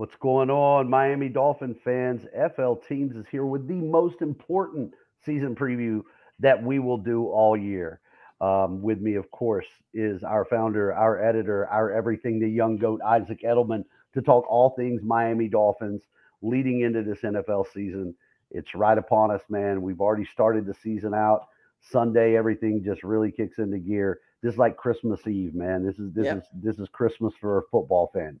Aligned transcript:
What's 0.00 0.16
going 0.16 0.48
on, 0.48 0.88
Miami 0.88 1.28
Dolphin 1.28 1.74
fans? 1.84 2.22
FL 2.56 2.72
Teams 2.88 3.16
is 3.16 3.26
here 3.30 3.44
with 3.44 3.68
the 3.68 3.74
most 3.74 4.22
important 4.22 4.94
season 5.26 5.54
preview 5.54 6.00
that 6.38 6.64
we 6.64 6.78
will 6.78 6.96
do 6.96 7.26
all 7.26 7.54
year. 7.54 8.00
Um, 8.40 8.80
with 8.80 9.02
me, 9.02 9.16
of 9.16 9.30
course, 9.30 9.66
is 9.92 10.24
our 10.24 10.46
founder, 10.46 10.94
our 10.94 11.22
editor, 11.22 11.66
our 11.66 11.92
everything, 11.92 12.40
the 12.40 12.48
young 12.48 12.78
goat, 12.78 13.02
Isaac 13.04 13.42
Edelman, 13.42 13.84
to 14.14 14.22
talk 14.22 14.46
all 14.48 14.70
things 14.70 15.02
Miami 15.02 15.48
Dolphins 15.48 16.00
leading 16.40 16.80
into 16.80 17.02
this 17.02 17.20
NFL 17.20 17.66
season. 17.70 18.14
It's 18.50 18.74
right 18.74 18.96
upon 18.96 19.30
us, 19.30 19.42
man. 19.50 19.82
We've 19.82 20.00
already 20.00 20.24
started 20.24 20.64
the 20.64 20.72
season 20.72 21.12
out. 21.12 21.48
Sunday, 21.82 22.38
everything 22.38 22.82
just 22.82 23.04
really 23.04 23.30
kicks 23.30 23.58
into 23.58 23.76
gear. 23.76 24.20
This 24.42 24.54
is 24.54 24.58
like 24.58 24.78
Christmas 24.78 25.26
Eve, 25.26 25.54
man. 25.54 25.84
This 25.84 25.98
is 25.98 26.10
this 26.14 26.24
yep. 26.24 26.38
is 26.38 26.44
this 26.54 26.78
is 26.78 26.88
Christmas 26.88 27.34
for 27.38 27.58
a 27.58 27.62
football 27.70 28.10
fan. 28.14 28.40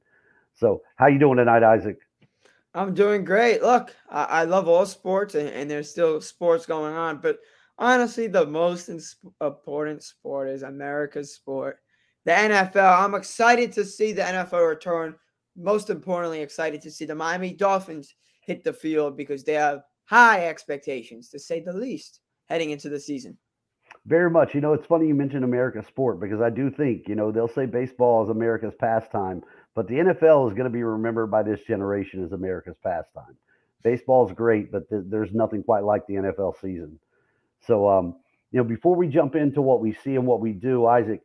So, 0.54 0.82
how 0.96 1.06
you 1.06 1.18
doing 1.18 1.38
tonight, 1.38 1.62
Isaac? 1.62 1.98
I'm 2.74 2.94
doing 2.94 3.24
great. 3.24 3.62
Look, 3.62 3.94
I, 4.08 4.24
I 4.24 4.44
love 4.44 4.68
all 4.68 4.86
sports, 4.86 5.34
and, 5.34 5.48
and, 5.48 5.70
there's 5.70 5.90
still 5.90 6.20
sports 6.20 6.66
going 6.66 6.94
on. 6.94 7.18
But 7.18 7.38
honestly, 7.78 8.28
the 8.28 8.46
most 8.46 8.88
important 9.40 10.02
sport 10.02 10.48
is 10.48 10.62
America's 10.62 11.34
sport, 11.34 11.78
the 12.24 12.32
NFL. 12.32 13.04
I'm 13.04 13.14
excited 13.14 13.72
to 13.72 13.84
see 13.84 14.12
the 14.12 14.22
NFL 14.22 14.68
return. 14.68 15.16
Most 15.56 15.90
importantly, 15.90 16.40
excited 16.40 16.80
to 16.82 16.90
see 16.90 17.04
the 17.04 17.14
Miami 17.14 17.52
Dolphins 17.52 18.14
hit 18.40 18.62
the 18.62 18.72
field 18.72 19.16
because 19.16 19.42
they 19.42 19.54
have 19.54 19.82
high 20.04 20.46
expectations, 20.46 21.28
to 21.30 21.38
say 21.38 21.60
the 21.60 21.72
least, 21.72 22.20
heading 22.48 22.70
into 22.70 22.88
the 22.88 23.00
season. 23.00 23.36
Very 24.06 24.30
much. 24.30 24.54
You 24.54 24.60
know, 24.60 24.72
it's 24.72 24.86
funny 24.86 25.08
you 25.08 25.14
mentioned 25.14 25.44
America's 25.44 25.86
sport 25.86 26.20
because 26.20 26.40
I 26.40 26.50
do 26.50 26.70
think, 26.70 27.08
you 27.08 27.14
know, 27.14 27.30
they'll 27.32 27.48
say 27.48 27.66
baseball 27.66 28.22
is 28.22 28.28
America's 28.28 28.74
pastime 28.78 29.42
but 29.80 29.88
the 29.88 29.94
NFL 29.94 30.46
is 30.46 30.52
going 30.52 30.64
to 30.64 30.68
be 30.68 30.82
remembered 30.82 31.30
by 31.30 31.42
this 31.42 31.62
generation 31.62 32.22
as 32.22 32.32
America's 32.32 32.76
pastime. 32.84 33.34
Baseball 33.82 34.28
is 34.28 34.34
great, 34.34 34.70
but 34.70 34.86
th- 34.90 35.04
there's 35.06 35.32
nothing 35.32 35.62
quite 35.62 35.84
like 35.84 36.06
the 36.06 36.16
NFL 36.16 36.60
season. 36.60 36.98
So, 37.66 37.88
um, 37.88 38.16
you 38.52 38.58
know, 38.58 38.64
before 38.64 38.94
we 38.94 39.08
jump 39.08 39.36
into 39.36 39.62
what 39.62 39.80
we 39.80 39.94
see 40.04 40.16
and 40.16 40.26
what 40.26 40.40
we 40.40 40.52
do, 40.52 40.84
Isaac, 40.84 41.22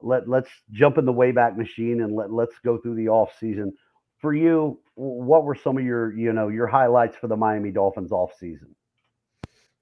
let 0.00 0.28
let's 0.28 0.48
jump 0.70 0.98
in 0.98 1.04
the 1.04 1.12
wayback 1.12 1.56
machine 1.56 2.00
and 2.00 2.14
let 2.14 2.30
let's 2.30 2.54
go 2.64 2.78
through 2.78 2.94
the 2.94 3.08
off 3.08 3.36
season. 3.40 3.72
For 4.20 4.32
you, 4.32 4.78
what 4.94 5.42
were 5.42 5.56
some 5.56 5.76
of 5.76 5.84
your 5.84 6.16
you 6.16 6.32
know 6.32 6.46
your 6.46 6.68
highlights 6.68 7.16
for 7.16 7.26
the 7.26 7.36
Miami 7.36 7.72
Dolphins 7.72 8.12
off 8.12 8.34
season? 8.38 8.72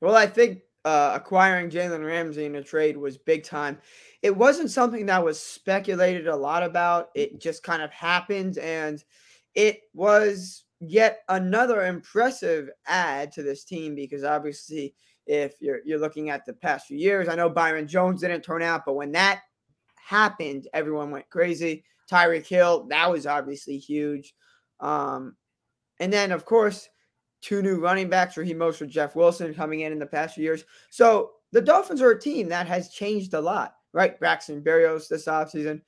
Well, 0.00 0.16
I 0.16 0.28
think 0.28 0.62
uh, 0.84 1.12
acquiring 1.14 1.70
Jalen 1.70 2.04
Ramsey 2.04 2.44
in 2.44 2.56
a 2.56 2.62
trade 2.62 2.96
was 2.96 3.16
big 3.16 3.44
time. 3.44 3.78
It 4.22 4.36
wasn't 4.36 4.70
something 4.70 5.06
that 5.06 5.24
was 5.24 5.40
speculated 5.40 6.28
a 6.28 6.36
lot 6.36 6.62
about. 6.62 7.10
It 7.14 7.40
just 7.40 7.62
kind 7.62 7.82
of 7.82 7.90
happened, 7.90 8.58
and 8.58 9.02
it 9.54 9.82
was 9.94 10.64
yet 10.80 11.20
another 11.28 11.86
impressive 11.86 12.68
add 12.86 13.32
to 13.32 13.42
this 13.42 13.64
team 13.64 13.94
because 13.94 14.24
obviously, 14.24 14.94
if 15.26 15.54
you're 15.60 15.80
you're 15.84 15.98
looking 15.98 16.30
at 16.30 16.44
the 16.44 16.52
past 16.52 16.86
few 16.86 16.98
years, 16.98 17.28
I 17.28 17.34
know 17.34 17.48
Byron 17.48 17.88
Jones 17.88 18.20
didn't 18.20 18.42
turn 18.42 18.62
out, 18.62 18.84
but 18.84 18.94
when 18.94 19.12
that 19.12 19.42
happened, 19.96 20.68
everyone 20.74 21.10
went 21.10 21.30
crazy. 21.30 21.84
Tyreek 22.10 22.46
Hill, 22.46 22.86
that 22.90 23.10
was 23.10 23.26
obviously 23.26 23.78
huge. 23.78 24.34
Um, 24.80 25.36
and 26.00 26.12
then, 26.12 26.32
of 26.32 26.44
course, 26.44 26.88
two 27.44 27.60
new 27.60 27.78
running 27.78 28.08
backs, 28.08 28.36
Raheem 28.36 28.58
Mostert, 28.58 28.88
Jeff 28.88 29.14
Wilson 29.14 29.52
coming 29.52 29.80
in 29.80 29.92
in 29.92 29.98
the 29.98 30.06
past 30.06 30.34
few 30.34 30.44
years. 30.44 30.64
So 30.88 31.32
the 31.52 31.60
Dolphins 31.60 32.00
are 32.00 32.10
a 32.10 32.20
team 32.20 32.48
that 32.48 32.66
has 32.66 32.88
changed 32.88 33.34
a 33.34 33.40
lot, 33.40 33.74
right? 33.92 34.18
Braxton 34.18 34.62
Berrios 34.62 35.08
this 35.08 35.26
offseason. 35.26 35.82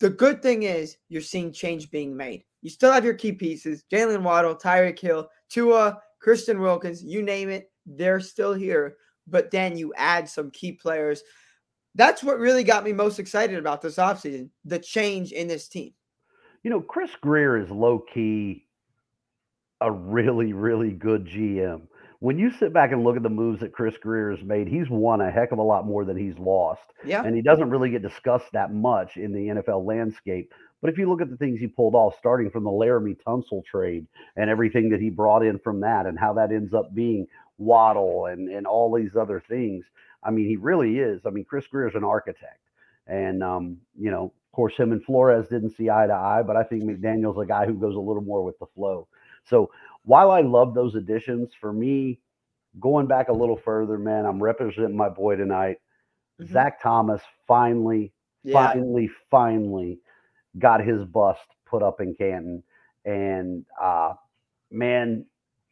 The 0.00 0.08
good 0.08 0.42
thing 0.42 0.62
is 0.62 0.96
you're 1.08 1.20
seeing 1.20 1.52
change 1.52 1.90
being 1.90 2.16
made. 2.16 2.44
You 2.62 2.70
still 2.70 2.90
have 2.90 3.04
your 3.04 3.14
key 3.14 3.32
pieces, 3.32 3.84
Jaylen 3.92 4.22
Waddle, 4.22 4.56
Tyreek 4.56 4.98
Hill, 4.98 5.28
Tua, 5.50 6.00
Christian 6.20 6.60
Wilkins, 6.60 7.04
you 7.04 7.22
name 7.22 7.50
it, 7.50 7.70
they're 7.84 8.20
still 8.20 8.54
here. 8.54 8.96
But 9.26 9.50
then 9.50 9.76
you 9.76 9.92
add 9.94 10.26
some 10.26 10.50
key 10.50 10.72
players. 10.72 11.22
That's 11.94 12.24
what 12.24 12.38
really 12.38 12.64
got 12.64 12.84
me 12.84 12.94
most 12.94 13.18
excited 13.18 13.58
about 13.58 13.82
this 13.82 13.96
offseason, 13.96 14.48
the 14.64 14.78
change 14.78 15.32
in 15.32 15.48
this 15.48 15.68
team. 15.68 15.92
You 16.62 16.70
know, 16.70 16.80
Chris 16.80 17.10
Grier 17.20 17.58
is 17.58 17.70
low 17.70 18.02
key 18.12 18.67
a 19.80 19.90
really, 19.90 20.52
really 20.52 20.90
good 20.90 21.26
GM. 21.26 21.82
When 22.20 22.38
you 22.38 22.50
sit 22.50 22.72
back 22.72 22.90
and 22.90 23.04
look 23.04 23.16
at 23.16 23.22
the 23.22 23.28
moves 23.28 23.60
that 23.60 23.72
Chris 23.72 23.96
Grier 23.96 24.34
has 24.34 24.44
made, 24.44 24.66
he's 24.66 24.90
won 24.90 25.20
a 25.20 25.30
heck 25.30 25.52
of 25.52 25.58
a 25.58 25.62
lot 25.62 25.86
more 25.86 26.04
than 26.04 26.16
he's 26.16 26.36
lost. 26.36 26.82
Yeah. 27.04 27.22
And 27.22 27.34
he 27.36 27.42
doesn't 27.42 27.70
really 27.70 27.90
get 27.90 28.02
discussed 28.02 28.50
that 28.52 28.72
much 28.72 29.16
in 29.16 29.32
the 29.32 29.62
NFL 29.62 29.86
landscape. 29.86 30.52
But 30.80 30.90
if 30.90 30.98
you 30.98 31.08
look 31.08 31.20
at 31.20 31.30
the 31.30 31.36
things 31.36 31.60
he 31.60 31.68
pulled 31.68 31.94
off, 31.94 32.16
starting 32.18 32.50
from 32.50 32.64
the 32.64 32.70
Laremy 32.70 33.16
Tunsil 33.24 33.64
trade 33.64 34.06
and 34.36 34.50
everything 34.50 34.90
that 34.90 35.00
he 35.00 35.10
brought 35.10 35.44
in 35.44 35.58
from 35.60 35.80
that, 35.80 36.06
and 36.06 36.18
how 36.18 36.32
that 36.34 36.50
ends 36.50 36.74
up 36.74 36.92
being 36.94 37.26
Waddle 37.58 38.26
and, 38.26 38.48
and 38.48 38.66
all 38.66 38.92
these 38.94 39.16
other 39.16 39.42
things, 39.48 39.84
I 40.22 40.30
mean, 40.30 40.48
he 40.48 40.56
really 40.56 40.98
is. 40.98 41.22
I 41.24 41.30
mean, 41.30 41.44
Chris 41.44 41.66
Grier 41.68 41.88
is 41.88 41.94
an 41.94 42.04
architect. 42.04 42.60
And, 43.06 43.42
um, 43.42 43.78
you 43.96 44.10
know, 44.10 44.24
of 44.24 44.52
course, 44.52 44.76
him 44.76 44.92
and 44.92 45.04
Flores 45.04 45.48
didn't 45.48 45.76
see 45.76 45.88
eye 45.88 46.06
to 46.06 46.14
eye, 46.14 46.42
but 46.44 46.56
I 46.56 46.62
think 46.64 46.84
McDaniel's 46.84 47.40
a 47.40 47.46
guy 47.46 47.66
who 47.66 47.74
goes 47.74 47.94
a 47.94 48.00
little 48.00 48.22
more 48.22 48.42
with 48.44 48.58
the 48.58 48.66
flow. 48.74 49.06
So 49.48 49.70
while 50.04 50.30
I 50.30 50.40
love 50.40 50.74
those 50.74 50.94
additions, 50.94 51.50
for 51.60 51.72
me, 51.72 52.18
going 52.80 53.06
back 53.06 53.28
a 53.28 53.32
little 53.32 53.56
further, 53.56 53.98
man, 53.98 54.26
I'm 54.26 54.42
representing 54.42 54.96
my 54.96 55.08
boy 55.08 55.36
tonight. 55.36 55.78
Mm-hmm. 56.40 56.52
Zach 56.52 56.82
Thomas 56.82 57.20
finally, 57.46 58.12
yeah. 58.44 58.54
finally, 58.54 59.10
finally 59.30 59.98
got 60.58 60.84
his 60.84 61.04
bust 61.04 61.40
put 61.66 61.82
up 61.82 62.00
in 62.00 62.14
Canton. 62.14 62.62
And 63.04 63.64
uh 63.80 64.14
man, 64.70 65.24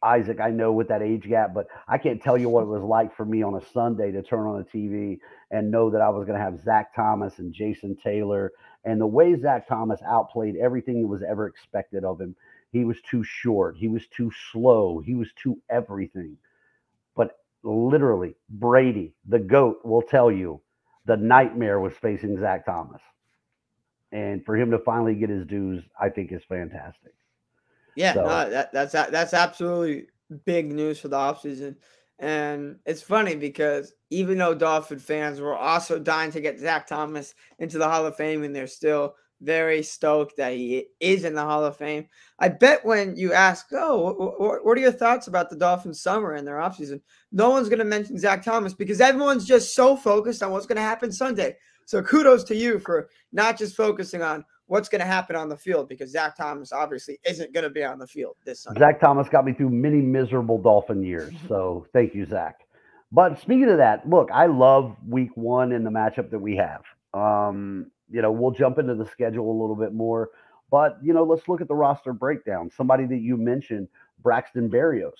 Isaac, 0.03 0.39
I 0.39 0.51
know 0.51 0.71
with 0.71 0.87
that 0.89 1.01
age 1.01 1.27
gap, 1.27 1.53
but 1.53 1.67
I 1.87 1.97
can't 1.97 2.21
tell 2.21 2.37
you 2.37 2.49
what 2.49 2.63
it 2.63 2.67
was 2.67 2.83
like 2.83 3.15
for 3.15 3.25
me 3.25 3.41
on 3.41 3.55
a 3.55 3.65
Sunday 3.73 4.11
to 4.11 4.21
turn 4.21 4.45
on 4.45 4.57
the 4.59 4.77
TV 4.77 5.19
and 5.49 5.71
know 5.71 5.89
that 5.89 6.01
I 6.01 6.09
was 6.09 6.25
going 6.25 6.37
to 6.37 6.43
have 6.43 6.61
Zach 6.63 6.95
Thomas 6.95 7.39
and 7.39 7.53
Jason 7.53 7.97
Taylor 8.03 8.51
and 8.85 9.01
the 9.01 9.07
way 9.07 9.35
Zach 9.39 9.67
Thomas 9.67 9.99
outplayed 10.07 10.55
everything 10.55 11.01
that 11.01 11.07
was 11.07 11.23
ever 11.27 11.47
expected 11.47 12.03
of 12.03 12.21
him. 12.21 12.35
He 12.71 12.83
was 12.83 12.97
too 13.09 13.23
short. 13.23 13.77
He 13.77 13.87
was 13.87 14.07
too 14.07 14.31
slow. 14.51 14.99
He 14.99 15.15
was 15.15 15.29
too 15.41 15.61
everything. 15.69 16.37
But 17.15 17.39
literally, 17.63 18.35
Brady, 18.49 19.13
the 19.27 19.39
GOAT, 19.39 19.79
will 19.83 20.01
tell 20.01 20.31
you 20.31 20.61
the 21.05 21.17
nightmare 21.17 21.79
was 21.79 21.93
facing 21.93 22.37
Zach 22.39 22.65
Thomas. 22.65 23.01
And 24.11 24.45
for 24.45 24.55
him 24.55 24.71
to 24.71 24.79
finally 24.79 25.15
get 25.15 25.29
his 25.29 25.45
dues, 25.45 25.83
I 25.99 26.09
think 26.09 26.31
is 26.31 26.43
fantastic. 26.43 27.13
Yeah, 27.95 28.13
so, 28.13 28.21
no, 28.23 28.49
that, 28.49 28.71
that's 28.71 28.91
that's 28.91 29.33
absolutely 29.33 30.07
big 30.45 30.71
news 30.71 30.99
for 30.99 31.07
the 31.07 31.17
offseason. 31.17 31.75
And 32.19 32.77
it's 32.85 33.01
funny 33.01 33.35
because 33.35 33.93
even 34.09 34.37
though 34.37 34.53
Dolphin 34.53 34.99
fans 34.99 35.39
were 35.39 35.55
also 35.55 35.99
dying 35.99 36.31
to 36.31 36.41
get 36.41 36.59
Zach 36.59 36.87
Thomas 36.87 37.33
into 37.59 37.77
the 37.77 37.87
Hall 37.87 38.05
of 38.05 38.15
Fame, 38.15 38.43
and 38.43 38.55
they're 38.55 38.67
still 38.67 39.15
very 39.41 39.83
stoked 39.83 40.37
that 40.37 40.53
he 40.53 40.87
is 40.99 41.23
in 41.23 41.35
the 41.35 41.43
Hall 41.43 41.63
of 41.63 41.77
Fame. 41.77 42.07
I 42.39 42.49
bet 42.49 42.85
when 42.85 43.15
you 43.15 43.33
ask, 43.33 43.67
oh, 43.71 44.35
what, 44.37 44.65
what 44.65 44.77
are 44.77 44.81
your 44.81 44.91
thoughts 44.91 45.27
about 45.27 45.49
the 45.49 45.55
Dolphins' 45.55 46.01
summer 46.01 46.33
and 46.33 46.47
their 46.47 46.55
offseason? 46.55 47.01
No 47.31 47.49
one's 47.49 47.69
going 47.69 47.79
to 47.79 47.85
mention 47.85 48.17
Zach 48.17 48.43
Thomas 48.43 48.73
because 48.73 49.01
everyone's 49.01 49.45
just 49.45 49.75
so 49.75 49.95
focused 49.95 50.41
on 50.41 50.51
what's 50.51 50.65
going 50.65 50.77
to 50.77 50.81
happen 50.81 51.11
Sunday. 51.11 51.55
So 51.85 52.01
kudos 52.01 52.43
to 52.45 52.55
you 52.55 52.79
for 52.79 53.09
not 53.31 53.57
just 53.57 53.75
focusing 53.75 54.21
on 54.21 54.43
what's 54.65 54.89
going 54.89 55.01
to 55.01 55.07
happen 55.07 55.35
on 55.35 55.49
the 55.49 55.57
field 55.57 55.87
because 55.87 56.11
Zach 56.11 56.35
Thomas 56.35 56.71
obviously 56.71 57.17
isn't 57.25 57.53
going 57.53 57.63
to 57.63 57.69
be 57.69 57.83
on 57.83 57.97
the 57.99 58.07
field 58.07 58.35
this 58.45 58.63
Sunday. 58.63 58.79
Zach 58.79 58.99
Thomas 58.99 59.29
got 59.29 59.45
me 59.45 59.53
through 59.53 59.69
many 59.69 60.01
miserable 60.01 60.57
Dolphin 60.61 61.01
years. 61.03 61.33
So 61.47 61.85
thank 61.93 62.13
you, 62.13 62.25
Zach. 62.25 62.59
But 63.11 63.39
speaking 63.39 63.69
of 63.69 63.77
that, 63.77 64.07
look, 64.07 64.29
I 64.33 64.47
love 64.47 64.97
week 65.07 65.29
one 65.35 65.71
and 65.71 65.85
the 65.85 65.89
matchup 65.89 66.29
that 66.31 66.39
we 66.39 66.57
have. 66.57 66.81
Um, 67.13 67.89
you 68.09 68.21
know, 68.21 68.31
we'll 68.31 68.51
jump 68.51 68.79
into 68.79 68.95
the 68.95 69.05
schedule 69.05 69.49
a 69.49 69.59
little 69.59 69.75
bit 69.75 69.93
more. 69.93 70.29
But, 70.69 70.97
you 71.01 71.13
know, 71.13 71.23
let's 71.23 71.47
look 71.47 71.61
at 71.61 71.67
the 71.67 71.75
roster 71.75 72.13
breakdown. 72.13 72.69
Somebody 72.69 73.05
that 73.05 73.19
you 73.19 73.37
mentioned, 73.37 73.87
Braxton 74.21 74.69
Berrios, 74.69 75.13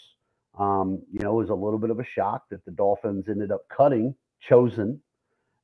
um, 0.59 1.01
you 1.11 1.19
know, 1.19 1.35
was 1.35 1.49
a 1.49 1.55
little 1.55 1.79
bit 1.79 1.89
of 1.89 1.99
a 1.99 2.03
shock 2.03 2.49
that 2.49 2.65
the 2.65 2.71
Dolphins 2.71 3.29
ended 3.29 3.51
up 3.51 3.67
cutting 3.69 4.15
Chosen 4.39 5.01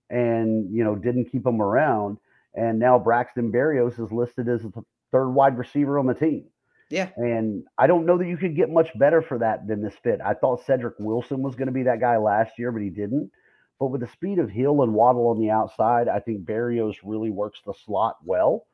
and, 0.10 0.74
you 0.74 0.84
know, 0.84 0.96
didn't 0.96 1.26
keep 1.32 1.46
him 1.46 1.62
around. 1.62 2.18
And 2.54 2.80
now 2.80 2.98
Braxton 2.98 3.52
Berrios 3.52 4.00
is 4.00 4.12
listed 4.12 4.48
as 4.48 4.62
the 4.62 4.84
third 5.12 5.30
wide 5.30 5.58
receiver 5.58 6.00
on 6.00 6.08
the 6.08 6.14
team. 6.14 6.46
Yeah. 6.90 7.10
And 7.18 7.64
I 7.78 7.88
don't 7.88 8.06
know 8.06 8.18
that 8.18 8.28
you 8.28 8.38
could 8.38 8.56
get 8.56 8.70
much 8.70 8.98
better 8.98 9.22
for 9.22 9.40
that 9.40 9.68
than 9.68 9.82
this 9.82 9.96
fit. 10.04 10.20
I 10.24 10.34
thought 10.34 10.66
Cedric 10.66 10.96
Wilson 11.00 11.42
was 11.42 11.56
going 11.56 11.68
to 11.68 11.74
be 11.74 11.84
that 11.84 12.00
guy 12.00 12.18
last 12.18 12.60
year, 12.60 12.72
but 12.72 12.82
he 12.82 12.90
didn't. 12.90 13.32
But 13.80 13.88
with 13.88 14.02
the 14.02 14.08
speed 14.08 14.40
of 14.40 14.50
Hill 14.50 14.84
and 14.84 14.94
Waddle 14.94 15.28
on 15.28 15.40
the 15.40 15.50
outside, 15.50 16.08
I 16.08 16.20
think 16.20 16.46
Berrios 16.46 16.96
really 17.04 17.32
works 17.32 17.60
the 17.66 17.74
slot 17.86 18.18
well. 18.24 18.66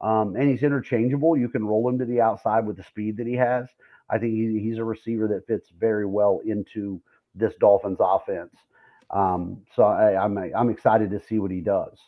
Um, 0.00 0.36
and 0.36 0.50
he's 0.50 0.62
interchangeable. 0.62 1.36
You 1.36 1.48
can 1.48 1.64
roll 1.64 1.88
him 1.88 1.98
to 1.98 2.04
the 2.04 2.20
outside 2.20 2.66
with 2.66 2.76
the 2.76 2.84
speed 2.84 3.16
that 3.16 3.26
he 3.26 3.34
has. 3.34 3.68
I 4.10 4.18
think 4.18 4.34
he, 4.34 4.60
he's 4.60 4.78
a 4.78 4.84
receiver 4.84 5.28
that 5.28 5.46
fits 5.46 5.70
very 5.78 6.06
well 6.06 6.40
into 6.44 7.00
this 7.34 7.54
Dolphins 7.60 7.98
offense. 8.00 8.54
Um, 9.10 9.62
so 9.74 9.84
I, 9.84 10.24
am 10.24 10.36
I'm, 10.38 10.52
I'm 10.56 10.70
excited 10.70 11.10
to 11.10 11.20
see 11.20 11.38
what 11.38 11.50
he 11.50 11.60
does. 11.60 11.98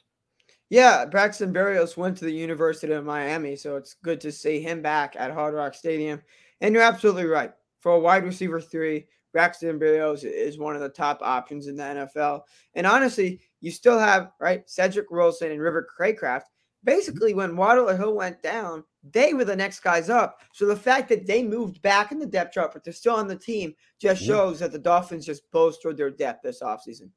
Yeah, 0.70 1.05
Braxton 1.05 1.52
Berrios 1.52 1.96
went 1.96 2.17
to 2.19 2.25
the 2.25 2.32
University 2.32 2.93
of 2.93 3.05
Miami, 3.05 3.55
so 3.55 3.76
it's 3.76 3.94
good 3.94 4.20
to 4.23 4.32
see 4.32 4.61
him 4.61 4.82
back 4.82 5.14
at 5.17 5.31
Hard 5.31 5.55
Rock 5.55 5.75
Stadium. 5.75 6.23
And 6.61 6.75
you're 6.75 6.82
absolutely 6.82 7.26
right. 7.26 7.52
For 7.81 7.93
a 7.93 8.00
wide 8.00 8.25
receiver 8.25 8.61
three, 8.61 9.06
Braxton 9.34 9.78
Berrios 9.78 10.25
is 10.25 10.58
one 10.58 10.76
of 10.76 10.81
the 10.81 10.88
top 10.88 11.19
options 11.20 11.66
in 11.66 11.76
the 11.76 11.82
NFL. 11.82 12.42
And 12.75 12.86
honestly, 12.86 13.40
you 13.60 13.70
still 13.70 13.98
have 13.98 14.31
right 14.40 14.62
Cedric 14.66 15.10
Wilson 15.10 15.50
and 15.50 15.60
River 15.60 15.86
Cracraft. 15.98 16.44
Basically, 16.84 17.34
when 17.34 17.56
Waddle 17.56 17.90
or 17.90 17.96
Hill 17.96 18.14
went 18.14 18.42
down, 18.42 18.84
they 19.12 19.34
were 19.34 19.44
the 19.44 19.56
next 19.56 19.81
guys 19.81 20.08
up. 20.08 20.38
So 20.52 20.66
the 20.66 20.76
fact 20.76 21.08
that 21.08 21.26
they 21.26 21.42
moved 21.42 21.82
back 21.82 22.12
in 22.12 22.19
the 22.19 22.26
depth 22.26 22.54
chart, 22.54 22.72
but 22.72 22.84
they're 22.84 22.92
still 22.92 23.16
on 23.16 23.26
the 23.26 23.36
team, 23.36 23.75
just 24.00 24.22
shows 24.22 24.60
that 24.60 24.70
the 24.70 24.78
Dolphins 24.78 25.26
just 25.26 25.50
bolstered 25.50 25.96
their 25.96 26.10
depth 26.10 26.42
this 26.42 26.62
offseason. 26.62 27.10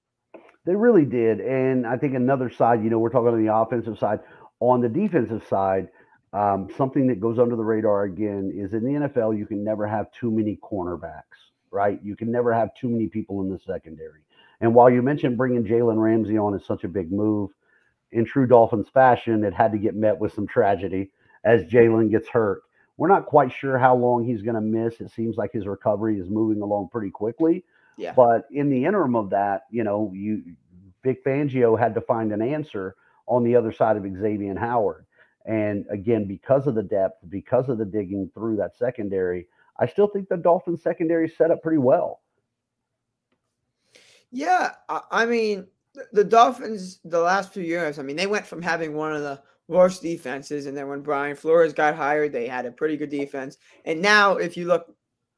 They 0.65 0.75
really 0.75 1.05
did. 1.05 1.39
And 1.39 1.85
I 1.85 1.97
think 1.97 2.15
another 2.15 2.49
side, 2.49 2.83
you 2.83 2.89
know, 2.89 2.99
we're 2.99 3.09
talking 3.09 3.33
on 3.33 3.45
the 3.45 3.53
offensive 3.53 3.99
side. 3.99 4.19
On 4.59 4.81
the 4.81 4.89
defensive 4.89 5.45
side, 5.47 5.87
um, 6.33 6.67
something 6.77 7.07
that 7.07 7.19
goes 7.21 7.39
under 7.39 7.55
the 7.55 7.63
radar 7.63 8.03
again 8.03 8.51
is 8.53 8.73
in 8.73 8.83
the 8.83 9.07
NFL, 9.07 9.37
you 9.37 9.45
can 9.45 9.63
never 9.63 9.87
have 9.87 10.11
too 10.11 10.31
many 10.31 10.57
cornerbacks, 10.61 11.46
right? 11.77 11.99
You 12.03 12.15
can 12.15 12.31
never 12.31 12.51
have 12.51 12.73
too 12.73 12.89
many 12.89 13.05
people 13.05 13.41
in 13.41 13.51
the 13.51 13.59
secondary. 13.59 14.21
And 14.61 14.73
while 14.73 14.89
you 14.89 15.03
mentioned 15.03 15.37
bringing 15.37 15.63
Jalen 15.63 16.01
Ramsey 16.01 16.35
on 16.35 16.55
is 16.55 16.65
such 16.65 16.83
a 16.83 16.87
big 16.87 17.11
move, 17.11 17.51
in 18.11 18.25
true 18.25 18.47
Dolphins 18.47 18.87
fashion, 18.91 19.43
it 19.43 19.53
had 19.53 19.71
to 19.73 19.77
get 19.77 19.95
met 19.95 20.17
with 20.17 20.33
some 20.33 20.47
tragedy 20.47 21.11
as 21.43 21.63
Jalen 21.65 22.09
gets 22.09 22.27
hurt. 22.27 22.63
We're 22.97 23.09
not 23.09 23.27
quite 23.27 23.51
sure 23.51 23.77
how 23.77 23.95
long 23.95 24.25
he's 24.25 24.41
going 24.41 24.55
to 24.55 24.61
miss. 24.61 24.99
It 25.01 25.11
seems 25.11 25.37
like 25.37 25.53
his 25.53 25.67
recovery 25.67 26.19
is 26.19 26.29
moving 26.29 26.63
along 26.63 26.89
pretty 26.91 27.11
quickly. 27.11 27.63
Yeah. 27.95 28.13
But 28.15 28.47
in 28.49 28.71
the 28.71 28.85
interim 28.85 29.15
of 29.15 29.29
that, 29.29 29.63
you 29.69 29.83
know, 29.83 30.11
you 30.15 30.55
Vic 31.03 31.23
Fangio 31.23 31.77
had 31.77 31.93
to 31.93 32.01
find 32.01 32.31
an 32.31 32.41
answer 32.41 32.95
on 33.27 33.43
the 33.43 33.55
other 33.55 33.71
side 33.71 33.97
of 33.97 34.03
Xavier 34.03 34.57
Howard. 34.57 35.05
And 35.45 35.85
again, 35.91 36.25
because 36.25 36.65
of 36.65 36.73
the 36.73 36.83
depth, 36.83 37.19
because 37.29 37.69
of 37.69 37.77
the 37.77 37.85
digging 37.85 38.31
through 38.33 38.57
that 38.57 38.75
secondary, 38.75 39.47
I 39.79 39.87
still 39.87 40.07
think 40.07 40.29
the 40.29 40.37
Dolphins 40.37 40.81
secondary 40.81 41.29
set 41.29 41.51
up 41.51 41.61
pretty 41.61 41.77
well. 41.77 42.21
Yeah, 44.31 44.71
I 44.89 45.25
mean, 45.25 45.67
the 46.11 46.23
Dolphins 46.23 46.99
the 47.05 47.19
last 47.19 47.53
few 47.53 47.63
years, 47.63 47.97
I 47.97 48.03
mean, 48.03 48.15
they 48.15 48.27
went 48.27 48.45
from 48.45 48.61
having 48.61 48.93
one 48.93 49.13
of 49.15 49.21
the 49.21 49.41
worst 49.67 50.01
defenses, 50.01 50.65
and 50.65 50.75
then 50.75 50.87
when 50.87 51.01
Brian 51.01 51.35
Flores 51.35 51.73
got 51.73 51.95
hired, 51.95 52.33
they 52.33 52.47
had 52.47 52.65
a 52.65 52.71
pretty 52.71 52.97
good 52.97 53.09
defense. 53.09 53.57
And 53.85 54.01
now, 54.01 54.37
if 54.37 54.57
you 54.57 54.65
look, 54.65 54.93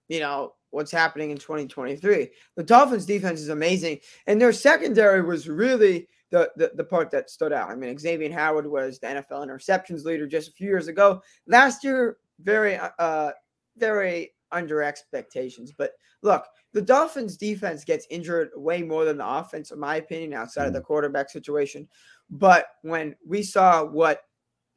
you 0.08 0.20
know 0.20 0.54
what's 0.72 0.92
happening 0.92 1.32
in 1.32 1.38
2023, 1.38 2.30
the 2.56 2.64
Dolphins' 2.64 3.06
defense 3.06 3.42
is 3.42 3.50
amazing, 3.50 4.00
and 4.26 4.42
their 4.42 4.54
secondary 4.54 5.22
was 5.22 5.48
really 5.48 6.08
the, 6.32 6.52
the, 6.56 6.72
the 6.76 6.84
part 6.84 7.12
that 7.12 7.30
stood 7.30 7.54
out. 7.54 7.70
I 7.70 7.76
mean, 7.76 7.98
Xavier 7.98 8.32
Howard 8.32 8.68
was 8.68 9.00
the 9.00 9.08
NFL 9.08 9.48
interceptions 9.48 10.04
leader 10.04 10.28
just 10.28 10.50
a 10.50 10.52
few 10.52 10.68
years 10.68 10.88
ago. 10.88 11.22
Last 11.48 11.84
year, 11.84 12.18
very 12.42 12.80
uh 13.00 13.32
very 13.80 14.34
under 14.52 14.81
expectations. 14.81 15.72
But 15.76 15.92
look, 16.22 16.46
the 16.74 16.81
Dolphins 16.81 17.38
defense 17.38 17.84
gets 17.84 18.08
injured 18.10 18.50
way 18.56 18.81
more 18.81 19.06
than 19.06 19.18
the 19.18 19.28
offense, 19.28 19.72
in 19.72 19.80
my 19.80 19.98
opinion, 19.98 20.34
outside 20.34 20.68
of 20.68 20.74
the 20.74 20.81
mm. 20.81 20.86
quarterback 20.86 21.30
situation. 21.30 21.88
But 22.30 22.68
when 22.81 23.16
we 23.26 23.44
saw 23.44 23.84
what 23.84 24.22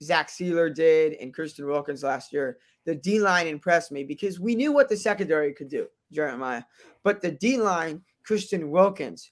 Zach 0.02 0.28
Sieler 0.28 0.74
did 0.74 1.14
and 1.14 1.34
Christian 1.34 1.66
Wilkins 1.66 2.02
last 2.02 2.32
year, 2.32 2.58
the 2.84 2.94
D 2.94 3.20
line 3.20 3.46
impressed 3.46 3.92
me 3.92 4.04
because 4.04 4.40
we 4.40 4.54
knew 4.54 4.72
what 4.72 4.88
the 4.88 4.96
secondary 4.96 5.52
could 5.52 5.68
do, 5.68 5.86
Jeremiah. 6.10 6.62
But 7.04 7.20
the 7.20 7.30
D 7.30 7.56
line, 7.56 8.02
Christian 8.24 8.70
Wilkins, 8.70 9.30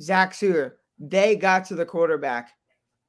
Zach 0.00 0.32
Sieler, 0.32 0.72
they 0.98 1.36
got 1.36 1.64
to 1.66 1.74
the 1.74 1.84
quarterback 1.84 2.50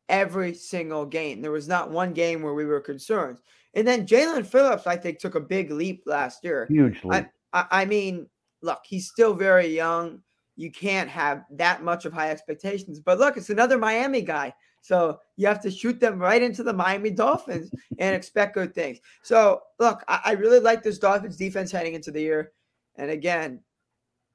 every 0.10 0.54
single 0.54 1.06
game. 1.06 1.42
There 1.42 1.52
was 1.52 1.68
not 1.68 1.92
one 1.92 2.14
game 2.14 2.42
where 2.42 2.54
we 2.54 2.66
were 2.66 2.82
concerned. 2.82 3.40
And 3.78 3.88
then 3.88 4.08
Jaelan 4.08 4.44
Phillips, 4.44 4.88
I 4.88 4.98
think, 4.98 5.20
took 5.20 5.36
a 5.36 5.40
big 5.40 5.70
leap 5.70 6.02
last 6.08 6.44
year. 6.44 6.66
Huge 6.68 7.04
leap. 7.04 7.30
I, 7.54 7.60
I, 7.62 7.82
I 7.82 7.86
mean, 7.86 8.28
look, 8.64 8.80
he's 8.84 9.08
still 9.08 9.36
very 9.36 9.68
young. 9.68 10.24
You 10.56 10.72
can't 10.72 11.08
have 11.08 11.44
that 11.52 11.84
much 11.84 12.06
of 12.06 12.12
high 12.12 12.32
expectations. 12.32 13.00
But 13.00 13.20
look, 13.20 13.38
it's 13.38 13.52
another 13.52 13.78
Miami 13.78 14.24
guy. 14.24 14.52
So 14.82 15.20
you 15.36 15.46
have 15.46 15.62
to 15.62 15.70
shoot 15.70 16.00
them 16.00 16.18
right 16.18 16.42
into 16.42 16.64
the 16.64 16.74
Miami 16.74 17.12
Dolphins 17.12 17.70
and 18.00 18.16
expect 18.16 18.56
good 18.56 18.74
things. 18.74 18.98
So 19.22 19.62
look, 19.78 20.04
I, 20.08 20.22
I 20.26 20.32
really 20.32 20.60
like 20.60 20.82
this 20.82 20.98
Dolphins 20.98 21.38
defense 21.38 21.72
heading 21.72 21.94
into 21.94 22.10
the 22.10 22.22
year. 22.22 22.54
And 22.96 23.12
again, 23.12 23.60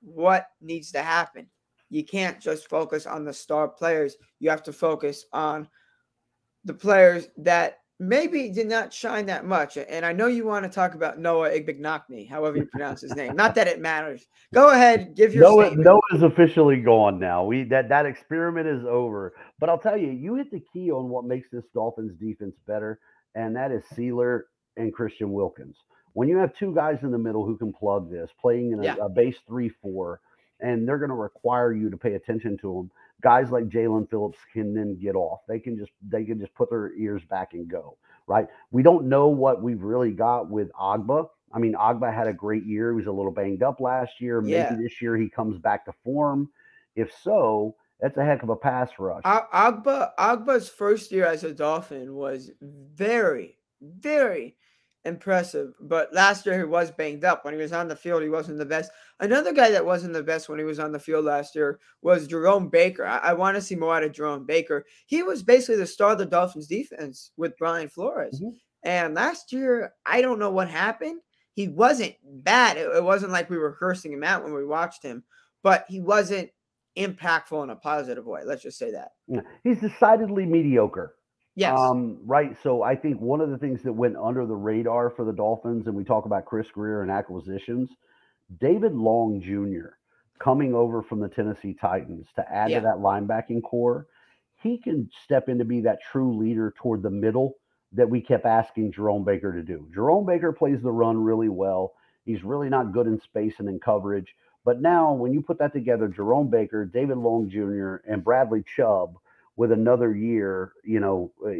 what 0.03 0.47
needs 0.61 0.93
to 0.93 1.03
happen? 1.03 1.49
You 1.91 2.05
can't 2.05 2.41
just 2.41 2.69
focus 2.69 3.07
on 3.07 3.25
the 3.25 3.33
star 3.33 3.67
players. 3.67 4.15
You 4.39 4.51
have 4.51 4.63
to 4.63 4.73
focus 4.73 5.25
on 5.33 5.69
the 6.65 6.75
players 6.75 7.27
that 7.39 7.82
maybe 8.03 8.51
did 8.51 8.67
not 8.67 8.93
shine 8.93 9.27
that 9.27 9.45
much. 9.45 9.77
And 9.77 10.05
I 10.05 10.13
know 10.13 10.27
you 10.27 10.45
want 10.45 10.65
to 10.65 10.71
talk 10.71 10.95
about 10.95 11.19
Noah 11.19 11.51
Igbinoghene, 11.51 12.29
however 12.29 12.59
you 12.59 12.67
pronounce 12.67 13.01
his 13.01 13.15
name. 13.15 13.37
Not 13.37 13.55
that 13.55 13.69
it 13.69 13.81
matters. 13.81 14.27
Go 14.53 14.71
ahead, 14.71 15.15
give 15.15 15.35
your 15.35 15.45
Noah. 15.45 15.75
Noah 15.77 16.01
is 16.15 16.23
officially 16.23 16.81
gone 16.81 17.19
now. 17.19 17.45
We 17.45 17.65
that 17.65 17.89
that 17.89 18.07
experiment 18.07 18.67
is 18.67 18.85
over. 18.85 19.35
But 19.59 19.69
I'll 19.69 19.79
tell 19.79 19.97
you, 19.97 20.11
you 20.11 20.35
hit 20.35 20.51
the 20.51 20.63
key 20.73 20.91
on 20.91 21.09
what 21.09 21.25
makes 21.25 21.49
this 21.51 21.65
Dolphins 21.73 22.13
defense 22.21 22.57
better, 22.67 22.99
and 23.35 23.55
that 23.57 23.71
is 23.71 23.83
Sieler 23.95 24.43
and 24.77 24.93
Christian 24.93 25.33
Wilkins. 25.33 25.77
When 26.15 26.29
you 26.29 26.37
have 26.37 26.55
two 26.57 26.75
guys 26.75 26.99
in 27.03 27.11
the 27.11 27.19
middle 27.19 27.47
who 27.47 27.57
can 27.57 27.73
plug 27.73 28.11
this, 28.11 28.31
playing 28.41 28.73
in 28.73 28.81
a, 28.81 28.85
yeah. 28.85 28.97
a 29.01 29.09
base 29.09 29.37
three-four, 29.47 30.21
and 30.61 30.87
they're 30.87 30.99
going 30.99 31.09
to 31.11 31.15
require 31.15 31.73
you 31.73 31.89
to 31.91 31.97
pay 31.97 32.15
attention 32.15 32.59
to 32.59 32.75
them 32.75 32.91
guys 33.23 33.51
like 33.51 33.69
Jaelan 33.69 34.11
Phillips 34.11 34.39
can 34.53 34.75
then 34.75 34.99
get 35.01 35.15
off. 35.15 35.41
They 35.49 35.59
can 35.59 35.77
just 35.77 35.93
they 36.07 36.25
can 36.25 36.39
just 36.39 36.55
put 36.55 36.71
their 36.71 36.93
ears 36.95 37.23
back 37.29 37.55
and 37.55 37.69
go. 37.69 37.97
Right. 38.27 38.47
We 38.71 38.83
don't 38.83 39.09
know 39.09 39.29
what 39.29 39.63
we've 39.63 39.83
really 39.83 40.13
got 40.13 40.49
with 40.49 40.71
Ogbah. 40.73 41.29
I 41.53 41.59
mean, 41.59 41.75
Ogbah 41.75 42.15
had 42.15 42.29
a 42.29 42.33
great 42.33 42.65
year. 42.65 42.91
He 42.91 42.97
was 42.97 43.07
a 43.07 43.13
little 43.13 43.33
banged 43.33 43.63
up 43.63 43.81
last 43.81 44.21
year. 44.21 44.41
Maybe 44.41 44.53
yeah. 44.53 44.77
this 44.81 45.03
year 45.03 45.17
he 45.17 45.29
comes 45.29 45.59
back 45.59 45.85
to 45.87 45.93
form. 46.05 46.49
If 46.95 47.13
so, 47.23 47.75
that's 48.01 48.17
a 48.17 48.25
heck 48.25 48.43
of 48.43 48.49
a 48.49 48.57
pass 48.57 48.91
rush. 48.99 49.23
Ogbah 49.25 50.11
Ogbah's 50.19 50.69
first 50.69 51.13
year 51.13 51.27
as 51.27 51.45
a 51.45 51.53
Dolphin 51.53 52.15
was 52.15 52.51
very, 52.61 53.59
very 53.81 54.57
impressive. 55.05 55.75
But 55.81 56.13
last 56.13 56.47
year 56.47 56.59
he 56.59 56.65
was 56.65 56.91
banged 56.91 57.25
up. 57.25 57.45
When 57.45 57.55
he 57.55 57.61
was 57.61 57.73
on 57.73 57.89
the 57.89 57.97
field, 57.97 58.23
he 58.23 58.29
wasn't 58.29 58.59
the 58.59 58.65
best. 58.65 58.91
Another 59.21 59.53
guy 59.53 59.71
that 59.71 59.85
wasn't 59.85 60.13
the 60.13 60.23
best 60.23 60.49
when 60.49 60.59
he 60.59 60.65
was 60.65 60.79
on 60.79 60.93
the 60.93 60.99
field 60.99 61.25
last 61.25 61.55
year 61.55 61.81
was 62.03 62.27
Jerome 62.27 62.69
Baker. 62.69 63.05
I, 63.05 63.19
I 63.19 63.33
want 63.33 63.57
to 63.57 63.61
see 63.61 63.75
more 63.75 63.97
out 63.97 64.05
of 64.05 64.13
Jerome 64.13 64.47
Baker. 64.47 64.85
He 65.07 65.23
was 65.23 65.43
basically 65.43 65.77
the 65.77 65.87
star 65.87 66.13
of 66.13 66.19
the 66.19 66.27
Dolphins 66.27 66.67
defense 66.67 67.33
with 67.37 67.57
Brian 67.59 67.89
Flores. 67.89 68.41
Mm-hmm. 68.41 68.57
And 68.85 69.15
last 69.15 69.53
year, 69.53 69.93
I 70.07 70.21
don't 70.21 70.39
know 70.39 70.51
what 70.51 70.69
happened. 70.69 71.21
He 71.55 71.69
wasn't 71.69 72.15
bad. 72.25 72.77
It, 72.77 72.89
it 72.97 73.05
wasn't 73.05 73.33
like 73.33 73.51
we 73.51 73.59
were 73.59 73.77
cursing 73.77 74.13
him 74.13 74.25
out 74.25 74.43
when 74.43 74.55
we 74.55 74.65
watched 74.65 75.03
him, 75.03 75.23
but 75.63 75.85
he 75.89 76.01
wasn't 76.01 76.51
impactful 76.99 77.63
in 77.63 77.71
a 77.71 77.77
positive 77.77 78.27
way. 78.27 78.43
Let's 78.45 78.63
just 78.63 78.79
say 78.79 78.91
that. 78.93 79.13
He's 79.63 79.81
decidedly 79.81 80.47
mediocre. 80.47 81.15
Yes. 81.55 81.79
Um, 81.79 82.19
right. 82.25 82.57
So 82.63 82.83
I 82.83 82.97
think 82.97 83.21
one 83.21 83.41
of 83.41 83.51
the 83.51 83.59
things 83.59 83.83
that 83.83 83.93
went 83.93 84.17
under 84.17 84.47
the 84.47 84.55
radar 84.55 85.11
for 85.11 85.25
the 85.25 85.33
Dolphins, 85.33 85.87
and 85.87 85.95
we 85.95 86.05
talk 86.05 86.25
about 86.25 86.47
Chris 86.47 86.67
Grier 86.73 87.03
and 87.03 87.11
acquisitions, 87.11 87.91
David 88.61 88.95
Long 88.95 89.41
Jr. 89.41 89.97
coming 90.39 90.75
over 90.75 91.03
from 91.03 91.21
the 91.21 91.29
Tennessee 91.29 91.77
Titans 91.79 92.27
to 92.37 92.53
add 92.53 92.71
yeah. 92.71 92.81
to 92.81 92.85
that 92.85 92.97
linebacking 92.97 93.63
core, 93.63 94.07
he 94.63 94.79
can 94.79 95.11
step 95.25 95.49
in 95.49 95.59
to 95.59 95.65
be 95.65 95.81
that 95.83 95.99
true 96.11 96.39
leader 96.39 96.73
toward 96.79 97.03
the 97.03 97.11
middle 97.11 97.57
that 97.93 98.09
we 98.09 98.21
kept 98.21 98.47
asking 98.47 98.93
Jerome 98.93 99.25
Baker 99.25 99.53
to 99.53 99.63
do. 99.63 99.87
Jerome 99.93 100.25
Baker 100.25 100.53
plays 100.53 100.81
the 100.81 100.91
run 100.91 101.23
really 101.23 101.49
well. 101.49 101.93
He's 102.25 102.43
really 102.43 102.69
not 102.69 102.93
good 102.93 103.07
in 103.07 103.21
space 103.21 103.55
and 103.59 103.69
in 103.69 103.79
coverage. 103.79 104.35
But 104.65 104.81
now, 104.81 105.13
when 105.13 105.33
you 105.33 105.43
put 105.43 105.59
that 105.59 105.73
together, 105.73 106.09
Jerome 106.09 106.49
Baker, 106.49 106.85
David 106.85 107.19
Long 107.19 107.51
Jr., 107.51 107.97
and 108.11 108.23
Bradley 108.23 108.63
Chubb 108.77 109.17
with 109.57 109.73
another 109.73 110.15
year, 110.15 110.73
you 110.85 111.01
know, 111.01 111.33
uh, 111.45 111.51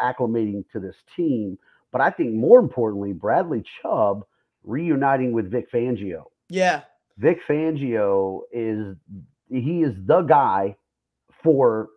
acclimating 0.00 0.64
to 0.72 0.80
this 0.80 0.96
team. 1.14 1.58
But 1.90 2.00
I 2.00 2.10
think 2.10 2.34
more 2.34 2.58
importantly, 2.58 3.12
Bradley 3.12 3.62
Chubb 3.82 4.24
reuniting 4.64 5.32
with 5.32 5.50
Vic 5.50 5.70
Fangio. 5.70 6.24
Yeah. 6.48 6.82
Vic 7.18 7.40
Fangio 7.48 8.40
is 8.52 8.96
he 9.48 9.82
is 9.82 9.94
the 10.06 10.22
guy 10.22 10.76
for 11.42 11.90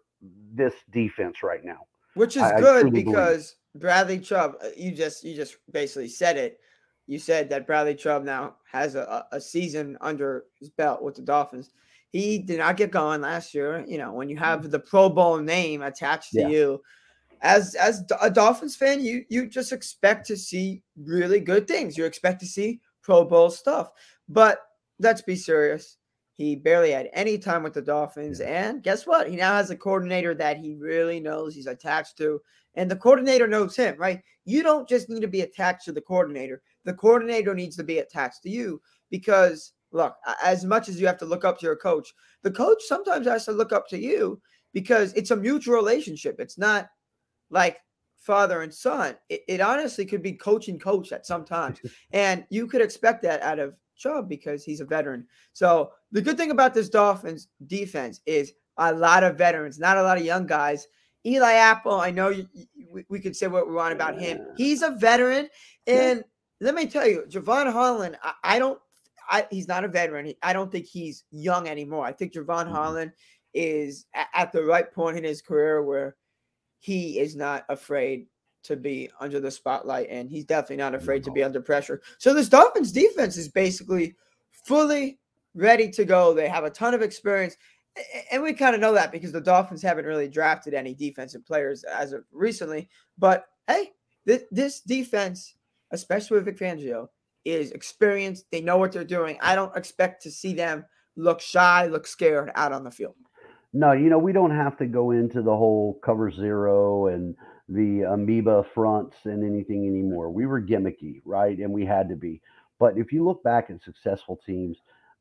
this 0.53 0.73
defense 0.91 1.43
right 1.43 1.63
now. 1.63 1.85
Which 2.15 2.35
is 2.35 2.43
I, 2.43 2.59
good 2.59 2.87
I 2.87 2.89
because 2.89 3.55
believe. 3.73 3.81
Bradley 3.81 4.19
Chubb, 4.19 4.55
uh, 4.63 4.69
you 4.75 4.91
just 4.91 5.23
you 5.23 5.35
just 5.35 5.57
basically 5.71 6.09
said 6.09 6.37
it. 6.37 6.59
You 7.07 7.19
said 7.19 7.49
that 7.49 7.67
Bradley 7.67 7.95
Chubb 7.95 8.23
now 8.23 8.55
has 8.71 8.95
a, 8.95 9.25
a 9.31 9.39
season 9.39 9.97
under 10.01 10.45
his 10.59 10.69
belt 10.69 11.03
with 11.03 11.15
the 11.15 11.21
Dolphins. 11.21 11.69
He 12.15 12.37
did 12.39 12.59
not 12.59 12.77
get 12.77 12.91
going 12.91 13.19
last 13.19 13.53
year. 13.53 13.83
You 13.85 13.97
know, 13.97 14.13
when 14.13 14.29
you 14.29 14.37
have 14.37 14.61
mm. 14.61 14.71
the 14.71 14.79
Pro 14.79 15.09
Bowl 15.09 15.37
name 15.37 15.81
attached 15.81 16.31
to 16.31 16.43
yeah. 16.43 16.47
you, 16.47 16.81
as 17.41 17.75
as 17.75 18.05
a 18.21 18.31
Dolphins 18.31 18.77
fan, 18.77 19.03
you 19.03 19.25
you 19.27 19.49
just 19.49 19.73
expect 19.73 20.25
to 20.27 20.37
see 20.37 20.81
really 20.95 21.41
good 21.41 21.67
things. 21.67 21.97
You 21.97 22.05
expect 22.05 22.39
to 22.39 22.45
see 22.45 22.79
Pro 23.01 23.25
Bowl 23.25 23.49
stuff. 23.49 23.91
But 24.29 24.59
let's 24.97 25.23
be 25.23 25.35
serious. 25.35 25.97
He 26.35 26.55
barely 26.55 26.91
had 26.91 27.09
any 27.11 27.37
time 27.37 27.63
with 27.63 27.73
the 27.73 27.81
Dolphins. 27.81 28.39
Yeah. 28.39 28.69
And 28.69 28.81
guess 28.81 29.05
what? 29.05 29.29
He 29.29 29.35
now 29.35 29.53
has 29.55 29.69
a 29.69 29.75
coordinator 29.75 30.33
that 30.35 30.55
he 30.55 30.75
really 30.75 31.19
knows 31.19 31.53
he's 31.53 31.67
attached 31.67 32.17
to. 32.19 32.39
And 32.75 32.89
the 32.89 32.95
coordinator 32.95 33.45
knows 33.45 33.75
him, 33.75 33.97
right? 33.97 34.21
You 34.45 34.63
don't 34.63 34.87
just 34.87 35.09
need 35.09 35.21
to 35.21 35.27
be 35.27 35.41
attached 35.41 35.83
to 35.85 35.91
the 35.91 35.99
coordinator. 35.99 36.61
The 36.85 36.93
coordinator 36.93 37.53
needs 37.53 37.75
to 37.75 37.83
be 37.83 37.99
attached 37.99 38.43
to 38.43 38.49
you 38.49 38.81
because, 39.09 39.73
look, 39.95 40.15
as 40.43 40.65
much 40.65 40.89
as 40.89 40.99
you 40.99 41.07
have 41.07 41.17
to 41.19 41.25
look 41.25 41.45
up 41.45 41.57
to 41.59 41.65
your 41.65 41.75
coach, 41.75 42.13
the 42.43 42.51
coach 42.51 42.83
sometimes 42.83 43.25
has 43.25 43.45
to 43.45 43.51
look 43.51 43.71
up 43.71 43.87
to 43.89 43.97
you 43.97 44.41
because 44.73 45.13
it's 45.13 45.31
a 45.31 45.35
mutual 45.35 45.75
relationship. 45.75 46.35
It's 46.39 46.57
not 46.57 46.89
like 47.49 47.77
father 48.17 48.61
and 48.61 48.73
son. 48.73 49.15
It, 49.29 49.41
it 49.47 49.61
honestly 49.61 50.05
could 50.05 50.21
be 50.21 50.33
coach 50.33 50.67
and 50.67 50.81
coach 50.81 51.11
at 51.11 51.25
sometimes. 51.25 51.79
and 52.11 52.45
you 52.49 52.67
could 52.67 52.81
expect 52.81 53.23
that 53.23 53.41
out 53.41 53.59
of 53.59 53.75
Chubb 53.95 54.27
because 54.27 54.63
he's 54.63 54.81
a 54.81 54.85
veteran. 54.85 55.25
So 55.53 55.91
the 56.11 56.21
good 56.21 56.37
thing 56.37 56.51
about 56.51 56.73
this 56.73 56.89
Dolphins 56.89 57.47
defense 57.65 58.19
is 58.25 58.51
a 58.77 58.93
lot 58.93 59.23
of 59.23 59.37
veterans, 59.37 59.79
not 59.79 59.97
a 59.97 60.03
lot 60.03 60.17
of 60.17 60.25
young 60.25 60.45
guys. 60.45 60.87
Eli 61.25 61.53
Apple, 61.53 61.99
I 61.99 62.11
know 62.11 62.29
you, 62.29 62.47
we, 62.91 63.05
we 63.09 63.19
can 63.19 63.33
say 63.33 63.47
what 63.47 63.67
we 63.67 63.73
want 63.73 63.93
about 63.93 64.19
him. 64.19 64.45
He's 64.57 64.83
a 64.83 64.91
veteran, 64.91 65.49
and 65.87 66.23
let 66.61 66.75
me 66.75 66.85
tell 66.85 67.07
you, 67.07 67.25
Jevon 67.27 67.71
Holland. 67.71 68.17
I, 68.21 68.33
I 68.43 68.59
don't. 68.59 68.79
I, 69.29 69.47
he's 69.51 69.67
not 69.67 69.83
a 69.83 69.87
veteran. 69.87 70.33
I 70.41 70.53
don't 70.53 70.71
think 70.71 70.85
he's 70.85 71.23
young 71.31 71.67
anymore. 71.67 72.05
I 72.05 72.11
think 72.11 72.33
Jevon 72.33 72.65
mm-hmm. 72.65 72.71
Holland 72.71 73.11
is 73.53 74.05
at, 74.13 74.27
at 74.33 74.51
the 74.51 74.63
right 74.63 74.91
point 74.91 75.17
in 75.17 75.23
his 75.23 75.41
career 75.41 75.83
where 75.83 76.15
he 76.79 77.19
is 77.19 77.35
not 77.35 77.65
afraid 77.69 78.27
to 78.63 78.75
be 78.75 79.09
under 79.19 79.39
the 79.39 79.51
spotlight, 79.51 80.07
and 80.09 80.29
he's 80.29 80.45
definitely 80.45 80.77
not 80.77 80.95
afraid 80.95 81.23
to 81.23 81.31
be 81.31 81.43
under 81.43 81.61
pressure. 81.61 82.01
So 82.17 82.33
this 82.33 82.49
Dolphins 82.49 82.91
defense 82.91 83.37
is 83.37 83.47
basically 83.47 84.15
fully 84.51 85.19
ready 85.53 85.89
to 85.91 86.05
go. 86.05 86.33
They 86.33 86.47
have 86.47 86.63
a 86.63 86.69
ton 86.69 86.93
of 86.93 87.01
experience. 87.01 87.55
And 88.31 88.43
we 88.43 88.53
kind 88.53 88.75
of 88.75 88.81
know 88.81 88.93
that 88.93 89.11
because 89.11 89.31
the 89.31 89.39
Dolphins 89.39 89.81
haven't 89.81 90.05
really 90.05 90.27
drafted 90.27 90.73
any 90.73 90.93
defensive 90.93 91.45
players 91.45 91.83
as 91.83 92.11
of 92.11 92.25
recently. 92.31 92.89
But 93.17 93.45
hey, 93.67 93.91
this, 94.25 94.43
this 94.51 94.81
defense, 94.81 95.55
especially 95.91 96.35
with 96.35 96.45
Vic 96.45 96.57
Fangio, 96.57 97.07
is 97.45 97.71
experienced. 97.71 98.45
They 98.51 98.61
know 98.61 98.77
what 98.77 98.91
they're 98.91 99.03
doing. 99.03 99.37
I 99.41 99.55
don't 99.55 99.75
expect 99.77 100.23
to 100.23 100.31
see 100.31 100.53
them 100.53 100.85
look 101.15 101.39
shy, 101.39 101.87
look 101.87 102.07
scared 102.07 102.51
out 102.55 102.73
on 102.73 102.83
the 102.83 102.91
field. 102.91 103.15
No, 103.73 103.91
you 103.91 104.09
know, 104.09 104.17
we 104.17 104.33
don't 104.33 104.55
have 104.55 104.77
to 104.77 104.85
go 104.85 105.11
into 105.11 105.41
the 105.41 105.55
whole 105.55 105.99
cover 106.03 106.31
zero 106.31 107.07
and 107.07 107.35
the 107.67 108.03
amoeba 108.03 108.63
fronts 108.73 109.17
and 109.25 109.43
anything 109.43 109.87
anymore. 109.87 110.29
We 110.29 110.45
were 110.45 110.61
gimmicky, 110.61 111.21
right? 111.25 111.57
And 111.57 111.71
we 111.71 111.85
had 111.85 112.09
to 112.09 112.15
be. 112.15 112.41
But 112.79 112.97
if 112.97 113.11
you 113.11 113.23
look 113.23 113.43
back 113.43 113.69
at 113.69 113.81
successful 113.83 114.39
teams, 114.45 114.77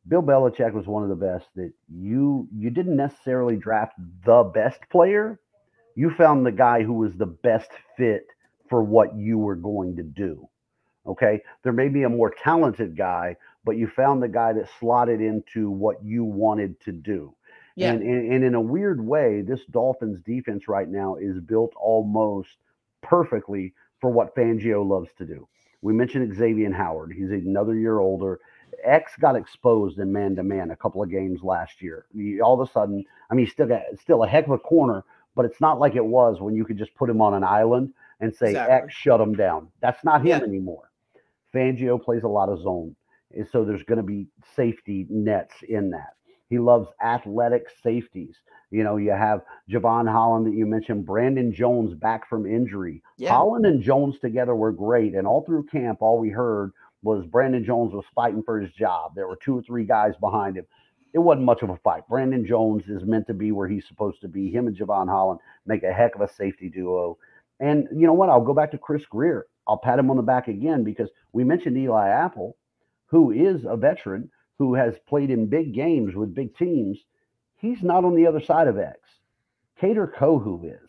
Bill 0.07 0.23
Belichick 0.23 0.73
was 0.73 0.87
one 0.87 1.03
of 1.03 1.09
the 1.09 1.15
best 1.15 1.47
that 1.57 1.73
you 1.89 2.47
you 2.55 2.71
didn't 2.71 2.97
necessarily 2.97 3.57
draft 3.57 3.95
the 4.25 4.45
best 4.55 4.81
player. 4.91 5.41
You 5.97 6.11
found 6.11 6.45
the 6.45 6.53
guy 6.53 6.83
who 6.83 6.93
was 6.93 7.17
the 7.17 7.27
best 7.27 7.71
fit 7.97 8.27
for 8.69 8.83
what 8.83 9.17
you 9.17 9.39
were 9.39 9.57
going 9.57 9.97
to 9.97 10.03
do. 10.03 10.49
Okay. 11.07 11.43
There 11.63 11.73
may 11.73 11.89
be 11.89 12.03
a 12.05 12.09
more 12.09 12.31
talented 12.31 12.97
guy, 12.97 13.37
but 13.65 13.77
you 13.77 13.87
found 13.87 14.23
the 14.23 14.29
guy 14.29 14.53
that 14.55 14.69
slotted 14.81 15.21
into 15.21 15.71
what 15.71 16.03
you 16.03 16.25
wanted 16.25 16.81
to 16.83 16.93
do. 16.93 17.35
Yeah. 17.77 17.93
And, 17.93 18.03
and, 18.03 18.33
and 18.33 18.45
in 18.45 18.55
a 18.55 18.61
weird 18.61 19.05
way, 19.05 19.43
this 19.43 19.65
Dolphins 19.71 20.21
defense 20.25 20.69
right 20.69 20.89
now 20.89 21.17
is 21.17 21.41
built 21.41 21.73
almost 21.77 22.57
perfectly 23.03 23.75
for 24.01 24.11
what 24.11 24.35
Fangio 24.35 24.87
loves 24.87 25.11
to 25.19 25.25
do. 25.25 25.49
We 25.83 25.93
mentioned 25.93 26.35
Xavier 26.35 26.73
Howard. 26.73 27.13
He's 27.13 27.31
another 27.31 27.77
year 27.77 27.99
older. 27.99 28.41
X 28.83 29.13
got 29.21 29.37
exposed 29.37 29.99
in 29.99 30.13
man 30.13 30.35
to 30.37 30.43
man 30.43 30.71
a 30.71 30.77
couple 30.77 31.03
of 31.03 31.11
games 31.11 31.43
last 31.43 31.83
year. 31.83 32.07
He, 32.15 32.41
all 32.41 32.61
of 32.61 32.67
a 32.67 32.73
sudden, 32.73 33.05
I 33.31 33.35
mean, 33.35 33.47
he's 33.47 33.53
still 33.53 33.67
got 33.67 33.83
still 34.01 34.25
a 34.25 34.29
heck 34.29 34.47
of 34.47 34.53
a 34.53 34.59
corner, 34.59 35.05
but 35.35 35.45
it's 35.45 35.61
not 35.61 35.79
like 35.79 35.95
it 35.95 36.05
was 36.05 36.41
when 36.41 36.55
you 36.55 36.65
could 36.65 36.79
just 36.79 36.95
put 36.95 37.11
him 37.11 37.21
on 37.21 37.35
an 37.35 37.45
island 37.45 37.93
and 38.21 38.35
say 38.35 38.49
exactly. 38.51 38.75
X 38.75 38.95
shut 38.95 39.21
him 39.21 39.35
down. 39.35 39.69
That's 39.81 40.03
not 40.05 40.23
him 40.23 40.27
yeah. 40.29 40.41
anymore. 40.41 40.91
Fangio 41.55 42.03
plays 42.03 42.25
a 42.25 42.29
lot 42.29 42.49
of 42.49 42.63
zone, 42.63 42.97
and 43.33 43.47
so 43.51 43.65
there's 43.65 43.85
going 43.85 43.99
to 43.99 44.03
be 44.03 44.27
safety 44.57 45.07
nets 45.09 45.55
in 45.69 45.91
that. 45.91 46.15
He 46.49 46.59
loves 46.59 46.89
athletic 47.03 47.67
safeties. 47.83 48.37
You 48.71 48.85
know, 48.85 48.97
you 48.97 49.13
have 49.13 49.43
Jevon 49.71 50.11
Holland 50.11 50.47
that 50.47 50.55
you 50.55 50.67
mentioned, 50.67 51.07
Brandon 51.07 51.53
Jones 51.53 51.95
back 51.95 52.29
from 52.29 52.47
injury. 52.47 53.03
Yeah. 53.17 53.31
Holland 53.31 53.67
and 53.67 53.83
Jones 53.83 54.19
together 54.19 54.55
were 54.55 54.73
great. 54.73 55.15
And 55.15 55.27
all 55.27 55.45
through 55.45 55.65
camp, 55.67 56.03
all 56.03 56.19
we 56.19 56.31
heard 56.31 56.73
was 57.03 57.25
Brandon 57.27 57.65
Jones 57.65 57.93
was 57.93 58.05
fighting 58.15 58.43
for 58.43 58.61
his 58.61 58.73
job. 58.73 59.15
There 59.15 59.29
were 59.29 59.39
two 59.43 59.57
or 59.57 59.63
three 59.63 59.85
guys 59.85 60.15
behind 60.21 60.57
him. 60.57 60.67
It 61.13 61.19
wasn't 61.19 61.47
much 61.47 61.63
of 61.63 61.71
a 61.71 61.77
fight. 61.77 62.03
Brandon 62.09 62.45
Jones 62.45 62.89
is 62.89 63.05
meant 63.05 63.27
to 63.29 63.35
be 63.35 63.53
where 63.53 63.69
he's 63.69 63.87
supposed 63.87 64.21
to 64.23 64.29
be. 64.29 64.51
Him 64.51 64.67
and 64.67 64.77
Jevon 64.77 65.09
Holland 65.09 65.41
make 65.67 65.85
a 65.85 65.93
heck 65.93 66.17
of 66.17 66.23
a 66.23 66.29
safety 66.29 66.69
duo. 66.69 67.17
And 67.61 67.87
you 67.95 68.07
know 68.07 68.15
what? 68.15 68.29
I'll 68.29 68.41
go 68.41 68.55
back 68.55 68.73
to 68.73 68.79
Chris 68.79 69.05
Grier. 69.07 69.47
I'll 69.67 69.79
pat 69.79 69.99
him 69.99 70.11
on 70.11 70.17
the 70.17 70.23
back 70.23 70.49
again 70.49 70.85
because 70.85 71.09
we 71.33 71.45
mentioned 71.45 71.77
Eli 71.77 72.09
Apple, 72.09 72.57
who 73.07 73.31
is 73.31 73.65
a 73.67 73.77
veteran, 73.77 74.31
who 74.59 74.75
has 74.75 74.95
played 75.09 75.31
in 75.31 75.47
big 75.47 75.75
games 75.75 76.15
with 76.15 76.35
big 76.35 76.57
teams, 76.57 76.99
he's 77.57 77.83
not 77.83 78.05
on 78.05 78.15
the 78.15 78.27
other 78.27 78.41
side 78.41 78.69
of 78.69 78.79
X. 78.79 78.99
Kader 79.81 80.13
Kohou 80.17 80.65
is. 80.65 80.89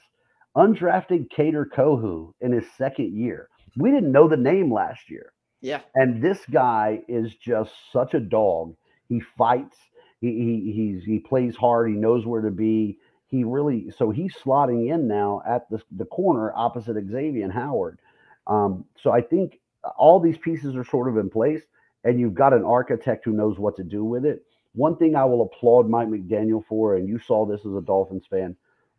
Undrafted 0.55 1.29
Kader 1.29 1.65
Kohou 1.65 2.33
in 2.41 2.51
his 2.51 2.65
second 2.77 3.13
year. 3.13 3.49
We 3.77 3.91
didn't 3.91 4.11
know 4.11 4.29
the 4.29 4.37
name 4.37 4.71
last 4.71 5.09
year. 5.09 5.33
Yeah. 5.61 5.81
And 5.95 6.21
this 6.21 6.39
guy 6.49 7.01
is 7.07 7.35
just 7.35 7.73
such 7.91 8.13
a 8.13 8.19
dog. 8.19 8.75
He 9.09 9.21
fights. 9.37 9.77
He, 10.21 10.27
he 10.27 10.71
he's 10.73 11.03
he 11.03 11.19
plays 11.19 11.55
hard. 11.55 11.89
He 11.89 11.95
knows 11.95 12.25
where 12.25 12.41
to 12.41 12.51
be. 12.51 12.99
He 13.27 13.43
really 13.43 13.91
so 13.97 14.11
he's 14.11 14.35
slotting 14.35 14.93
in 14.93 15.07
now 15.07 15.41
at 15.47 15.69
the 15.69 15.81
the 15.91 16.05
corner 16.05 16.53
opposite 16.55 16.95
Xavier 17.09 17.51
Howard. 17.51 17.99
Um, 18.47 18.85
so 19.01 19.11
I 19.11 19.21
think 19.21 19.59
all 19.97 20.19
these 20.19 20.37
pieces 20.37 20.75
are 20.75 20.83
sort 20.83 21.07
of 21.09 21.17
in 21.17 21.29
place 21.29 21.61
and 22.03 22.19
you've 22.19 22.35
got 22.35 22.53
an 22.53 22.63
architect 22.63 23.25
who 23.25 23.33
knows 23.33 23.57
what 23.59 23.75
to 23.77 23.83
do 23.83 24.05
with 24.05 24.25
it. 24.25 24.43
One 24.73 24.95
thing 24.95 25.15
I 25.15 25.25
will 25.25 25.41
applaud 25.41 25.89
Mike 25.89 26.07
McDaniel 26.07 26.63
for, 26.65 26.95
and 26.95 27.07
you 27.07 27.17
saw 27.17 27.45
this 27.45 27.65
as 27.65 27.73
a 27.73 27.81
Dolphins 27.81 28.25
fan, 28.29 28.55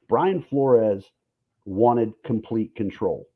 Brian 0.08 0.42
Flores 0.42 1.04
wanted 1.64 2.12
complete 2.24 2.74
control. 2.74 3.28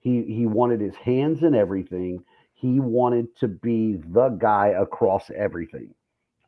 He 0.00 0.22
he 0.22 0.46
wanted 0.46 0.80
his 0.80 0.94
hands 0.96 1.42
in 1.42 1.54
everything. 1.54 2.24
He 2.54 2.80
wanted 2.80 3.34
to 3.36 3.48
be 3.48 3.96
the 3.96 4.28
guy 4.30 4.68
across 4.68 5.30
everything. 5.30 5.94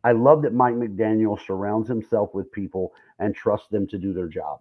I 0.05 0.13
love 0.13 0.43
that 0.43 0.55
Mike 0.55 0.75
McDaniel 0.75 1.39
surrounds 1.47 1.89
himself 1.89 2.35
with 2.35 2.53
people 2.53 2.93
and 3.19 3.35
trusts 3.35 3.69
them 3.69 3.87
to 3.89 3.99
do 3.99 4.13
their 4.13 4.29
job. 4.29 4.61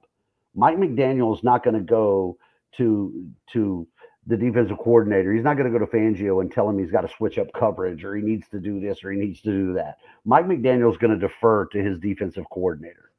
Mike 0.56 0.78
McDaniel 0.78 1.36
is 1.36 1.44
not 1.44 1.64
going 1.64 1.76
to 1.76 1.82
go 1.82 2.38
to 2.78 3.26
to 3.54 3.88
the 4.28 4.38
defensive 4.38 4.78
coordinator. 4.78 5.34
He's 5.34 5.44
not 5.44 5.58
going 5.58 5.72
to 5.72 5.78
go 5.78 5.84
to 5.84 5.92
Fangio 5.92 6.42
and 6.42 6.52
tell 6.52 6.70
him 6.70 6.78
he's 6.78 6.92
got 6.92 7.02
to 7.02 7.14
switch 7.18 7.40
up 7.40 7.52
coverage 7.54 8.04
or 8.04 8.16
he 8.16 8.22
needs 8.22 8.48
to 8.50 8.60
do 8.60 8.80
this 8.80 9.04
or 9.04 9.12
he 9.12 9.20
needs 9.20 9.42
to 9.42 9.52
do 9.52 9.74
that. 9.74 9.98
Mike 10.26 10.46
McDaniel 10.46 10.92
is 10.92 10.98
going 10.98 11.18
to 11.18 11.28
defer 11.28 11.66
to 11.68 11.82
his 11.82 12.00
defensive 12.00 12.46
coordinator. 12.52 13.12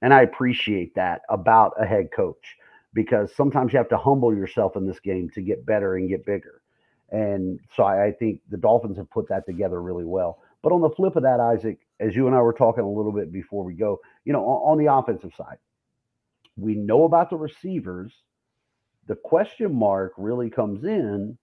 And 0.00 0.14
I 0.14 0.22
appreciate 0.22 0.94
that 0.94 1.22
about 1.28 1.72
a 1.80 1.86
head 1.86 2.10
coach 2.14 2.56
because 2.92 3.34
sometimes 3.34 3.72
you 3.72 3.78
have 3.78 3.88
to 3.88 3.98
humble 3.98 4.34
yourself 4.34 4.76
in 4.76 4.86
this 4.86 5.00
game 5.00 5.28
to 5.30 5.42
get 5.42 5.66
better 5.66 5.96
and 5.96 6.08
get 6.08 6.24
bigger. 6.24 6.62
And 7.10 7.58
so 7.74 7.82
I, 7.82 8.06
I 8.06 8.12
think 8.12 8.40
the 8.50 8.56
Dolphins 8.56 8.96
have 8.98 9.10
put 9.10 9.28
that 9.28 9.46
together 9.46 9.82
really 9.82 10.04
well. 10.04 10.38
But 10.62 10.72
on 10.72 10.80
the 10.80 10.90
flip 10.90 11.16
of 11.16 11.24
that, 11.24 11.40
Isaac, 11.40 11.78
as 11.98 12.14
you 12.14 12.26
and 12.26 12.36
I 12.36 12.40
were 12.40 12.52
talking 12.52 12.84
a 12.84 12.88
little 12.88 13.12
bit 13.12 13.32
before 13.32 13.64
we 13.64 13.74
go, 13.74 14.00
you 14.24 14.32
know, 14.32 14.44
on, 14.44 14.72
on 14.72 14.84
the 14.84 14.92
offensive 14.92 15.32
side, 15.36 15.58
we 16.56 16.76
know 16.76 17.02
about 17.02 17.30
the 17.30 17.36
receivers– 17.36 18.12
the 19.06 19.16
question 19.16 19.74
mark 19.74 20.12
really 20.16 20.50
comes 20.50 20.84
in 20.84 21.36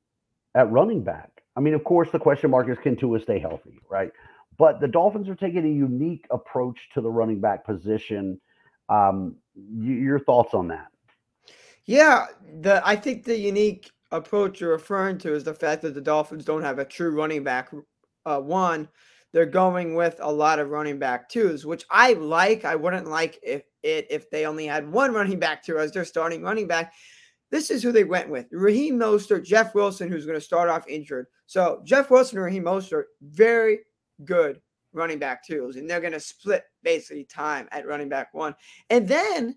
at 0.55 0.71
running 0.71 1.03
back. 1.03 1.29
I 1.55 1.59
mean, 1.59 1.73
of 1.73 1.83
course, 1.83 2.09
the 2.11 2.19
question 2.19 2.49
mark 2.51 2.69
is 2.69 2.77
can 2.77 2.95
Tua 2.95 3.19
stay 3.19 3.39
healthy, 3.39 3.79
right? 3.89 4.11
But 4.57 4.79
the 4.79 4.87
Dolphins 4.87 5.27
are 5.29 5.35
taking 5.35 5.65
a 5.65 5.69
unique 5.69 6.25
approach 6.31 6.89
to 6.93 7.01
the 7.01 7.09
running 7.09 7.39
back 7.39 7.65
position. 7.65 8.39
Um, 8.89 9.35
your 9.55 10.19
thoughts 10.19 10.53
on 10.53 10.67
that? 10.69 10.87
Yeah, 11.85 12.27
the 12.61 12.81
I 12.85 12.95
think 12.95 13.23
the 13.23 13.37
unique 13.37 13.91
approach 14.11 14.61
you're 14.61 14.71
referring 14.71 15.17
to 15.19 15.33
is 15.33 15.43
the 15.43 15.53
fact 15.53 15.81
that 15.81 15.93
the 15.93 16.01
Dolphins 16.01 16.45
don't 16.45 16.63
have 16.63 16.79
a 16.79 16.85
true 16.85 17.11
running 17.11 17.43
back. 17.43 17.71
Uh, 18.25 18.39
one, 18.39 18.87
they're 19.33 19.45
going 19.45 19.95
with 19.95 20.17
a 20.21 20.31
lot 20.31 20.59
of 20.59 20.69
running 20.69 20.99
back 20.99 21.29
twos, 21.29 21.65
which 21.65 21.85
I 21.89 22.13
like. 22.13 22.65
I 22.65 22.75
wouldn't 22.75 23.07
like 23.07 23.39
if 23.41 23.63
it 23.83 24.07
if 24.09 24.29
they 24.29 24.45
only 24.45 24.67
had 24.67 24.91
one 24.91 25.13
running 25.13 25.39
back 25.39 25.63
two 25.63 25.79
as 25.79 25.91
their 25.91 26.05
starting 26.05 26.43
running 26.43 26.67
back 26.67 26.93
this 27.51 27.69
is 27.69 27.83
who 27.83 27.91
they 27.91 28.05
went 28.05 28.29
with 28.29 28.47
Raheem 28.51 28.97
Mostert, 28.97 29.45
Jeff 29.45 29.75
Wilson, 29.75 30.09
who's 30.09 30.25
going 30.25 30.37
to 30.37 30.43
start 30.43 30.69
off 30.69 30.87
injured. 30.87 31.27
So, 31.45 31.81
Jeff 31.83 32.09
Wilson 32.09 32.37
and 32.37 32.45
Raheem 32.45 32.63
Mostert, 32.63 33.03
very 33.21 33.79
good 34.25 34.61
running 34.93 35.19
back 35.19 35.45
twos, 35.45 35.75
and 35.75 35.89
they're 35.89 36.01
going 36.01 36.13
to 36.13 36.19
split 36.19 36.63
basically 36.83 37.25
time 37.25 37.67
at 37.71 37.85
running 37.85 38.09
back 38.09 38.33
one. 38.33 38.55
And 38.89 39.07
then 39.07 39.55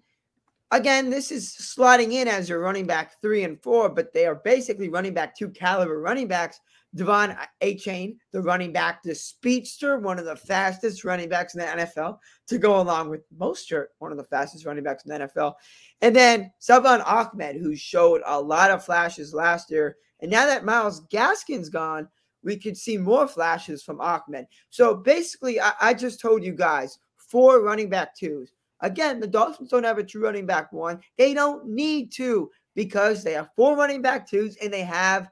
again, 0.71 1.11
this 1.11 1.31
is 1.31 1.49
slotting 1.49 2.13
in 2.13 2.29
as 2.29 2.49
your 2.49 2.61
running 2.61 2.87
back 2.87 3.21
three 3.21 3.45
and 3.45 3.61
four, 3.63 3.89
but 3.89 4.13
they 4.13 4.27
are 4.27 4.35
basically 4.35 4.89
running 4.89 5.15
back 5.15 5.37
two 5.37 5.49
caliber 5.49 6.01
running 6.01 6.29
backs. 6.29 6.61
De'Von 6.95 7.37
uh, 7.37 7.47
Achane, 7.61 8.17
the 8.33 8.41
running 8.41 8.73
back, 8.73 9.03
the 9.03 9.15
speedster, 9.15 9.99
one 9.99 10.19
of 10.19 10.25
the 10.25 10.37
fastest 10.37 11.05
running 11.05 11.29
backs 11.29 11.55
in 11.55 11.61
the 11.61 11.67
NFL, 11.67 12.19
to 12.47 12.59
go 12.59 12.81
along 12.81 13.11
with 13.11 13.23
Mostert, 13.37 13.87
one 13.99 14.13
of 14.13 14.19
the 14.19 14.25
fastest 14.25 14.65
running 14.65 14.85
backs 14.85 15.05
in 15.05 15.11
the 15.11 15.27
NFL. 15.27 15.55
And 16.01 16.15
then 16.15 16.53
Salvon 16.59 17.01
Ahmed, 17.03 17.57
who 17.57 17.75
showed 17.75 18.23
a 18.27 18.41
lot 18.41 18.71
of 18.71 18.85
flashes 18.85 19.35
last 19.35 19.71
year. 19.71 19.97
And 20.21 20.31
now 20.31 20.47
that 20.47 20.65
Myles 20.65 21.07
Gaskin's 21.09 21.69
gone, 21.69 22.09
we 22.43 22.57
could 22.57 22.77
see 22.77 22.99
more 22.99 23.27
flashes 23.27 23.83
from 23.83 24.01
Ahmed. 24.01 24.47
So 24.71 24.95
basically, 24.95 25.61
I, 25.61 25.73
I 25.81 25.95
just 25.95 26.21
told 26.21 26.45
you 26.45 26.53
guys 26.53 26.99
four 27.17 27.63
running 27.63 27.89
back 27.89 28.15
twos. 28.15 28.53
Again, 28.81 29.19
the 29.19 29.27
Dolphins 29.27 29.71
don't 29.71 29.85
have 29.85 29.99
a 29.99 30.05
true 30.05 30.23
running 30.23 30.47
back 30.47 30.73
one. 30.73 31.01
They 31.17 31.33
don't 31.33 31.67
need 31.67 32.13
to 32.13 32.51
because 32.75 33.25
they 33.25 33.33
have 33.33 33.49
four 33.57 33.77
running 33.77 34.03
back 34.03 34.29
twos 34.29 34.57
and 34.57 34.73
they 34.73 34.83
have 34.83 35.31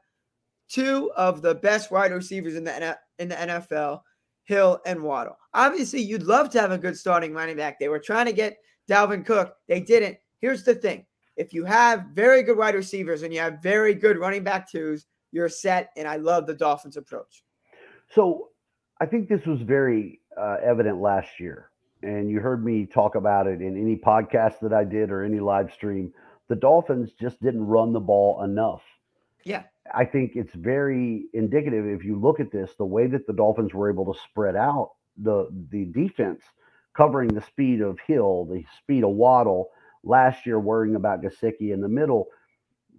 two 0.72 1.10
of 1.16 1.42
the 1.42 1.54
best 1.56 1.90
wide 1.90 2.12
receivers 2.12 2.56
in 2.56 2.64
the 2.64 2.98
in 3.18 3.28
the 3.28 3.34
NFL, 3.34 4.00
Hill 4.44 4.80
and 4.86 5.02
Waddle. 5.02 5.36
Obviously, 5.54 6.00
you'd 6.00 6.22
love 6.22 6.50
to 6.50 6.60
have 6.60 6.72
a 6.72 6.78
good 6.78 6.96
starting 6.96 7.34
running 7.34 7.56
back. 7.56 7.78
They 7.78 7.88
were 7.88 7.98
trying 7.98 8.26
to 8.26 8.32
get 8.32 8.58
Dalvin 8.88 9.24
Cook. 9.24 9.54
They 9.68 9.80
didn't. 9.80 10.16
Here's 10.40 10.64
the 10.64 10.74
thing. 10.74 11.04
If 11.36 11.52
you 11.52 11.64
have 11.64 12.06
very 12.12 12.42
good 12.42 12.58
wide 12.58 12.74
receivers 12.74 13.22
and 13.22 13.32
you 13.32 13.40
have 13.40 13.62
very 13.62 13.94
good 13.94 14.18
running 14.18 14.44
back 14.44 14.70
twos, 14.70 15.06
you're 15.30 15.48
set. 15.48 15.90
And 15.96 16.06
I 16.08 16.16
love 16.16 16.46
the 16.46 16.54
Dolphins 16.54 16.96
approach. 16.96 17.42
So 18.14 18.48
I 19.00 19.06
think 19.06 19.28
this 19.28 19.46
was 19.46 19.60
very 19.62 20.20
uh, 20.38 20.56
evident 20.62 21.00
last 21.00 21.38
year. 21.38 21.70
And 22.02 22.28
you 22.28 22.40
heard 22.40 22.64
me 22.64 22.84
talk 22.84 23.14
about 23.14 23.46
it 23.46 23.62
in 23.62 23.80
any 23.80 23.96
podcast 23.96 24.58
that 24.60 24.72
I 24.72 24.84
did 24.84 25.10
or 25.10 25.22
any 25.22 25.40
live 25.40 25.72
stream. 25.72 26.12
The 26.48 26.56
Dolphins 26.56 27.12
just 27.18 27.40
didn't 27.40 27.64
run 27.64 27.92
the 27.92 28.00
ball 28.00 28.42
enough. 28.42 28.82
Yeah. 29.44 29.62
I 29.92 30.04
think 30.04 30.32
it's 30.36 30.54
very 30.54 31.26
indicative 31.32 31.86
if 31.86 32.04
you 32.04 32.18
look 32.18 32.40
at 32.40 32.52
this, 32.52 32.74
the 32.78 32.84
way 32.84 33.06
that 33.08 33.26
the 33.26 33.32
Dolphins 33.32 33.74
were 33.74 33.90
able 33.90 34.12
to 34.12 34.20
spread 34.20 34.56
out 34.56 34.92
the 35.16 35.48
the 35.70 35.86
defense, 35.86 36.42
covering 36.94 37.28
the 37.28 37.42
speed 37.42 37.80
of 37.80 37.98
Hill, 38.00 38.46
the 38.46 38.64
speed 38.78 39.04
of 39.04 39.10
Waddle, 39.10 39.70
last 40.04 40.46
year 40.46 40.58
worrying 40.58 40.94
about 40.96 41.22
Gesicki 41.22 41.72
in 41.72 41.80
the 41.80 41.88
middle. 41.88 42.28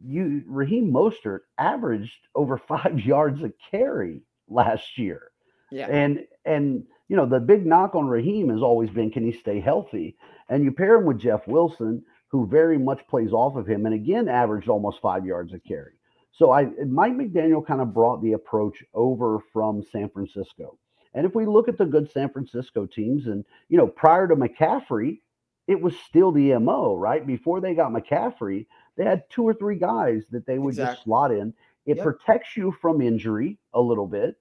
You 0.05 0.43
Raheem 0.45 0.91
Mostert 0.91 1.41
averaged 1.57 2.27
over 2.35 2.57
five 2.67 2.99
yards 2.99 3.41
a 3.43 3.53
carry 3.71 4.21
last 4.47 4.97
year. 4.97 5.31
Yeah. 5.71 5.87
And 5.87 6.25
and 6.45 6.83
you 7.07 7.15
know, 7.15 7.25
the 7.25 7.39
big 7.39 7.65
knock 7.65 7.95
on 7.95 8.07
Raheem 8.07 8.49
has 8.49 8.61
always 8.61 8.89
been 8.89 9.11
can 9.11 9.23
he 9.25 9.31
stay 9.31 9.59
healthy? 9.59 10.17
And 10.49 10.63
you 10.63 10.71
pair 10.71 10.95
him 10.95 11.05
with 11.05 11.19
Jeff 11.19 11.47
Wilson, 11.47 12.03
who 12.27 12.47
very 12.47 12.77
much 12.77 13.07
plays 13.07 13.31
off 13.31 13.55
of 13.55 13.67
him 13.67 13.85
and 13.85 13.95
again 13.95 14.27
averaged 14.27 14.69
almost 14.69 15.01
five 15.01 15.25
yards 15.25 15.53
a 15.53 15.59
carry. 15.59 15.93
So 16.33 16.51
I 16.51 16.65
Mike 16.87 17.13
McDaniel 17.13 17.65
kind 17.65 17.81
of 17.81 17.93
brought 17.93 18.21
the 18.21 18.33
approach 18.33 18.83
over 18.93 19.39
from 19.53 19.83
San 19.91 20.09
Francisco. 20.09 20.77
And 21.13 21.25
if 21.25 21.35
we 21.35 21.45
look 21.45 21.67
at 21.67 21.77
the 21.77 21.85
good 21.85 22.11
San 22.11 22.29
Francisco 22.29 22.85
teams, 22.87 23.27
and 23.27 23.45
you 23.69 23.77
know, 23.77 23.87
prior 23.87 24.27
to 24.27 24.35
McCaffrey, 24.35 25.19
it 25.67 25.79
was 25.79 25.95
still 26.07 26.31
the 26.31 26.57
MO, 26.57 26.95
right? 26.95 27.25
Before 27.25 27.61
they 27.61 27.75
got 27.75 27.91
McCaffrey, 27.91 28.65
they 28.97 29.05
had 29.05 29.29
two 29.29 29.43
or 29.43 29.53
three 29.53 29.77
guys 29.77 30.23
that 30.31 30.45
they 30.45 30.57
would 30.57 30.73
exactly. 30.73 30.95
just 30.95 31.03
slot 31.03 31.31
in. 31.31 31.53
It 31.85 31.97
yep. 31.97 32.03
protects 32.03 32.57
you 32.57 32.73
from 32.81 33.01
injury 33.01 33.57
a 33.73 33.81
little 33.81 34.07
bit, 34.07 34.35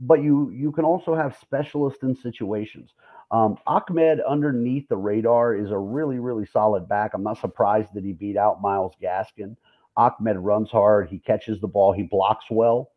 but 0.00 0.22
you 0.22 0.50
you 0.50 0.72
can 0.72 0.84
also 0.84 1.14
have 1.14 1.36
specialists 1.40 2.02
in 2.02 2.16
situations. 2.16 2.94
Um, 3.30 3.58
Ahmed 3.66 4.20
underneath 4.20 4.88
the 4.88 4.96
radar 4.96 5.54
is 5.54 5.70
a 5.70 5.78
really 5.78 6.18
really 6.18 6.46
solid 6.46 6.88
back. 6.88 7.12
I'm 7.12 7.24
not 7.24 7.40
surprised 7.40 7.92
that 7.94 8.04
he 8.04 8.12
beat 8.12 8.36
out 8.36 8.62
Myles 8.62 8.94
Gaskin. 9.02 9.56
Ahmed 9.96 10.36
runs 10.36 10.70
hard. 10.70 11.08
He 11.08 11.18
catches 11.18 11.60
the 11.60 11.68
ball. 11.68 11.92
He 11.92 12.02
blocks 12.02 12.46
well. 12.50 12.90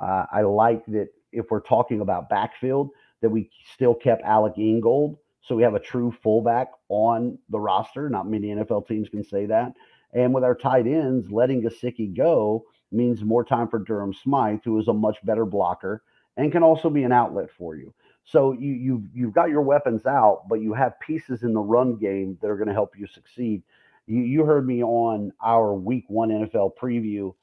Uh, 0.00 0.24
I 0.30 0.42
like 0.42 0.84
that 0.86 1.08
if 1.32 1.50
we're 1.50 1.60
talking 1.60 2.00
about 2.00 2.28
backfield, 2.28 2.90
that 3.20 3.30
we 3.30 3.50
still 3.74 3.94
kept 3.94 4.22
Alec 4.22 4.54
Ingold. 4.56 5.18
So 5.40 5.56
we 5.56 5.62
have 5.62 5.74
a 5.74 5.80
true 5.80 6.12
fullback 6.22 6.68
on 6.88 7.38
the 7.48 7.58
roster. 7.58 8.08
Not 8.08 8.28
many 8.28 8.48
NFL 8.48 8.86
teams 8.86 9.08
can 9.08 9.24
say 9.24 9.46
that. 9.46 9.72
And 10.12 10.32
with 10.32 10.44
our 10.44 10.54
tight 10.54 10.86
ends, 10.86 11.30
letting 11.30 11.62
Gesicki 11.62 12.16
go 12.16 12.64
means 12.92 13.22
more 13.22 13.44
time 13.44 13.68
for 13.68 13.78
Durham 13.78 14.14
Smythe, 14.14 14.60
who 14.64 14.78
is 14.78 14.88
a 14.88 14.92
much 14.92 15.18
better 15.24 15.44
blocker 15.44 16.02
and 16.38 16.52
can 16.52 16.62
also 16.62 16.88
be 16.88 17.02
an 17.02 17.12
outlet 17.12 17.50
for 17.50 17.76
you. 17.76 17.92
So 18.24 18.52
you 18.52 18.72
you've 18.72 19.02
you've 19.12 19.32
got 19.34 19.50
your 19.50 19.62
weapons 19.62 20.06
out, 20.06 20.48
but 20.48 20.60
you 20.60 20.72
have 20.72 21.00
pieces 21.00 21.42
in 21.42 21.52
the 21.52 21.60
run 21.60 21.96
game 21.96 22.38
that 22.40 22.48
are 22.48 22.56
going 22.56 22.68
to 22.68 22.74
help 22.74 22.96
you 22.96 23.06
succeed. 23.06 23.62
You, 24.08 24.22
you 24.22 24.44
heard 24.44 24.66
me 24.66 24.82
on 24.82 25.32
our 25.44 25.74
week 25.74 26.04
one 26.08 26.30
NFL 26.30 26.72
preview. 26.82 27.34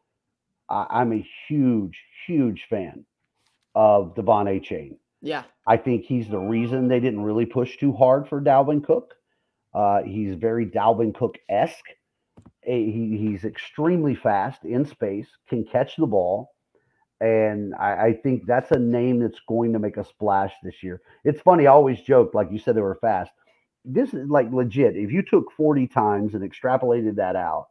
I, 0.68 1.02
am 1.02 1.14
a 1.14 1.28
huge, 1.48 2.04
huge 2.26 2.66
fan 2.68 3.06
of 3.76 4.16
De'Von 4.16 4.48
Achane. 4.48 4.98
Yeah. 5.22 5.44
I 5.68 5.78
think 5.78 6.06
he's 6.06 6.28
the 6.28 6.40
reason 6.40 6.88
they 6.88 7.00
didn't 7.00 7.22
really 7.22 7.46
push 7.46 7.78
too 7.78 7.94
hard 7.94 8.28
for 8.28 8.42
Dalvin 8.42 8.84
Cook. 8.84 9.14
Uh, 9.76 10.02
he's 10.02 10.34
very 10.36 10.66
Dalvin 10.66 11.14
Cook 11.14 11.38
esque. 11.50 11.86
He, 12.64 13.16
he's 13.20 13.46
extremely 13.46 14.16
fast 14.16 14.66
in 14.66 14.86
space, 14.86 15.28
can 15.48 15.66
catch 15.66 15.96
the 15.98 16.08
ball. 16.08 16.50
And 17.22 17.76
I, 17.76 18.08
I, 18.08 18.14
think 18.14 18.46
that's 18.46 18.72
a 18.72 18.80
name 18.80 19.20
that's 19.20 19.40
going 19.48 19.72
to 19.74 19.80
make 19.80 19.98
a 19.98 20.04
splash 20.04 20.52
this 20.64 20.82
year. 20.82 21.02
It's 21.24 21.42
funny, 21.42 21.68
I 21.68 21.72
always 21.72 22.02
joke, 22.02 22.34
like 22.34 22.52
you 22.52 22.58
said, 22.58 22.76
they 22.76 22.82
were 22.82 22.98
fast 23.00 23.32
this 23.86 24.14
is 24.14 24.30
like 24.30 24.52
legit. 24.52 24.96
If 24.96 25.12
you 25.12 25.22
took 25.22 25.52
40 25.52 25.88
times 25.88 26.34
and 26.34 26.50
extrapolated 26.50 27.16
that 27.16 27.36
out, 27.36 27.68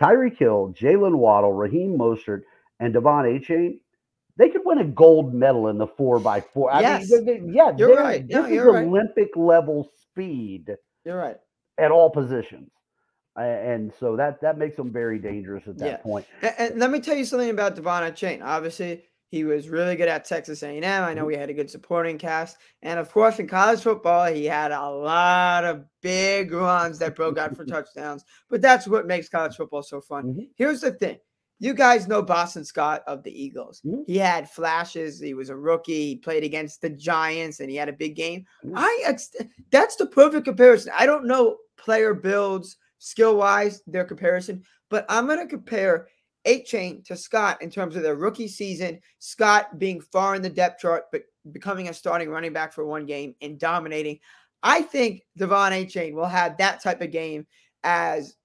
Tyreek 0.00 0.36
Hill, 0.36 0.74
Jaylen 0.78 1.16
Waddle, 1.16 1.52
Raheem 1.52 1.96
Mostert, 1.96 2.42
and 2.80 2.94
De'Von 2.94 3.24
Achane, 3.24 3.80
they 4.36 4.50
could 4.50 4.62
win 4.64 4.78
a 4.78 4.84
gold 4.84 5.32
medal 5.32 5.68
in 5.68 5.78
the 5.78 5.86
four 5.86 6.20
by 6.20 6.40
four. 6.40 6.70
Yes. 6.80 7.12
I 7.12 7.20
mean, 7.20 7.52
yeah, 7.52 7.72
you're 7.76 7.96
right. 7.96 8.26
This 8.26 8.46
is 8.46 8.62
right. 8.62 8.84
Olympic 8.84 9.30
level 9.34 9.90
speed. 10.02 10.76
You're 11.04 11.16
right. 11.16 11.36
At 11.78 11.90
all 11.90 12.10
positions. 12.10 12.70
And 13.36 13.92
so 14.00 14.16
that 14.16 14.40
that 14.40 14.56
makes 14.56 14.76
them 14.76 14.90
very 14.90 15.18
dangerous 15.18 15.66
at 15.66 15.76
that 15.78 15.86
yeah. 15.86 15.96
point. 15.98 16.26
And, 16.40 16.54
and, 16.58 16.78
let 16.78 16.90
me 16.90 17.00
tell 17.00 17.16
you 17.16 17.26
something 17.26 17.50
about 17.50 17.76
De'Von 17.76 18.10
Achane. 18.10 18.42
Obviously, 18.42 19.04
he 19.28 19.44
was 19.44 19.68
really 19.68 19.96
good 19.96 20.08
at 20.08 20.24
Texas 20.24 20.62
A&M. 20.62 20.84
I 20.84 21.12
know 21.12 21.20
mm-hmm. 21.20 21.26
we 21.26 21.36
had 21.36 21.50
a 21.50 21.54
good 21.54 21.70
supporting 21.70 22.18
cast, 22.18 22.58
and 22.82 22.98
of 22.98 23.10
course, 23.10 23.38
in 23.38 23.48
college 23.48 23.80
football, 23.80 24.26
he 24.26 24.44
had 24.44 24.72
a 24.72 24.88
lot 24.88 25.64
of 25.64 25.84
big 26.00 26.52
runs 26.52 26.98
that 27.00 27.16
broke 27.16 27.38
out 27.38 27.56
for 27.56 27.64
touchdowns. 27.66 28.24
But 28.48 28.62
that's 28.62 28.86
what 28.86 29.06
makes 29.06 29.28
college 29.28 29.56
football 29.56 29.82
so 29.82 30.00
fun. 30.00 30.24
Mm-hmm. 30.24 30.42
Here's 30.56 30.80
the 30.80 30.92
thing: 30.92 31.18
you 31.58 31.74
guys 31.74 32.06
know 32.06 32.22
Boston 32.22 32.64
Scott 32.64 33.02
of 33.06 33.22
the 33.22 33.42
Eagles. 33.42 33.80
Mm-hmm. 33.84 34.02
He 34.06 34.18
had 34.18 34.50
flashes. 34.50 35.20
He 35.20 35.34
was 35.34 35.48
a 35.48 35.56
rookie. 35.56 36.06
He 36.06 36.16
played 36.16 36.44
against 36.44 36.80
the 36.80 36.90
Giants, 36.90 37.60
and 37.60 37.70
he 37.70 37.76
had 37.76 37.88
a 37.88 37.94
big 37.94 38.14
game. 38.14 38.44
Mm-hmm. 38.64 38.74
I 38.76 39.16
that's 39.70 39.96
the 39.96 40.06
perfect 40.06 40.44
comparison. 40.44 40.92
I 40.96 41.06
don't 41.06 41.26
know 41.26 41.56
player 41.76 42.14
builds 42.14 42.76
skill 42.98 43.36
wise 43.36 43.82
their 43.86 44.04
comparison, 44.04 44.62
but 44.90 45.06
I'm 45.08 45.26
going 45.26 45.38
to 45.38 45.46
compare 45.46 46.08
Achane 46.46 47.04
to 47.06 47.16
Scott 47.16 47.60
in 47.62 47.70
terms 47.70 47.96
of 47.96 48.02
their 48.02 48.14
rookie 48.14 48.48
season. 48.48 49.00
Scott 49.18 49.78
being 49.78 50.00
far 50.00 50.34
in 50.34 50.42
the 50.42 50.50
depth 50.50 50.80
chart, 50.80 51.04
but 51.12 51.22
becoming 51.52 51.88
a 51.88 51.94
starting 51.94 52.30
running 52.30 52.52
back 52.52 52.72
for 52.72 52.84
one 52.84 53.06
game 53.06 53.34
and 53.42 53.58
dominating. 53.58 54.18
I 54.62 54.82
think 54.82 55.22
De'Von 55.38 55.72
Achane 55.72 56.14
will 56.14 56.26
have 56.26 56.56
that 56.58 56.82
type 56.82 57.00
of 57.00 57.10
game 57.10 57.46
as 57.84 58.36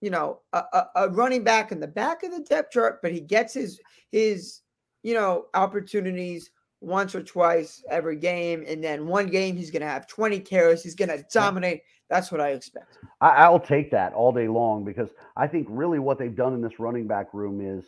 you 0.00 0.10
know 0.10 0.40
a, 0.52 0.62
a, 0.72 0.86
a, 0.96 1.08
running 1.10 1.44
back 1.44 1.72
in 1.72 1.80
the 1.80 1.86
back 1.86 2.22
of 2.22 2.32
the 2.32 2.40
depth 2.40 2.72
chart, 2.72 3.00
but 3.02 3.12
he 3.12 3.20
gets 3.20 3.52
his 3.54 3.80
his 4.10 4.60
you 5.02 5.14
know 5.14 5.46
opportunities 5.54 6.50
once 6.80 7.14
or 7.14 7.22
twice 7.22 7.82
every 7.90 8.16
game, 8.16 8.64
and 8.66 8.82
then 8.82 9.06
one 9.06 9.26
game 9.26 9.56
he's 9.56 9.70
going 9.70 9.82
to 9.82 9.88
have 9.88 10.06
20 10.06 10.40
carries. 10.40 10.82
He's 10.82 10.94
going 10.94 11.10
to 11.10 11.24
dominate. 11.32 11.82
That's 12.10 12.32
what 12.32 12.40
I 12.40 12.50
expect. 12.50 12.98
I, 13.20 13.48
will 13.48 13.60
take 13.60 13.92
that 13.92 14.12
all 14.14 14.32
day 14.32 14.48
long 14.48 14.84
because 14.84 15.10
I 15.36 15.46
think 15.46 15.68
really 15.70 16.00
what 16.00 16.18
they've 16.18 16.34
done 16.34 16.54
in 16.54 16.60
this 16.60 16.80
running 16.80 17.06
back 17.06 17.32
room 17.32 17.60
is 17.60 17.84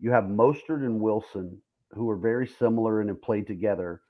you 0.00 0.10
have 0.10 0.24
Mostert 0.24 0.84
and 0.84 1.00
Wilson, 1.00 1.56
who 1.92 2.10
are 2.10 2.16
very 2.16 2.48
similar 2.48 3.00
and 3.00 3.08
have 3.08 3.22
played 3.22 3.46
together. 3.46 4.00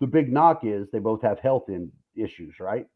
The 0.00 0.06
big 0.06 0.32
knock 0.32 0.60
is 0.64 0.88
they 0.90 1.00
both 1.00 1.22
have 1.22 1.40
health 1.40 1.64
in, 1.68 1.90
issues, 2.14 2.60
right? 2.60 2.86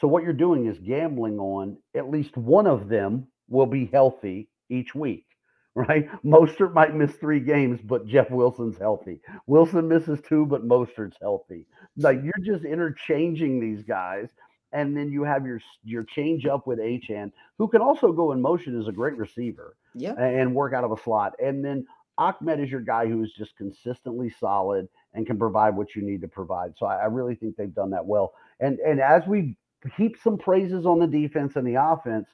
So 0.00 0.06
what 0.06 0.22
you're 0.22 0.32
doing 0.32 0.66
is 0.66 0.78
gambling 0.78 1.38
on 1.38 1.78
at 1.96 2.10
least 2.10 2.36
one 2.36 2.66
of 2.66 2.88
them 2.88 3.26
will 3.48 3.66
be 3.66 3.86
healthy 3.86 4.48
each 4.68 4.94
week, 4.94 5.24
right? 5.74 6.08
Mostert 6.24 6.74
might 6.74 6.94
miss 6.94 7.12
three 7.12 7.40
games, 7.40 7.80
but 7.82 8.06
Jeff 8.06 8.30
Wilson's 8.30 8.76
healthy. 8.76 9.20
Wilson 9.46 9.88
misses 9.88 10.20
two, 10.28 10.44
but 10.44 10.66
Mostert's 10.66 11.16
healthy. 11.22 11.66
Like 11.96 12.20
you're 12.22 12.44
just 12.44 12.64
interchanging 12.66 13.60
these 13.60 13.82
guys 13.82 14.30
and 14.72 14.96
then 14.96 15.10
you 15.10 15.24
have 15.24 15.46
your 15.46 15.60
your 15.84 16.04
change 16.04 16.46
up 16.46 16.66
with 16.66 16.78
Achane, 16.78 17.32
who 17.58 17.68
can 17.68 17.80
also 17.80 18.12
go 18.12 18.32
in 18.32 18.40
motion 18.40 18.78
as 18.78 18.88
a 18.88 18.92
great 18.92 19.16
receiver, 19.16 19.76
yeah, 19.94 20.12
and 20.12 20.54
work 20.54 20.72
out 20.74 20.84
of 20.84 20.92
a 20.92 21.02
slot. 21.02 21.34
And 21.42 21.64
then 21.64 21.86
Ahmed 22.18 22.60
is 22.60 22.70
your 22.70 22.80
guy 22.80 23.06
who 23.06 23.22
is 23.22 23.32
just 23.32 23.56
consistently 23.56 24.30
solid 24.38 24.88
and 25.14 25.26
can 25.26 25.38
provide 25.38 25.76
what 25.76 25.94
you 25.94 26.02
need 26.02 26.20
to 26.20 26.28
provide. 26.28 26.74
So 26.76 26.86
I, 26.86 26.96
I 26.96 27.04
really 27.06 27.34
think 27.34 27.56
they've 27.56 27.74
done 27.74 27.90
that 27.90 28.06
well. 28.06 28.34
And 28.60 28.78
and 28.80 29.00
as 29.00 29.26
we 29.26 29.56
heap 29.96 30.16
some 30.22 30.38
praises 30.38 30.86
on 30.86 30.98
the 30.98 31.06
defense 31.06 31.56
and 31.56 31.66
the 31.66 31.82
offense. 31.82 32.28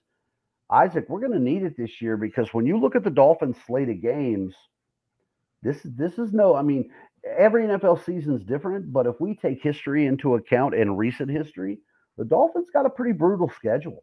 Isaac, 0.70 1.08
we're 1.08 1.20
going 1.20 1.32
to 1.32 1.38
need 1.38 1.62
it 1.62 1.76
this 1.76 2.02
year 2.02 2.16
because 2.16 2.52
when 2.52 2.66
you 2.66 2.78
look 2.78 2.96
at 2.96 3.04
the 3.04 3.10
Dolphins' 3.10 3.56
slate 3.66 3.88
of 3.88 4.02
games, 4.02 4.54
this 5.62 5.80
this 5.84 6.18
is 6.18 6.32
no. 6.32 6.56
I 6.56 6.62
mean, 6.62 6.90
every 7.38 7.64
NFL 7.64 8.04
season 8.04 8.34
is 8.34 8.42
different, 8.42 8.92
but 8.92 9.06
if 9.06 9.20
we 9.20 9.34
take 9.34 9.62
history 9.62 10.06
into 10.06 10.34
account 10.34 10.74
and 10.74 10.98
recent 10.98 11.30
history, 11.30 11.78
the 12.16 12.24
Dolphins 12.24 12.68
got 12.72 12.86
a 12.86 12.90
pretty 12.90 13.12
brutal 13.12 13.50
schedule. 13.50 14.02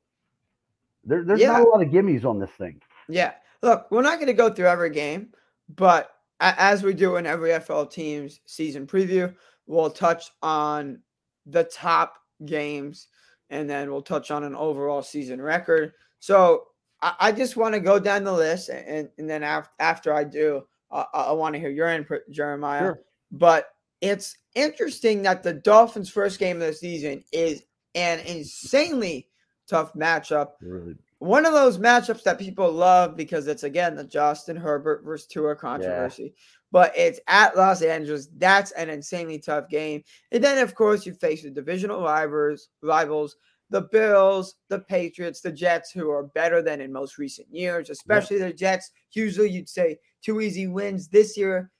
There, 1.03 1.23
there's 1.23 1.39
Yeah. 1.39 1.53
not 1.53 1.61
a 1.61 1.69
lot 1.69 1.81
of 1.81 1.89
gimmies 1.89 2.25
on 2.25 2.39
this 2.39 2.51
thing. 2.51 2.81
Yeah. 3.09 3.33
Look, 3.61 3.87
we're 3.91 4.01
not 4.01 4.15
going 4.15 4.27
to 4.27 4.33
go 4.33 4.49
through 4.49 4.67
every 4.67 4.89
game, 4.89 5.29
but 5.75 6.11
as 6.39 6.83
we 6.83 6.93
do 6.93 7.15
in 7.17 7.25
every 7.25 7.57
FL 7.59 7.83
team's 7.83 8.41
season 8.45 8.85
preview, 8.85 9.33
we'll 9.67 9.89
touch 9.89 10.31
on 10.41 10.99
the 11.45 11.63
top 11.65 12.17
games 12.45 13.07
and 13.49 13.69
then 13.69 13.91
we'll 13.91 14.01
touch 14.01 14.31
on 14.31 14.43
an 14.43 14.55
overall 14.55 15.01
season 15.01 15.41
record. 15.41 15.93
So 16.19 16.67
I, 17.01 17.13
I 17.19 17.31
just 17.31 17.55
want 17.57 17.73
to 17.73 17.79
go 17.79 17.99
down 17.99 18.23
the 18.23 18.33
list 18.33 18.69
and, 18.69 19.09
and 19.17 19.29
then 19.29 19.43
after, 19.43 19.71
after 19.79 20.13
I 20.13 20.23
do, 20.23 20.63
uh, 20.91 21.05
I, 21.13 21.21
I 21.23 21.31
want 21.31 21.53
to 21.55 21.59
hear 21.59 21.69
your 21.69 21.87
input, 21.89 22.29
Jeremiah. 22.29 22.81
Sure. 22.81 22.99
But 23.31 23.69
it's 24.01 24.37
interesting 24.55 25.21
that 25.23 25.43
the 25.43 25.53
Dolphins' 25.53 26.09
first 26.09 26.39
game 26.39 26.61
of 26.61 26.67
the 26.67 26.73
season 26.73 27.23
is 27.31 27.63
an 27.95 28.19
insanely 28.21 29.27
tough 29.67 29.93
matchup 29.93 30.51
Really, 30.61 30.95
one 31.23 31.45
of 31.45 31.53
those 31.53 31.77
matchups 31.77 32.23
that 32.23 32.37
people 32.37 32.69
love 32.69 33.15
because 33.15 33.47
it's 33.47 33.63
again 33.63 33.95
the 33.95 34.03
Justin 34.03 34.57
Herbert 34.57 35.05
versus 35.05 35.25
Tua 35.25 35.55
controversy. 35.55 36.33
But 36.69 36.91
it's 36.97 37.19
at 37.27 37.55
Los 37.55 37.81
Angeles. 37.81 38.27
That's 38.37 38.71
an 38.71 38.89
insanely 38.89 39.39
tough 39.39 39.69
game. 39.69 40.03
And 40.33 40.43
then 40.43 40.57
of 40.57 40.75
course 40.75 41.05
you 41.05 41.13
face 41.13 41.43
the 41.43 41.49
divisional 41.49 42.03
rivals, 42.03 42.69
rivals, 42.81 43.37
the 43.69 43.83
Bills, 43.83 44.55
the 44.67 44.79
Patriots, 44.79 45.39
the 45.39 45.51
Jets, 45.51 45.91
who 45.91 46.09
are 46.09 46.23
better 46.23 46.61
than 46.61 46.81
in 46.81 46.91
most 46.91 47.17
recent 47.17 47.47
years, 47.49 47.89
especially 47.89 48.39
the 48.39 48.51
Jets. 48.51 48.91
Usually 49.13 49.49
you'd 49.49 49.69
say 49.69 49.99
two 50.21 50.41
easy 50.41 50.67
wins. 50.67 51.07
This 51.07 51.37
year, 51.37 51.71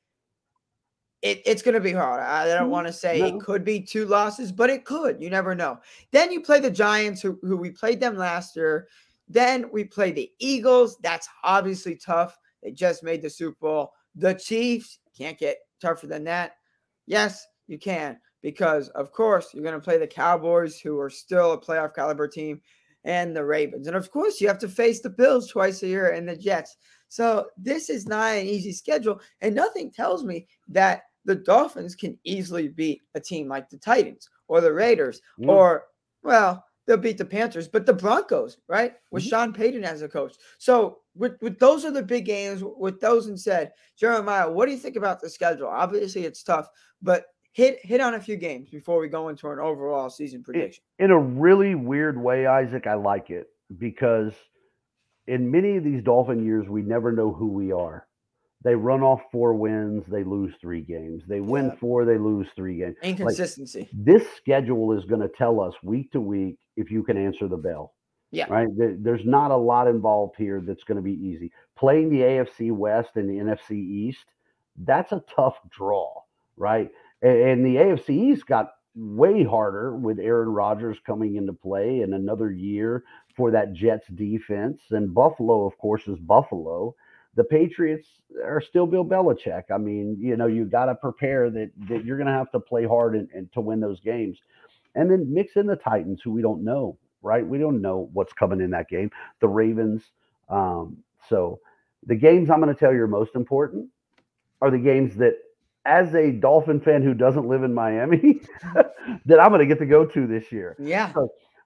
it, 1.24 1.42
it's 1.46 1.62
going 1.62 1.74
to 1.74 1.80
be 1.80 1.94
hard. 1.94 2.22
I, 2.22 2.46
don't 2.48 2.68
Mm, 2.68 2.72
want 2.72 2.86
to 2.88 2.94
say 2.94 3.20
no. 3.20 3.26
it 3.26 3.40
could 3.40 3.64
be 3.64 3.80
two 3.80 4.06
losses, 4.06 4.52
but 4.52 4.70
it 4.70 4.84
could. 4.84 5.24
You 5.24 5.30
never 5.30 5.56
know. 5.56 5.80
Then 6.12 6.32
you 6.34 6.42
play 6.42 6.60
the 6.60 6.70
Giants, 6.70 7.22
who, 7.22 7.40
who 7.42 7.56
we 7.56 7.72
played 7.72 8.02
them 8.02 8.18
last 8.18 8.56
year. 8.58 8.88
Then 9.30 9.70
we 9.72 9.86
play 9.86 10.12
the 10.12 10.30
Eagles. 10.40 10.98
That's 11.02 11.30
obviously 11.46 11.96
tough. 11.96 12.38
They 12.62 12.72
just 12.72 13.04
made 13.04 13.22
the 13.22 13.30
Super 13.30 13.58
Bowl. 13.62 13.94
The 14.16 14.34
Chiefs 14.34 15.00
can't 15.18 15.40
get 15.40 15.58
tougher 15.82 16.08
than 16.08 16.26
that. 16.26 16.58
Yes, 17.08 17.48
you 17.68 17.80
can, 17.80 18.20
because 18.42 18.90
of 18.90 19.12
course 19.14 19.54
you're 19.54 19.64
going 19.64 19.76
to 19.76 19.82
play 19.82 19.98
the 19.98 20.06
Cowboys, 20.08 20.80
who 20.80 21.00
are 21.00 21.10
still 21.10 21.54
a 21.54 21.58
playoff 21.60 21.96
caliber 21.96 22.28
team, 22.28 22.62
and 23.06 23.34
the 23.36 23.46
Ravens. 23.46 23.88
And 23.88 23.96
of 23.96 24.12
course, 24.12 24.42
you 24.42 24.48
have 24.50 24.60
to 24.60 24.68
face 24.68 25.00
the 25.02 25.10
Bills 25.10 25.50
twice 25.50 25.84
a 25.84 25.88
year 25.88 26.12
and 26.12 26.28
the 26.28 26.36
Jets. 26.36 26.76
So 27.08 27.48
this 27.58 27.90
is 27.90 28.08
not 28.08 28.34
an 28.34 28.46
easy 28.46 28.74
schedule. 28.74 29.22
And 29.42 29.56
nothing 29.56 29.92
tells 29.92 30.24
me 30.24 30.48
that 30.70 31.04
the 31.26 31.36
Dolphins 31.36 31.96
can 31.96 32.18
easily 32.24 32.68
beat 32.68 33.02
a 33.16 33.20
team 33.20 33.48
like 33.48 33.70
the 33.70 33.78
Titans 33.78 34.30
or 34.48 34.62
the 34.62 34.74
Raiders 34.74 35.22
Mm. 35.40 35.50
or, 35.50 35.86
well, 36.24 36.64
they'll 36.86 36.98
beat 36.98 37.18
the 37.18 37.24
Panthers, 37.26 37.68
but 37.68 37.86
the 37.86 37.94
Broncos, 37.94 38.58
right? 38.68 38.96
With 39.12 39.24
Mhm. 39.24 39.30
Sean 39.30 39.54
Payton 39.54 39.84
as 39.86 40.02
a 40.02 40.10
coach. 40.10 40.36
So 40.58 41.00
with, 41.16 41.34
with 41.42 41.58
those 41.60 41.86
are 41.86 41.92
the 41.92 42.04
big 42.04 42.26
games. 42.26 42.62
With 42.64 43.00
those 43.00 43.28
and 43.28 43.40
said, 43.40 43.72
Jeremiah, 43.98 44.52
what 44.52 44.66
do 44.66 44.72
you 44.74 44.78
think 44.78 44.98
about 44.98 45.22
the 45.22 45.30
schedule? 45.30 45.68
Obviously, 45.68 46.26
it's 46.26 46.44
tough, 46.44 46.68
but 47.02 47.26
hit 47.54 47.80
hit 47.86 48.02
on 48.02 48.16
a 48.16 48.20
few 48.20 48.36
games 48.36 48.70
before 48.70 49.00
we 49.00 49.08
go 49.08 49.30
into 49.30 49.48
an 49.50 49.60
overall 49.60 50.10
season 50.10 50.44
prediction. 50.44 50.84
in 51.00 51.12
a 51.12 51.18
really 51.20 51.76
weird 51.76 52.18
way, 52.22 52.48
Isaac, 52.48 52.86
I 52.88 52.96
like 52.96 53.30
it 53.30 53.48
because 53.78 54.34
in 55.28 55.50
many 55.52 55.78
of 55.78 55.84
these 55.86 56.04
Dolphin 56.04 56.44
years, 56.44 56.68
we 56.68 56.82
never 56.82 57.12
know 57.14 57.32
who 57.32 57.48
we 57.48 57.72
are. 57.72 58.08
They 58.64 58.76
run 58.76 59.02
off 59.02 59.22
four 59.32 59.54
wins, 59.54 60.04
they 60.08 60.24
lose 60.24 60.54
three 60.62 60.82
games. 60.82 61.24
They 61.28 61.42
win 61.42 61.66
Yeah. 61.66 61.76
four, 61.76 62.06
they 62.06 62.18
lose 62.18 62.48
three 62.56 62.78
games. 62.78 62.96
Inconsistency. 63.04 63.90
This 63.94 64.28
schedule 64.38 64.94
is 64.94 65.06
going 65.06 65.22
to 65.22 65.28
tell 65.28 65.60
us 65.60 65.74
week 65.84 66.12
to 66.14 66.22
week 66.22 66.58
if 66.78 66.90
you 66.90 67.04
can 67.04 67.18
answer 67.18 67.48
the 67.48 67.58
bell. 67.58 67.94
Yeah. 68.32 68.46
Right. 68.50 68.68
There's 68.76 69.26
not 69.26 69.52
a 69.52 69.56
lot 69.58 69.88
involved 69.88 70.36
here 70.38 70.60
that's 70.62 70.84
going 70.86 70.96
to 70.96 71.04
be 71.04 71.14
easy. 71.14 71.52
Playing 71.76 72.10
the 72.10 72.22
AFC 72.22 72.72
West 72.72 73.12
and 73.16 73.30
the 73.30 73.38
NFC 73.38 73.74
East, 73.78 74.26
that's 74.78 75.12
a 75.12 75.24
tough 75.36 75.60
draw. 75.70 76.24
Right. 76.58 76.90
And 77.22 77.66
the 77.66 77.76
AFC 77.78 78.10
East 78.10 78.48
got 78.48 78.72
way 78.96 79.44
harder 79.44 79.96
with 79.96 80.20
Aaron 80.20 80.50
Rodgers 80.50 80.98
coming 81.06 81.36
into 81.36 81.54
play 81.54 82.02
and 82.02 82.14
another 82.14 82.52
year 82.52 83.04
for 83.36 83.52
that 83.52 83.74
Jets 83.74 84.08
defense. 84.08 84.82
And 84.92 85.14
Buffalo, 85.14 85.66
of 85.66 85.78
course, 85.78 86.08
is 86.08 86.18
Buffalo. 86.20 86.96
The 87.36 87.44
Patriots 87.44 88.08
are 88.44 88.62
still 88.62 88.86
Bill 88.86 89.06
Belichick. 89.06 89.64
I 89.74 89.78
mean, 89.78 90.18
you 90.20 90.38
know, 90.38 90.48
you 90.48 90.66
got 90.66 90.86
to 90.86 90.96
prepare 90.96 91.50
that, 91.50 91.72
that 91.88 92.06
you're 92.06 92.18
going 92.18 92.28
to 92.28 92.34
have 92.34 92.52
to 92.52 92.60
play 92.60 92.86
hard 92.86 93.16
and, 93.16 93.28
and 93.34 93.52
to 93.54 93.62
win 93.62 93.80
those 93.80 94.00
games. 94.00 94.38
And 94.96 95.10
then 95.10 95.34
mix 95.34 95.56
in 95.56 95.66
the 95.66 95.76
Titans, 95.76 96.22
who 96.24 96.32
we 96.32 96.42
don't 96.42 96.64
know, 96.64 96.98
right? 97.22 97.46
We 97.46 97.58
don't 97.58 97.82
know 97.82 98.10
what's 98.14 98.34
coming 98.34 98.62
in 98.62 98.70
that 98.72 98.90
game. 98.90 99.10
The 99.40 99.48
Ravens. 99.48 100.04
Um, 100.50 100.98
so 101.28 101.60
the 102.06 102.16
games 102.16 102.50
I'm 102.50 102.62
going 102.62 102.74
to 102.74 102.80
tell 102.80 102.94
you 102.94 103.02
are 103.04 103.08
most 103.08 103.36
important 103.36 103.90
are 104.62 104.70
the 104.70 104.78
games 104.78 105.16
that, 105.16 105.34
as 105.86 106.14
a 106.16 106.32
Dolphin 106.32 106.80
fan 106.80 107.02
who 107.02 107.14
doesn't 107.14 107.48
live 107.48 107.64
in 107.64 107.74
Miami, 107.74 108.42
that 109.26 109.40
I'm 109.40 109.50
going 109.50 109.60
to 109.60 109.66
get 109.66 109.80
to 109.80 109.86
go 109.86 110.06
to 110.06 110.28
this 110.28 110.52
year. 110.52 110.76
Yeah. 110.80 111.12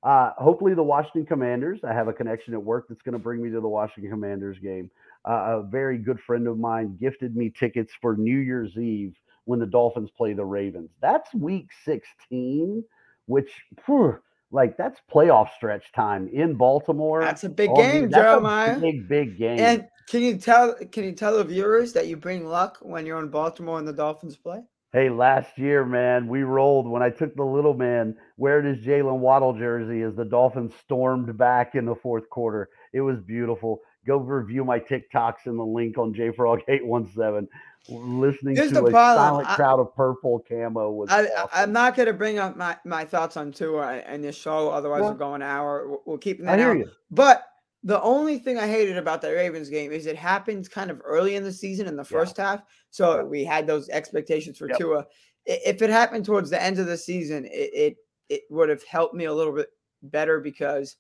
Uh, 0.03 0.32
hopefully, 0.38 0.73
the 0.73 0.84
Washington 0.84 1.25
Commanders. 1.25 1.82
I 1.84 1.93
have 1.93 2.08
a 2.08 2.13
connection 2.13 2.53
at 2.53 2.63
work 2.63 2.86
that's 2.88 3.01
going 3.01 3.13
to 3.13 3.19
bring 3.19 3.41
me 3.41 3.49
to 3.49 3.60
the 3.60 3.67
Washington 3.67 4.12
Commanders 4.12 4.58
game. 4.60 4.89
Uh, 5.28 5.60
a 5.60 5.63
very 5.63 5.98
good 5.98 6.20
friend 6.22 6.48
of 6.48 6.58
mine 6.58 6.98
gifted 7.00 7.36
me 7.36 7.52
tickets 7.58 7.94
for 8.02 8.16
New 8.16 8.38
Year's 8.40 8.78
Eve 8.78 9.13
when 9.46 9.60
the 9.60 9.66
Dolphins 9.66 10.10
play 10.18 10.34
the 10.34 10.46
Ravens. 10.46 10.90
That's 11.02 11.34
week 11.34 11.70
16, 11.86 12.84
which, 13.26 13.52
phew, 13.86 14.18
like, 14.52 14.78
that's 14.78 15.00
playoff 15.13 15.50
stretch 15.56 15.92
time 15.94 16.30
in 16.32 16.56
Baltimore. 16.56 17.22
That's 17.22 17.44
a 17.44 17.50
big 17.50 17.70
Oh, 17.72 17.76
game, 17.76 18.10
that's 18.10 18.32
a 18.34 18.36
Jeremiah. 18.36 18.80
Big, 18.80 19.10
big 19.10 19.38
game. 19.38 19.60
And 19.60 19.88
can 20.08 20.22
you 20.22 20.38
tell 20.38 20.76
can 20.92 21.04
you 21.04 21.12
tell 21.12 21.38
the 21.38 21.44
viewers 21.44 21.94
that 21.94 22.08
you 22.08 22.16
bring 22.16 22.46
luck 22.46 22.78
when 22.82 23.06
you're 23.06 23.20
in 23.20 23.30
Baltimore 23.30 23.80
and 23.80 23.88
the 23.88 23.94
Dolphins 23.94 24.38
play? 24.38 24.62
Hey, 24.94 25.10
last 25.10 25.58
year, 25.58 25.86
man, 25.86 26.28
we 26.28 26.44
rolled 26.44 26.88
when 26.90 27.04
I 27.04 27.10
took 27.10 27.36
the 27.36 27.44
little 27.44 27.74
man 27.74 28.16
wearing 28.38 28.74
his 28.74 28.86
Jaylen 28.86 29.20
Waddle 29.20 29.54
jersey 29.54 30.02
as 30.02 30.16
the 30.16 30.26
Dolphins 30.26 30.74
stormed 30.82 31.38
back 31.38 31.76
in 31.76 31.86
the 31.86 31.96
fourth 31.96 32.30
quarter. 32.30 32.70
It 32.94 33.02
was 33.02 33.20
beautiful. 33.20 33.82
Go 34.08 34.17
review 34.17 34.63
my 34.63 34.80
TikToks 34.80 35.48
in 35.48 35.58
the 35.58 35.65
link 35.65 35.98
on 35.98 36.13
JFrog817. 36.13 37.48
Listening 37.89 38.56
Here's 38.56 38.70
to 38.70 38.76
the 38.76 38.86
a 38.86 38.89
problem. 38.91 39.26
silent 39.26 39.50
I- 39.50 39.56
crowd 39.56 39.80
of 39.80 39.93
purple 39.96 40.43
camo 40.48 40.89
was 40.91 41.10
I, 41.10 41.26
awesome. 41.26 41.50
I'm 41.54 41.72
not 41.74 41.96
going 41.96 42.08
to 42.08 42.13
bring 42.13 42.39
up 42.39 42.56
my, 42.56 42.78
my 42.86 43.04
thoughts 43.06 43.36
on 43.38 43.52
Tua 43.52 43.98
and 44.06 44.24
this 44.24 44.36
show. 44.38 44.70
Otherwise, 44.70 45.02
we'll 45.02 45.13
go 45.13 45.34
an 45.34 45.41
hour. 45.41 45.98
We'll, 46.06 46.17
keep 46.17 46.41
that 46.43 46.60
out. 46.60 46.78
But 47.12 47.43
the 47.84 48.02
only 48.02 48.39
thing 48.39 48.58
I 48.58 48.67
hated 48.67 48.98
about 48.98 49.22
the 49.22 49.32
Ravens 49.32 49.70
game 49.70 49.91
is 49.91 50.06
it 50.06 50.15
happened 50.15 50.70
kind 50.72 50.89
of 50.89 51.02
early 51.06 51.36
in 51.36 51.43
the 51.43 51.52
season 51.52 51.88
in 51.88 51.96
the 51.96 52.04
Yeah. 52.04 52.17
first 52.20 52.38
half. 52.38 52.62
So 52.89 53.17
Yeah. 53.17 53.24
we 53.24 53.43
had 53.43 53.67
those 53.67 53.89
expectations 53.89 54.58
for 54.58 54.70
Yep. 54.70 54.78
Tua. 54.78 55.06
If 55.46 55.82
it 55.82 55.89
happened 55.89 56.26
towards 56.26 56.50
the 56.50 56.62
end 56.62 56.80
of 56.80 56.88
the 56.88 56.98
season, 56.98 57.46
it, 57.46 57.50
it 57.74 57.98
it 58.30 58.41
would 58.50 58.67
have 58.67 58.84
helped 58.84 59.15
me 59.15 59.26
a 59.26 59.34
little 59.34 59.54
bit 59.54 59.70
better 60.04 60.41
because 60.41 60.98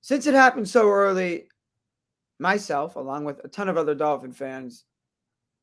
since 0.00 0.26
it 0.26 0.32
happened 0.32 0.66
so 0.66 0.88
early, 0.88 1.48
myself, 2.38 2.96
along 2.96 3.24
with 3.24 3.40
a 3.44 3.48
ton 3.48 3.68
of 3.68 3.76
other 3.76 3.94
Dolphin 3.94 4.32
fans, 4.32 4.84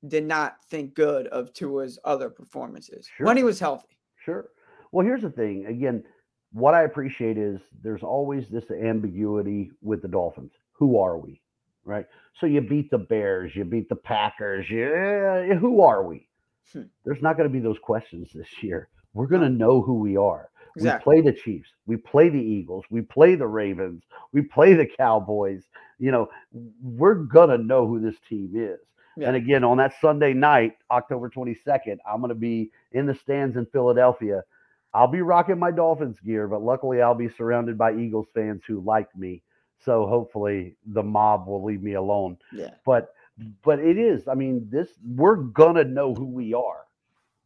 did 0.08 0.26
not 0.26 0.58
think 0.70 0.96
good 0.96 1.28
of 1.28 1.54
Tua's 1.54 2.00
other 2.04 2.30
performances 2.30 3.10
when 3.20 3.38
he 3.38 3.44
was 3.44 3.60
healthy. 3.60 3.98
Sure. 4.18 4.50
Well, 4.92 5.06
here's 5.06 5.22
the 5.22 5.30
thing. 5.30 5.66
Again, 5.66 6.04
what 6.52 6.74
I 6.74 6.84
appreciate 6.84 7.38
is 7.38 7.60
there's 7.82 8.04
always 8.04 8.48
this 8.48 8.70
ambiguity 8.70 9.72
with 9.82 10.02
the 10.02 10.08
Dolphins. 10.08 10.52
Who 10.74 10.98
are 11.00 11.18
we? 11.18 11.42
Right. 11.86 12.06
So 12.40 12.46
you 12.46 12.62
beat 12.62 12.90
the 12.92 12.98
Bears, 12.98 13.56
you 13.56 13.66
beat 13.66 13.90
the 13.90 13.96
Packers. 13.96 14.70
Yeah, 14.70 15.56
who 15.56 15.82
are 15.82 16.06
we? 16.06 16.28
Hmm. 16.72 16.84
There's 17.04 17.22
not 17.22 17.38
going 17.38 17.50
to 17.50 17.54
be 17.54 17.60
those 17.60 17.80
questions 17.82 18.30
this 18.34 18.62
year. 18.62 18.90
We're 19.14 19.28
going 19.28 19.42
to 19.42 19.50
know 19.50 19.82
who 19.82 19.96
we 19.96 20.16
are. 20.16 20.50
Exactly. 20.76 21.16
We 21.16 21.22
play 21.22 21.32
the 21.32 21.38
Chiefs. 21.38 21.70
We 21.86 21.98
play 21.98 22.30
the 22.30 22.42
Eagles. 22.42 22.86
We 22.90 23.02
play 23.02 23.36
the 23.36 23.48
Ravens. 23.48 24.04
We 24.32 24.42
play 24.42 24.74
the 24.74 24.86
Cowboys. 24.86 25.64
You 26.00 26.12
know, 26.12 26.30
we're 26.82 27.16
going 27.16 27.50
to 27.50 27.58
know 27.58 27.88
who 27.88 28.00
this 28.00 28.18
team 28.28 28.54
is. 28.56 28.80
Yeah. 29.16 29.28
And 29.28 29.36
again, 29.36 29.64
on 29.64 29.78
that 29.78 29.94
Sunday 30.02 30.34
night, 30.34 30.74
October 30.90 31.30
22nd, 31.30 31.98
I'm 32.08 32.20
going 32.20 32.30
to 32.30 32.36
be 32.36 32.72
in 32.94 33.06
the 33.06 33.14
stands 33.14 33.58
in 33.58 33.66
Philadelphia. 33.68 34.44
I'll 34.94 35.08
be 35.08 35.22
rocking 35.22 35.60
my 35.60 35.72
Dolphins 35.72 36.20
gear, 36.20 36.48
but 36.48 36.62
luckily 36.62 37.02
I'll 37.02 37.16
be 37.16 37.30
surrounded 37.30 37.78
by 37.78 37.94
Eagles 37.94 38.28
fans 38.34 38.64
who 38.68 38.82
like 38.82 39.16
me. 39.16 39.42
So 39.84 40.06
hopefully 40.08 40.76
the 40.86 41.04
mob 41.04 41.48
will 41.48 41.64
leave 41.64 41.82
me 41.82 41.94
alone. 41.94 42.38
Yeah. 42.52 42.72
But 42.86 43.14
but 43.64 43.80
it 43.80 43.98
is. 43.98 44.28
I 44.28 44.36
mean, 44.36 44.68
this 44.72 44.90
we're 45.16 45.36
gonna 45.36 45.84
know 45.84 46.14
who 46.14 46.26
we 46.26 46.54
are. 46.54 46.86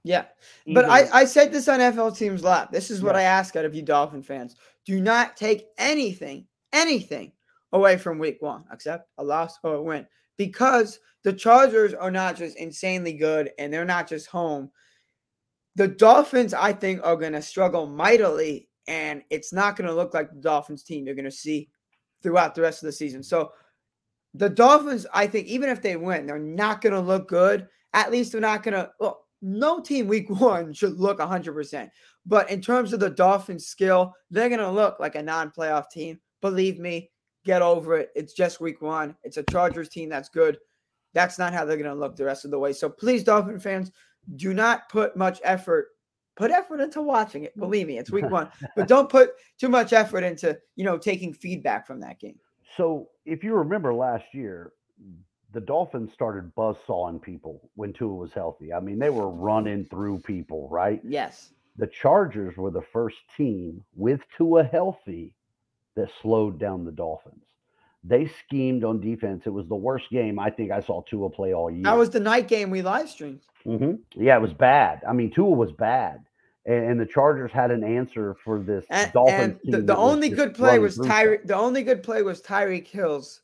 Yeah. 0.07 0.25
But 0.73 0.85
I, 0.85 1.07
I 1.11 1.25
said 1.25 1.51
this 1.51 1.67
on 1.67 1.79
FL 1.93 2.09
Teams 2.09 2.43
Lab. 2.43 2.71
This 2.71 2.89
is 2.89 3.01
what 3.01 3.15
Yeah. 3.15 3.21
I 3.21 3.23
ask 3.23 3.55
out 3.55 3.65
of 3.65 3.75
you 3.75 3.81
Dolphin 3.81 4.23
fans. 4.23 4.55
do 4.85 5.01
not 5.01 5.35
take 5.35 5.65
anything, 5.77 6.47
anything 6.71 7.33
away 7.73 7.97
from 7.97 8.17
week 8.17 8.37
one, 8.39 8.63
except 8.71 9.09
a 9.17 9.23
loss 9.23 9.57
or 9.63 9.75
a 9.75 9.81
win, 9.81 10.07
because 10.37 10.99
the 11.23 11.33
Chargers 11.33 11.93
are 11.93 12.11
not 12.11 12.37
just 12.37 12.57
insanely 12.57 13.13
good 13.13 13.51
and 13.59 13.73
they're 13.73 13.83
not 13.83 14.07
just 14.07 14.27
home. 14.27 14.71
The 15.75 15.89
Dolphins, 15.89 16.53
I 16.53 16.71
think, 16.73 17.01
are 17.03 17.17
going 17.17 17.33
to 17.33 17.41
struggle 17.41 17.85
mightily, 17.85 18.69
and 18.87 19.21
it's 19.29 19.51
not 19.51 19.75
going 19.75 19.87
to 19.89 19.93
look 19.93 20.13
like 20.13 20.31
the 20.31 20.39
Dolphins 20.39 20.83
team 20.83 21.05
you're 21.05 21.15
going 21.15 21.25
to 21.25 21.31
see 21.31 21.69
throughout 22.23 22.55
the 22.55 22.61
rest 22.61 22.81
of 22.81 22.87
the 22.87 22.93
season. 22.93 23.21
So, 23.21 23.51
the 24.33 24.49
Dolphins, 24.49 25.05
I 25.13 25.27
think, 25.27 25.47
even 25.47 25.69
if 25.69 25.81
they 25.81 25.95
win, 25.97 26.25
they're 26.25 26.39
not 26.39 26.81
going 26.81 26.93
to 26.93 26.99
look 26.99 27.27
good. 27.27 27.67
At 27.93 28.11
least 28.11 28.31
they're 28.31 28.41
not 28.41 28.63
going 28.63 28.73
to. 28.73 28.89
Well, 28.99 29.26
no 29.41 29.79
team 29.79 30.07
week 30.07 30.29
one 30.41 30.73
should 30.73 30.99
look 30.99 31.19
100%. 31.19 31.89
But 32.25 32.49
in 32.49 32.61
terms 32.61 32.93
of 32.93 32.99
the 32.99 33.09
Dolphins' 33.09 33.67
skill, 33.67 34.13
they're 34.29 34.49
going 34.49 34.59
to 34.59 34.71
look 34.71 34.99
like 34.99 35.15
a 35.15 35.23
non 35.23 35.51
playoff 35.51 35.89
team. 35.89 36.19
Believe 36.41 36.79
me, 36.79 37.09
get 37.45 37.61
over 37.61 37.97
it. 37.97 38.11
It's 38.15 38.33
just 38.33 38.61
week 38.61 38.81
one. 38.81 39.15
It's 39.23 39.37
a 39.37 39.43
Chargers 39.43 39.89
team 39.89 40.09
that's 40.09 40.29
good. 40.29 40.57
That's 41.13 41.39
not 41.39 41.53
how 41.53 41.65
they're 41.65 41.77
going 41.77 41.89
to 41.89 41.99
look 41.99 42.15
the 42.15 42.25
rest 42.25 42.45
of 42.45 42.51
the 42.51 42.59
way. 42.59 42.73
So 42.73 42.89
please, 42.89 43.23
Dolphin 43.23 43.59
fans, 43.59 43.91
do 44.35 44.53
not 44.53 44.89
put 44.89 45.15
much 45.15 45.39
effort. 45.43 45.87
Put 46.35 46.51
effort 46.51 46.81
into 46.81 47.01
watching 47.01 47.45
it. 47.45 47.57
Mm. 47.57 47.61
Believe 47.61 47.87
me, 47.87 47.97
it's 47.97 48.11
week 48.11 48.29
one. 48.29 48.49
but 48.75 48.87
don't 48.87 49.09
put 49.09 49.31
too 49.57 49.69
much 49.69 49.93
effort 49.93 50.23
into, 50.23 50.57
you 50.75 50.83
know, 50.83 50.97
taking 50.97 51.33
feedback 51.33 51.87
from 51.87 51.99
that 52.01 52.19
game. 52.19 52.37
So 52.75 53.07
if 53.25 53.43
you 53.43 53.55
remember 53.55 53.93
last 53.93 54.25
year, 54.33 54.73
the 55.53 55.61
Dolphins 55.61 56.11
started 56.13 56.53
buzz 56.55 56.75
sawing 56.85 57.19
people 57.19 57.69
when 57.75 57.93
Tua 57.93 58.13
was 58.13 58.33
healthy. 58.33 58.73
I 58.73 58.79
mean, 58.79 58.99
they 58.99 59.09
were 59.09 59.29
running 59.29 59.85
through 59.85 60.19
people, 60.19 60.67
right? 60.69 61.01
Yes. 61.03 61.51
The 61.77 61.87
Chargers 61.87 62.57
were 62.57 62.71
the 62.71 62.81
first 62.93 63.17
team 63.37 63.83
with 63.95 64.19
Tua 64.37 64.63
healthy 64.63 65.33
that 65.95 66.09
slowed 66.21 66.59
down 66.59 66.85
the 66.85 66.91
Dolphins. 66.91 67.43
They 68.03 68.27
schemed 68.45 68.83
on 68.83 68.99
defense. 69.01 69.43
It 69.45 69.49
was 69.49 69.67
the 69.67 69.75
worst 69.75 70.09
game 70.11 70.39
I 70.39 70.49
think 70.49 70.71
I 70.71 70.81
saw 70.81 71.01
Tua 71.03 71.29
play 71.29 71.53
all 71.53 71.69
year. 71.71 71.83
That 71.83 71.97
was 71.97 72.09
the 72.09 72.19
night 72.19 72.47
game 72.47 72.69
we 72.69 72.81
live 72.81 73.09
streamed. 73.09 73.41
Mm-hmm. 73.65 74.21
Yeah, 74.21 74.37
it 74.37 74.41
was 74.41 74.53
bad. 74.53 75.01
I 75.07 75.13
mean, 75.13 75.31
Tua 75.31 75.49
was 75.49 75.71
bad, 75.73 76.23
and, 76.65 76.91
and 76.91 76.99
the 76.99 77.05
Chargers 77.05 77.51
had 77.51 77.69
an 77.71 77.83
answer 77.83 78.35
for 78.45 78.59
this 78.59 78.85
And, 78.89 79.11
Dolphins. 79.11 79.41
and 79.41 79.53
the, 79.55 79.59
team 79.59 79.71
the 79.71 79.93
that 79.93 79.97
only 79.97 80.29
good 80.29 80.53
play 80.55 80.79
was 80.79 80.95
through 80.95 81.05
Tyreek. 81.05 81.47
The 81.47 81.55
only 81.55 81.83
good 81.83 82.01
play 82.03 82.21
was 82.21 82.41
Tyreek 82.41 82.87
Hill's 82.87 83.41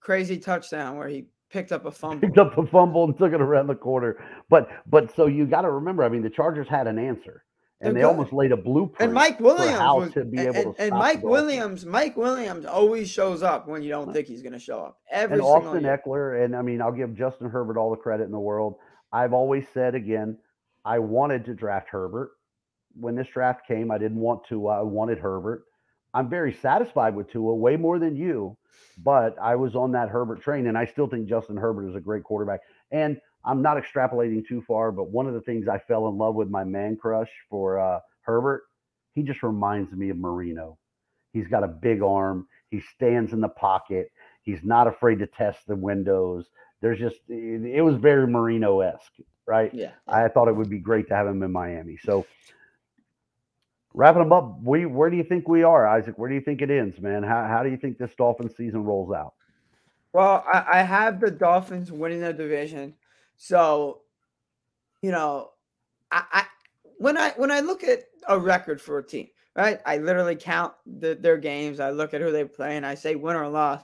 crazy 0.00 0.38
touchdown 0.38 0.96
where 0.96 1.08
he 1.08 1.26
picked 1.50 1.72
up 1.72 1.84
a 1.86 1.90
fumble. 2.00 2.26
picked 2.28 2.38
up 2.38 2.54
the 2.56 2.66
fumble 2.66 3.04
and 3.04 3.16
took 3.18 3.32
it 3.32 3.40
around 3.40 3.66
the 3.66 3.74
corner. 3.74 4.22
But 4.48 4.68
but 4.86 5.14
so 5.14 5.26
you 5.26 5.46
got 5.46 5.62
to 5.62 5.70
remember, 5.70 6.04
I 6.04 6.08
mean, 6.08 6.22
the 6.22 6.30
Chargers 6.30 6.68
had 6.68 6.86
an 6.86 6.98
answer, 6.98 7.44
and 7.80 7.88
They're 7.88 7.92
they 7.94 8.00
good. 8.00 8.06
almost 8.06 8.32
laid 8.32 8.52
a 8.52 8.56
blueprint. 8.56 9.00
And 9.08 9.12
Mike 9.14 9.38
for 9.38 9.44
Williams 9.44 9.78
how 9.78 10.00
was, 10.00 10.12
to 10.12 10.24
be 10.24 10.40
able 10.40 10.56
and- 10.56 10.76
to 10.76 10.82
and 10.82 10.90
Mike 10.92 11.22
Williams, 11.22 11.84
Mike 11.86 12.16
Williams 12.16 12.64
always 12.66 13.08
shows 13.10 13.42
up 13.42 13.66
when 13.68 13.82
you 13.82 13.88
don't 13.90 14.12
think 14.12 14.26
he's 14.26 14.42
going 14.42 14.52
to 14.52 14.58
show 14.58 14.80
up. 14.80 14.98
Every 15.10 15.38
and 15.38 15.44
single 15.46 15.68
Austin 15.68 15.82
year. 15.84 16.00
Ekeler, 16.06 16.44
and 16.44 16.54
I 16.56 16.62
mean, 16.62 16.80
I'll 16.82 16.92
give 16.92 17.14
Justin 17.16 17.48
Herbert 17.50 17.76
all 17.76 17.90
the 17.90 17.96
credit 17.96 18.24
in 18.24 18.32
the 18.32 18.38
world. 18.40 18.76
I've 19.12 19.32
always 19.32 19.64
said 19.74 19.94
again, 19.94 20.38
I 20.84 20.98
wanted 21.00 21.44
to 21.46 21.54
draft 21.54 21.88
Herbert. 21.90 22.30
When 22.98 23.14
this 23.14 23.28
draft 23.32 23.66
came, 23.68 23.90
I 23.90 23.98
didn't 23.98 24.18
want 24.18 24.44
to. 24.48 24.66
I 24.68 24.82
wanted 24.82 25.18
Herbert. 25.18 25.64
I'm 26.12 26.28
very 26.28 26.52
satisfied 26.52 27.14
with 27.14 27.30
Tua, 27.30 27.54
way 27.54 27.76
more 27.76 27.98
than 27.98 28.16
you, 28.16 28.56
but 28.98 29.36
I 29.40 29.56
was 29.56 29.76
on 29.76 29.92
that 29.92 30.08
Herbert 30.08 30.42
train, 30.42 30.66
and 30.66 30.76
I 30.76 30.86
still 30.86 31.06
think 31.06 31.28
Justin 31.28 31.56
Herbert 31.56 31.88
is 31.88 31.96
a 31.96 32.00
great 32.00 32.24
quarterback. 32.24 32.60
And 32.90 33.20
I'm 33.44 33.62
not 33.62 33.76
extrapolating 33.76 34.46
too 34.46 34.62
far, 34.66 34.92
but 34.92 35.10
one 35.10 35.26
of 35.26 35.34
the 35.34 35.40
things 35.40 35.68
I 35.68 35.78
fell 35.78 36.08
in 36.08 36.18
love 36.18 36.34
with 36.34 36.48
my 36.48 36.64
man 36.64 36.96
crush 36.96 37.30
for 37.48 37.78
uh, 37.78 38.00
Herbert, 38.22 38.64
he 39.14 39.22
just 39.22 39.42
reminds 39.42 39.92
me 39.92 40.10
of 40.10 40.18
Marino. 40.18 40.78
He's 41.32 41.48
got 41.48 41.64
a 41.64 41.68
big 41.68 42.02
arm. 42.02 42.46
He 42.70 42.80
stands 42.80 43.32
in 43.32 43.40
the 43.40 43.48
pocket. 43.48 44.10
He's 44.42 44.62
not 44.62 44.86
afraid 44.86 45.20
to 45.20 45.26
test 45.26 45.66
the 45.66 45.76
windows. 45.76 46.46
There's 46.80 46.98
just 46.98 47.20
it, 47.28 47.64
it 47.64 47.82
was 47.82 47.96
very 47.96 48.26
Marino 48.26 48.80
esque, 48.80 49.12
right? 49.46 49.72
Yeah. 49.72 49.92
I 50.08 50.28
thought 50.28 50.48
it 50.48 50.56
would 50.56 50.70
be 50.70 50.78
great 50.78 51.08
to 51.08 51.14
have 51.14 51.26
him 51.26 51.42
in 51.42 51.52
Miami. 51.52 51.98
So 52.02 52.26
wrapping 53.94 54.22
them 54.22 54.32
up, 54.32 54.60
we 54.62 54.86
where 54.86 55.10
do 55.10 55.16
you 55.16 55.24
think 55.24 55.48
we 55.48 55.62
are, 55.62 55.86
Isaac? 55.86 56.18
Where 56.18 56.28
do 56.28 56.34
you 56.34 56.40
think 56.40 56.62
it 56.62 56.70
ends, 56.70 57.00
man? 57.00 57.22
How 57.22 57.46
how 57.46 57.62
do 57.62 57.70
you 57.70 57.76
think 57.76 57.98
this 57.98 58.14
Dolphin 58.16 58.48
season 58.48 58.84
rolls 58.84 59.12
out? 59.12 59.34
Well, 60.12 60.44
I, 60.52 60.64
I 60.72 60.82
have 60.82 61.20
the 61.20 61.30
Dolphins 61.30 61.92
winning 61.92 62.20
the 62.20 62.32
division. 62.32 62.94
So, 63.36 64.02
you 65.02 65.10
know, 65.12 65.50
I, 66.10 66.24
I 66.32 66.44
when 66.98 67.16
I 67.16 67.30
when 67.36 67.50
I 67.50 67.60
look 67.60 67.84
at 67.84 68.04
a 68.28 68.38
record 68.38 68.80
for 68.80 68.98
a 68.98 69.06
team, 69.06 69.28
right? 69.56 69.80
I 69.86 69.98
literally 69.98 70.36
count 70.36 70.74
the, 70.86 71.14
their 71.14 71.36
games. 71.36 71.80
I 71.80 71.90
look 71.90 72.14
at 72.14 72.20
who 72.20 72.32
they 72.32 72.44
play 72.44 72.76
and 72.76 72.84
I 72.84 72.94
say 72.94 73.14
win 73.14 73.36
or 73.36 73.48
loss. 73.48 73.82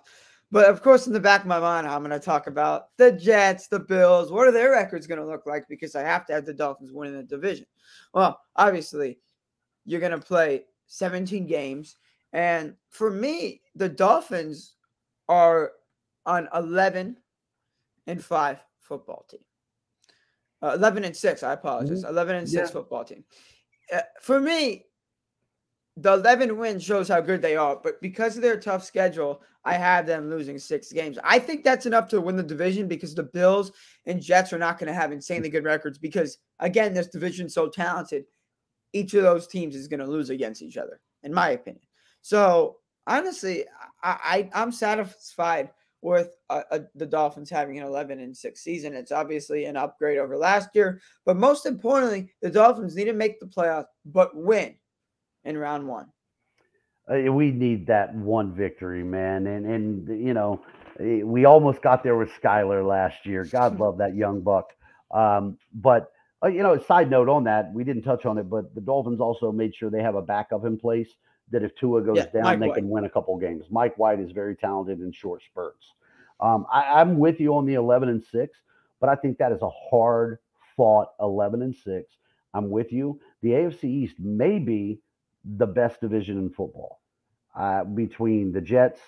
But 0.53 0.67
of 0.67 0.81
course, 0.81 1.07
in 1.07 1.13
the 1.13 1.21
back 1.21 1.41
of 1.41 1.49
my 1.49 1.59
mind, 1.59 1.89
I'm 1.89 2.01
going 2.01 2.11
to 2.13 2.21
talk 2.21 2.47
about 2.47 2.97
the 2.99 3.11
Jets, 3.11 3.67
the 3.67 3.81
Bills. 3.81 4.31
What 4.31 4.47
are 4.47 4.53
their 4.53 4.71
records 4.71 5.07
going 5.07 5.21
to 5.21 5.27
look 5.27 5.45
like? 5.45 5.67
Because 5.69 5.97
I 5.97 6.03
have 6.03 6.25
to 6.27 6.35
have 6.35 6.47
the 6.47 6.55
Dolphins 6.55 6.93
winning 6.93 7.17
the 7.17 7.25
division. 7.25 7.67
Well, 8.15 8.41
obviously, 8.55 9.19
you're 9.87 10.01
going 10.01 10.13
to 10.13 10.19
play 10.19 10.65
17 10.89 11.47
games. 11.47 11.97
And 12.33 12.75
for 12.91 13.11
me, 13.11 13.63
the 13.75 13.89
Dolphins 13.89 14.75
are 15.29 15.73
on 16.27 16.49
11 16.55 17.17
and 18.07 18.23
5 18.23 18.65
football 18.81 19.25
team. 19.31 19.41
Uh, 20.63 20.73
11 20.75 21.05
and 21.05 21.17
6, 21.17 21.43
I 21.43 21.53
apologize. 21.53 22.05
11 22.05 22.37
and 22.37 22.49
6 22.49 22.69
Yeah. 22.69 22.73
football 22.73 23.05
team. 23.05 23.25
Uh, 23.93 24.01
for 24.21 24.41
me, 24.41 24.87
the 25.97 26.13
11 26.15 26.59
wins 26.59 26.83
shows 26.83 27.09
how 27.09 27.21
good 27.21 27.41
they 27.41 27.57
are, 27.57 27.77
but 27.83 28.01
because 28.03 28.37
of 28.37 28.43
their 28.43 28.59
tough 28.59 28.85
schedule, 28.85 29.43
I 29.65 29.75
have 29.75 30.07
them 30.07 30.29
losing 30.29 30.59
six 30.59 30.93
games. 30.93 31.19
I 31.25 31.39
think 31.39 31.65
that's 31.65 31.87
enough 31.87 32.09
to 32.09 32.21
win 32.21 32.37
the 32.37 32.43
division 32.43 32.87
because 32.87 33.15
the 33.15 33.23
Bills 33.23 33.73
and 34.05 34.21
Jets 34.21 34.53
are 34.53 34.59
not 34.59 34.79
going 34.79 34.89
to 34.89 34.93
have 34.93 35.11
insanely 35.11 35.49
good 35.49 35.65
records 35.65 35.99
because, 35.99 36.39
again, 36.61 36.93
this 36.95 37.09
division's 37.09 37.55
so 37.55 37.69
talented. 37.69 38.27
Each 38.93 39.15
of 39.15 39.23
those 39.23 39.47
teams 39.47 39.75
is 39.75 39.89
going 39.89 40.01
to 40.01 40.07
lose 40.07 40.31
against 40.31 40.63
each 40.63 40.77
other, 40.77 41.01
in 41.23 41.33
my 41.33 41.51
opinion. 41.51 41.83
So, 42.23 42.77
honestly, 43.07 43.65
I, 44.03 44.49
I, 44.55 44.63
I'm 44.63 44.73
satisfied 44.73 45.71
with 46.03 46.37
uh, 46.51 46.63
uh, 46.71 46.79
the 46.95 47.07
Dolphins 47.07 47.51
having 47.51 47.79
an 47.79 47.85
11 47.85 48.21
and 48.21 48.37
6 48.37 48.61
season. 48.61 48.95
It's 48.95 49.13
obviously 49.13 49.65
an 49.65 49.77
upgrade 49.77 50.19
over 50.19 50.37
last 50.37 50.71
year, 50.75 51.01
but 51.25 51.37
most 51.37 51.67
importantly, 51.67 52.33
the 52.43 52.51
Dolphins 52.51 52.95
need 52.95 53.05
to 53.05 53.13
make 53.13 53.41
the 53.41 53.47
playoffs, 53.47 53.87
but 54.05 54.37
win 54.37 54.75
in 55.45 55.57
round 55.57 55.87
one. 55.87 56.07
Uh, 57.09 57.33
we 57.33 57.51
need 57.51 57.87
that 57.87 58.15
one 58.15 58.53
victory, 58.53 59.05
man. 59.05 59.47
And 59.47 59.67
and 59.67 60.27
you 60.27 60.35
know, 60.35 60.61
eh, 60.99 61.23
we 61.23 61.45
almost 61.45 61.81
got 61.83 62.03
there 62.03 62.17
with 62.17 62.31
Skylar 62.43 62.87
last 62.87 63.25
year. 63.25 63.45
God 63.45 63.79
love 63.81 63.99
that 63.99 64.15
young 64.15 64.41
buck. 64.41 64.73
Um, 65.13 65.57
but 65.73 66.11
uh, 66.43 66.49
you 66.49 66.63
know, 66.63 66.75
a 66.75 66.85
side 66.85 67.11
note 67.11 67.29
on 67.29 67.45
that, 67.45 67.73
we 67.73 67.85
didn't 67.85 68.03
touch 68.03 68.27
on 68.27 68.39
it, 68.39 68.45
but 68.51 68.75
the 68.75 68.81
Dolphins 68.81 69.21
also 69.21 69.51
made 69.53 69.75
sure 69.75 69.91
they 69.91 70.03
have 70.03 70.15
a 70.15 70.23
backup 70.23 70.65
in 70.65 70.77
place 70.79 71.09
that 71.51 71.63
if 71.63 71.75
Tua 71.77 72.03
goes 72.03 72.17
Yeah, 72.17 72.27
down, 72.27 72.43
Mike 72.45 72.61
they 72.61 72.67
White. 72.69 72.75
can 72.77 72.89
win 72.89 73.05
a 73.05 73.11
couple 73.11 73.37
games. 73.39 73.67
Mike 73.71 73.97
White 73.99 74.21
is 74.21 74.33
very 74.33 74.57
talented 74.57 75.01
in 75.01 75.13
short 75.13 75.43
spurts. 75.43 75.93
Um, 76.41 76.67
I, 76.73 77.01
I'm 77.01 77.19
with 77.19 77.41
you 77.41 77.55
on 77.55 77.65
the 77.67 77.75
11 77.75 78.09
and 78.09 78.23
six, 78.23 78.59
but 79.01 79.09
I 79.09 79.15
think 79.15 79.39
that 79.39 79.53
is 79.53 79.63
a 79.63 79.71
hard 79.71 80.39
fought 80.77 81.09
11 81.21 81.63
and 81.63 81.75
six. 81.75 82.15
I'm 82.53 82.69
with 82.71 82.93
you. 82.93 83.21
The 83.43 83.51
AFC 83.51 83.85
East 83.85 84.17
may 84.19 84.59
be 84.59 85.01
the 85.45 85.67
best 85.67 86.01
division 86.01 86.39
in 86.39 86.51
football 86.51 87.01
uh, 87.59 87.85
between 87.85 88.53
the 88.53 88.61
Jets, 88.61 89.01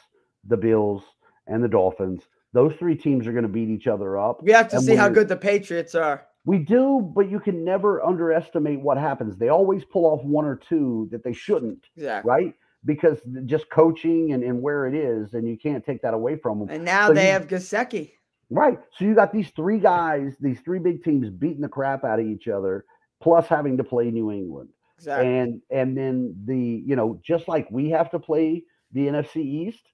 the 0.47 0.57
Bills, 0.57 1.03
and 1.47 1.63
the 1.63 1.69
Dolphins. 1.69 2.23
Those 2.53 2.75
three 2.79 2.95
teams 2.95 3.27
are 3.27 3.33
going 3.33 3.43
to 3.43 3.49
beat 3.49 3.69
each 3.69 3.87
other 3.87 4.17
up. 4.19 4.43
We 4.43 4.53
have 4.53 4.69
to 4.69 4.81
see 4.81 4.95
how 4.95 5.09
good 5.09 5.29
the 5.29 5.37
Patriots 5.37 5.95
are. 5.95 6.27
We 6.49 6.59
do, 6.59 7.01
but 7.15 7.29
you 7.31 7.41
can 7.41 7.63
never 7.63 8.03
underestimate 8.03 8.81
what 8.81 8.97
happens. 8.97 9.37
They 9.37 9.49
always 9.51 9.85
pull 9.85 10.07
off 10.07 10.25
one 10.25 10.47
or 10.47 10.57
two 10.57 11.07
that 11.13 11.23
they 11.23 11.35
shouldn't, 11.35 11.87
Exactly. 11.97 12.29
right? 12.31 12.55
Because 12.87 13.19
just 13.45 13.69
coaching 13.69 14.33
and, 14.33 14.43
and 14.43 14.63
where 14.63 14.87
it 14.87 14.95
is, 14.95 15.35
and 15.35 15.47
you 15.47 15.59
can't 15.59 15.85
take 15.85 16.01
that 16.03 16.15
away 16.15 16.37
from 16.37 16.59
them. 16.61 16.69
And 16.71 16.85
now 16.85 17.09
So 17.09 17.13
they 17.15 17.27
you- 17.27 17.33
have 17.33 17.49
Gesicki. 17.49 18.13
Right. 18.51 18.79
So 18.97 19.05
you 19.05 19.15
got 19.15 19.31
these 19.31 19.51
three 19.51 19.79
guys, 19.79 20.37
these 20.41 20.59
three 20.61 20.79
big 20.79 21.05
teams 21.05 21.29
beating 21.29 21.61
the 21.61 21.69
crap 21.69 22.03
out 22.03 22.19
of 22.19 22.25
each 22.27 22.49
other, 22.49 22.87
plus 23.21 23.47
having 23.47 23.77
to 23.77 23.85
play 23.85 24.11
New 24.11 24.31
England. 24.33 24.71
Exactly. 24.97 25.29
and 25.39 25.61
and 25.71 25.97
then 25.97 26.35
the 26.47 26.57
you 26.87 26.97
know 26.97 27.21
just 27.23 27.47
like 27.47 27.71
we 27.71 27.91
have 27.91 28.11
to 28.13 28.19
play 28.19 28.65
the 28.93 29.03
NFC 29.07 29.37
East, 29.37 29.85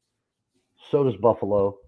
so 0.91 1.03
does 1.05 1.17
Buffalo. 1.17 1.79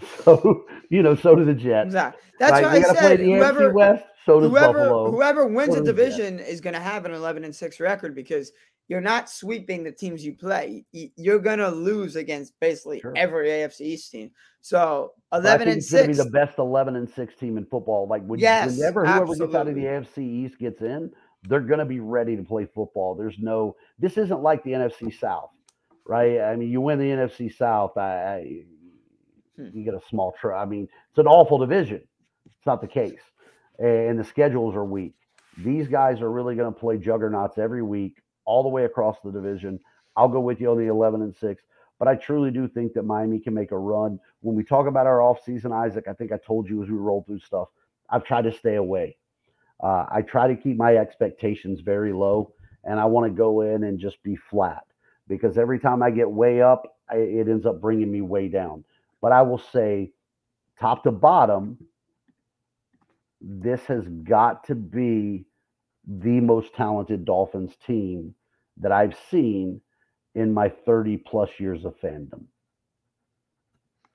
So 0.24 0.64
you 0.90 1.02
know, 1.02 1.14
so 1.14 1.36
do 1.36 1.44
the 1.44 1.54
Jets. 1.54 1.86
exactly. 1.88 2.20
That's 2.40 2.52
right? 2.52 2.62
why 2.64 2.72
They 2.72 2.78
I 2.78 2.82
gotta 2.82 2.98
play 2.98 3.08
said 3.10 3.20
the 3.20 3.24
whoever 3.34 3.72
West. 3.72 4.04
So 4.24 4.40
does 4.40 4.50
whoever 4.50 4.72
Buffalo. 4.72 5.10
whoever 5.10 5.46
wins 5.46 5.76
a 5.76 5.82
division 5.82 6.38
is 6.38 6.60
going 6.60 6.74
to 6.74 6.80
have 6.80 7.04
an 7.04 7.12
11 7.12 7.44
and 7.44 7.54
6 7.54 7.80
record 7.80 8.14
because 8.14 8.52
you're 8.88 9.00
not 9.00 9.30
sweeping 9.30 9.82
the 9.82 9.92
teams 9.92 10.24
you 10.24 10.34
play. 10.34 10.84
You're 10.92 11.38
going 11.38 11.58
to 11.58 11.70
lose 11.70 12.16
against 12.16 12.58
basically 12.60 13.00
Sure. 13.00 13.12
every 13.16 13.48
AFC 13.48 13.80
East 13.80 14.12
team. 14.12 14.30
So 14.60 15.12
11 15.32 15.68
and 15.68 15.78
it's 15.78 15.90
going 15.90 16.04
to 16.04 16.08
be 16.08 16.14
6 16.14 16.24
the 16.24 16.30
best 16.30 16.58
eleven 16.58 16.96
and 16.96 17.08
six 17.08 17.34
team 17.36 17.58
in 17.58 17.66
football. 17.66 18.06
Like 18.08 18.24
when, 18.24 18.40
Yes, 18.40 18.76
whenever 18.76 19.04
whoever 19.04 19.34
gets 19.34 19.54
out 19.54 19.68
of 19.68 19.74
the 19.74 19.84
AFC 19.84 20.18
East 20.18 20.58
gets 20.58 20.82
in, 20.82 21.10
they're 21.48 21.60
going 21.60 21.78
to 21.78 21.84
be 21.84 22.00
ready 22.00 22.36
to 22.36 22.42
play 22.42 22.66
football. 22.66 23.14
There's 23.14 23.38
no, 23.38 23.76
this 23.98 24.16
isn't 24.16 24.42
like 24.42 24.64
the 24.64 24.72
NFC 24.72 25.18
South, 25.18 25.50
right? 26.06 26.40
I 26.40 26.56
mean, 26.56 26.70
you 26.70 26.80
win 26.80 26.98
the 26.98 27.04
NFC 27.04 27.54
South, 27.54 27.96
I, 27.96 28.00
I 28.00 28.62
hmm. 29.56 29.68
you 29.72 29.84
get 29.84 29.94
a 29.94 30.00
small 30.08 30.34
try. 30.40 30.62
I 30.62 30.66
mean, 30.66 30.88
it's 31.10 31.18
an 31.18 31.26
awful 31.26 31.58
division. 31.58 32.02
It's 32.46 32.66
not 32.66 32.80
the 32.80 32.88
case. 32.88 33.20
And 33.78 34.18
the 34.18 34.24
schedules 34.24 34.74
are 34.74 34.84
weak. 34.84 35.14
These 35.58 35.88
guys 35.88 36.20
are 36.20 36.30
really 36.30 36.56
going 36.56 36.72
to 36.72 36.78
play 36.78 36.98
juggernauts 36.98 37.58
every 37.58 37.82
week, 37.82 38.20
all 38.44 38.62
the 38.62 38.68
way 38.68 38.84
across 38.84 39.16
the 39.24 39.30
division. 39.30 39.80
I'll 40.16 40.28
go 40.28 40.40
with 40.40 40.60
you 40.60 40.70
on 40.70 40.78
the 40.78 40.86
11 40.86 41.22
and 41.22 41.34
6. 41.34 41.62
But 41.98 42.08
I 42.08 42.16
truly 42.16 42.50
do 42.50 42.68
think 42.68 42.92
that 42.94 43.04
Miami 43.04 43.38
can 43.38 43.54
make 43.54 43.70
a 43.70 43.78
run. 43.78 44.18
When 44.40 44.56
we 44.56 44.64
talk 44.64 44.86
about 44.86 45.06
our 45.06 45.18
offseason, 45.18 45.72
Isaac, 45.72 46.06
I 46.08 46.12
think 46.12 46.32
I 46.32 46.38
told 46.44 46.68
you 46.68 46.82
as 46.82 46.88
we 46.88 46.96
roll 46.96 47.22
through 47.24 47.40
stuff, 47.40 47.68
I've 48.10 48.24
tried 48.24 48.42
to 48.42 48.52
stay 48.52 48.74
away. 48.76 49.16
Uh, 49.82 50.06
I 50.10 50.22
try 50.22 50.48
to 50.48 50.56
keep 50.56 50.76
my 50.76 50.96
expectations 50.96 51.80
very 51.80 52.12
low, 52.12 52.52
and 52.84 52.98
I 52.98 53.04
want 53.06 53.30
to 53.30 53.36
go 53.36 53.62
in 53.62 53.84
and 53.84 53.98
just 53.98 54.22
be 54.22 54.36
flat 54.36 54.84
because 55.28 55.56
every 55.56 55.78
time 55.78 56.02
I 56.02 56.10
get 56.10 56.30
way 56.30 56.62
up, 56.62 56.96
I, 57.08 57.16
it 57.16 57.48
ends 57.48 57.66
up 57.66 57.80
bringing 57.80 58.10
me 58.10 58.20
way 58.20 58.48
down. 58.48 58.84
But 59.20 59.32
I 59.32 59.42
will 59.42 59.58
say, 59.58 60.12
top 60.78 61.04
to 61.04 61.12
bottom, 61.12 61.78
this 63.46 63.84
has 63.86 64.04
got 64.22 64.64
to 64.64 64.74
be 64.74 65.44
the 66.06 66.40
most 66.40 66.74
talented 66.74 67.24
Dolphins 67.24 67.76
team 67.86 68.34
that 68.78 68.92
I've 68.92 69.16
seen 69.30 69.80
in 70.34 70.52
my 70.52 70.68
30 70.68 71.18
plus 71.18 71.50
years 71.58 71.84
of 71.84 71.98
fandom. 72.00 72.44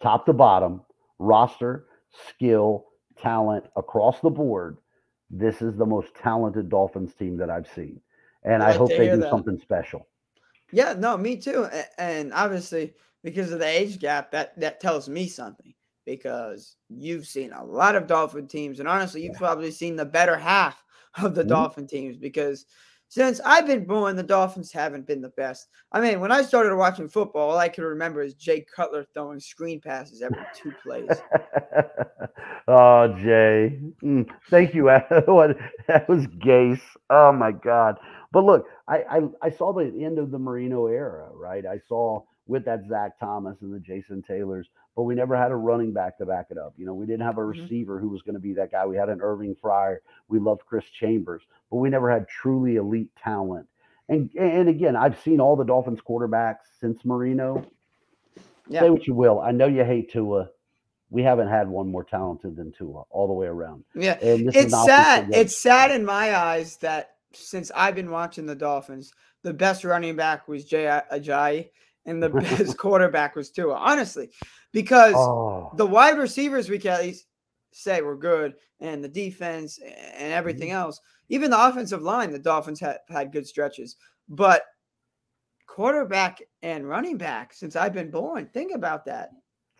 Top 0.02 0.26
to 0.26 0.34
bottom, 0.34 0.82
roster, 1.20 1.86
skill, 2.28 2.86
talent 3.22 3.66
across 3.76 4.20
the 4.22 4.30
board. 4.30 4.78
This 5.30 5.62
is 5.62 5.76
the 5.76 5.86
most 5.86 6.16
talented 6.16 6.70
Dolphins 6.70 7.14
team 7.14 7.38
that 7.38 7.50
I've 7.50 7.68
seen. 7.68 8.02
And 8.44 8.64
I, 8.64 8.70
I 8.70 8.74
hope 8.74 8.90
they 8.90 9.10
do 9.10 9.18
that. 9.18 9.30
something 9.30 9.60
special. 9.60 10.08
Yeah, 10.72 10.94
no, 10.98 11.18
me 11.18 11.38
too. 11.38 11.68
And 11.98 12.34
obviously, 12.34 12.94
because 13.24 13.52
of 13.52 13.60
the 13.60 13.68
age 13.68 14.00
gap, 14.00 14.32
that 14.32 14.60
that 14.60 14.80
tells 14.80 15.10
me 15.10 15.28
something 15.28 15.74
because 16.18 16.76
you've 16.90 17.28
seen 17.28 17.52
a 17.54 17.64
lot 17.64 17.96
of 17.96 18.08
Dolphin 18.08 18.48
teams, 18.48 18.80
and 18.80 18.90
honestly, 18.90 19.24
you've 19.24 19.38
probably 19.38 19.72
seen 19.72 19.96
the 19.96 20.06
better 20.06 20.38
half 20.38 20.84
of 21.22 21.36
the 21.36 21.42
mm-hmm. 21.42 21.50
Dolphin 21.50 21.88
teams 21.88 22.18
because 22.18 22.66
since 23.10 23.42
I've 23.44 23.66
been 23.66 23.86
born, 23.86 24.16
the 24.16 24.24
Dolphins 24.24 24.72
haven't 24.72 25.08
been 25.08 25.22
the 25.22 25.30
best. 25.30 25.68
I 25.92 26.00
mean, 26.00 26.20
when 26.20 26.32
I 26.32 26.44
started 26.44 26.76
watching 26.76 27.08
football, 27.08 27.50
all 27.50 27.58
I 27.58 27.68
can 27.68 27.84
remember 27.84 28.22
is 28.22 28.36
Jay 28.36 28.64
Cutler 28.76 29.04
throwing 29.14 29.40
screen 29.40 29.82
passes 29.82 30.22
every 30.22 30.46
two 30.56 30.72
plays. 30.84 31.10
oh, 32.68 33.08
Jay. 33.18 33.80
Mm, 34.04 34.30
thank 34.52 34.76
you. 34.76 34.86
that 34.86 36.06
was 36.08 36.28
Gase. 36.28 36.82
Oh, 37.10 37.32
my 37.32 37.52
God. 37.52 37.98
But 38.32 38.46
look, 38.46 38.68
I, 38.88 38.98
I, 39.10 39.22
I 39.42 39.50
saw 39.50 39.74
the 39.74 39.92
end 40.06 40.20
of 40.20 40.30
the 40.30 40.38
Marino 40.38 40.86
era, 40.86 41.30
right? 41.34 41.66
I 41.66 41.80
saw 41.88 42.22
with 42.50 42.66
that 42.66 42.82
Zach 42.90 43.20
Thomas 43.20 43.56
and 43.62 43.72
the 43.72 43.80
Jason 43.80 44.24
Taylors, 44.28 44.68
but 44.96 45.04
we 45.04 45.14
never 45.14 45.38
had 45.38 45.52
a 45.52 45.56
running 45.56 45.94
back 45.94 46.18
to 46.18 46.26
back 46.26 46.48
it 46.50 46.58
up. 46.58 46.74
You 46.78 46.86
know, 46.88 46.96
we 46.96 47.06
didn't 47.06 47.26
have 47.26 47.38
a 47.38 47.42
mm-hmm. 47.42 47.62
receiver 47.62 48.00
who 48.00 48.10
was 48.10 48.24
going 48.24 48.34
to 48.34 48.42
be 48.42 48.54
that 48.54 48.72
guy. 48.72 48.88
We 48.88 48.98
had 48.98 49.08
an 49.08 49.22
Irving 49.22 49.56
Fryar. 49.64 49.98
We 50.28 50.40
loved 50.40 50.62
Chris 50.66 50.84
Chambers, 51.00 51.44
but 51.70 51.78
we 51.78 51.92
never 51.92 52.12
had 52.12 52.28
truly 52.28 52.78
elite 52.78 53.12
talent. 53.24 53.68
And 54.10 54.32
and 54.34 54.68
again, 54.68 54.96
I've 54.96 55.20
seen 55.22 55.40
all 55.40 55.56
the 55.56 55.64
Dolphins 55.64 56.00
quarterbacks 56.02 56.66
since 56.82 57.06
Marino. 57.06 57.64
Yeah. 58.68 58.82
Say 58.82 58.90
what 58.90 59.06
you 59.06 59.14
will. 59.14 59.40
I 59.40 59.52
know 59.52 59.68
you 59.68 59.86
hate 59.86 60.12
Tua. 60.12 60.50
We 61.12 61.22
haven't 61.22 61.50
had 61.50 61.68
one 61.70 61.92
more 61.92 62.04
talented 62.04 62.56
than 62.56 62.72
Tua 62.72 63.04
all 63.12 63.28
the 63.28 63.34
way 63.34 63.48
around. 63.48 63.84
Yeah. 63.94 64.18
it's 64.22 64.72
sad. 64.72 65.30
It's 65.32 65.56
sad 65.56 65.92
in 65.92 66.04
my 66.04 66.36
eyes 66.36 66.78
that 66.78 67.16
since 67.34 67.72
I've 67.76 67.96
been 67.96 68.10
watching 68.10 68.48
the 68.48 68.56
Dolphins, 68.56 69.14
the 69.44 69.54
best 69.54 69.84
running 69.84 70.16
back 70.16 70.48
was 70.48 70.66
Jay 70.66 70.86
Ajayi 71.12 71.70
and 72.10 72.22
the 72.22 72.30
best 72.58 72.78
quarterback 72.78 73.36
was 73.36 73.52
Tua. 73.52 73.76
Honestly, 73.76 74.30
because 74.72 75.14
oh. 75.16 75.72
the 75.76 75.86
wide 75.86 76.18
receivers 76.18 76.70
we 76.70 76.80
can 76.80 76.92
at 76.92 77.02
least 77.02 77.26
say 77.72 78.02
were 78.02 78.18
good, 78.18 78.56
and 78.80 79.04
the 79.04 79.10
defense 79.10 79.80
and 79.80 80.34
everything 80.34 80.70
mm-hmm. 80.70 80.78
else, 80.78 81.00
even 81.30 81.52
the 81.52 81.68
offensive 81.68 82.02
line, 82.02 82.32
the 82.32 82.40
Dolphins 82.40 82.80
had 82.80 82.98
had 83.10 83.32
good 83.32 83.48
stretches, 83.48 83.96
but 84.28 84.64
quarterback 85.68 86.42
and 86.62 86.88
running 86.88 87.18
back 87.18 87.54
since 87.54 87.76
I've 87.76 87.94
been 87.94 88.12
born. 88.12 88.50
Think 88.54 88.74
about 88.74 89.06
that. 89.06 89.30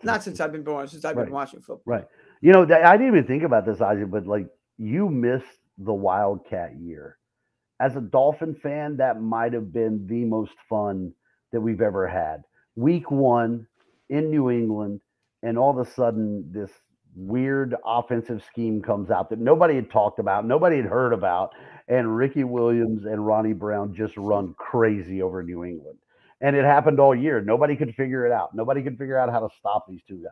Not 0.04 0.24
since 0.24 0.40
I've 0.40 0.52
been 0.52 0.64
born, 0.64 0.88
since 0.88 1.04
I've 1.04 1.18
right. 1.18 1.26
been 1.26 1.34
watching 1.34 1.60
football. 1.60 1.84
Right. 1.86 2.06
You 2.42 2.54
know, 2.54 2.64
I 2.64 2.96
didn't 2.96 3.08
even 3.08 3.28
think 3.28 3.44
about 3.44 3.66
this, 3.66 3.82
Isaac, 3.82 4.10
but 4.10 4.26
like 4.26 4.48
you 4.78 5.10
missed 5.10 5.60
the 5.78 5.94
Wildcat 5.94 6.78
year. 6.80 7.18
As 7.82 7.96
a 7.96 8.02
Dolphin 8.02 8.56
fan, 8.56 8.98
that 8.98 9.22
might 9.22 9.54
have 9.54 9.74
been 9.74 10.06
the 10.08 10.26
most 10.26 10.52
fun 10.70 11.14
that 11.52 11.62
we've 11.62 11.82
ever 11.82 12.08
had. 12.08 12.44
Week 12.76 13.10
one 13.12 13.68
in 14.10 14.30
New 14.30 14.50
England, 14.50 15.02
and 15.44 15.58
all 15.58 15.72
of 15.72 15.86
a 15.86 15.90
sudden, 15.92 16.52
this 16.52 16.72
weird 17.16 17.76
offensive 17.86 18.44
scheme 18.44 18.82
comes 18.82 19.10
out 19.10 19.30
that 19.30 19.40
nobody 19.40 19.76
had 19.76 19.92
talked 19.92 20.20
about, 20.20 20.46
nobody 20.46 20.78
had 20.78 20.86
heard 20.86 21.14
about, 21.14 21.54
and 21.88 22.16
Ricky 22.16 22.44
Williams 22.44 23.06
and 23.06 23.26
Ronnie 23.26 23.54
Brown 23.54 23.94
just 23.94 24.16
run 24.16 24.54
crazy 24.58 25.22
over 25.22 25.44
New 25.44 25.64
England. 25.64 25.98
And 26.42 26.56
it 26.56 26.64
happened 26.64 27.00
all 27.00 27.14
year. 27.14 27.42
Nobody 27.42 27.76
could 27.76 27.94
figure 27.96 28.26
it 28.26 28.32
out. 28.32 28.56
Nobody 28.56 28.82
could 28.82 28.98
figure 28.98 29.18
out 29.18 29.30
how 29.30 29.42
to 29.42 29.50
stop 29.60 29.86
these 29.90 30.02
two 30.08 30.24
guys. 30.24 30.32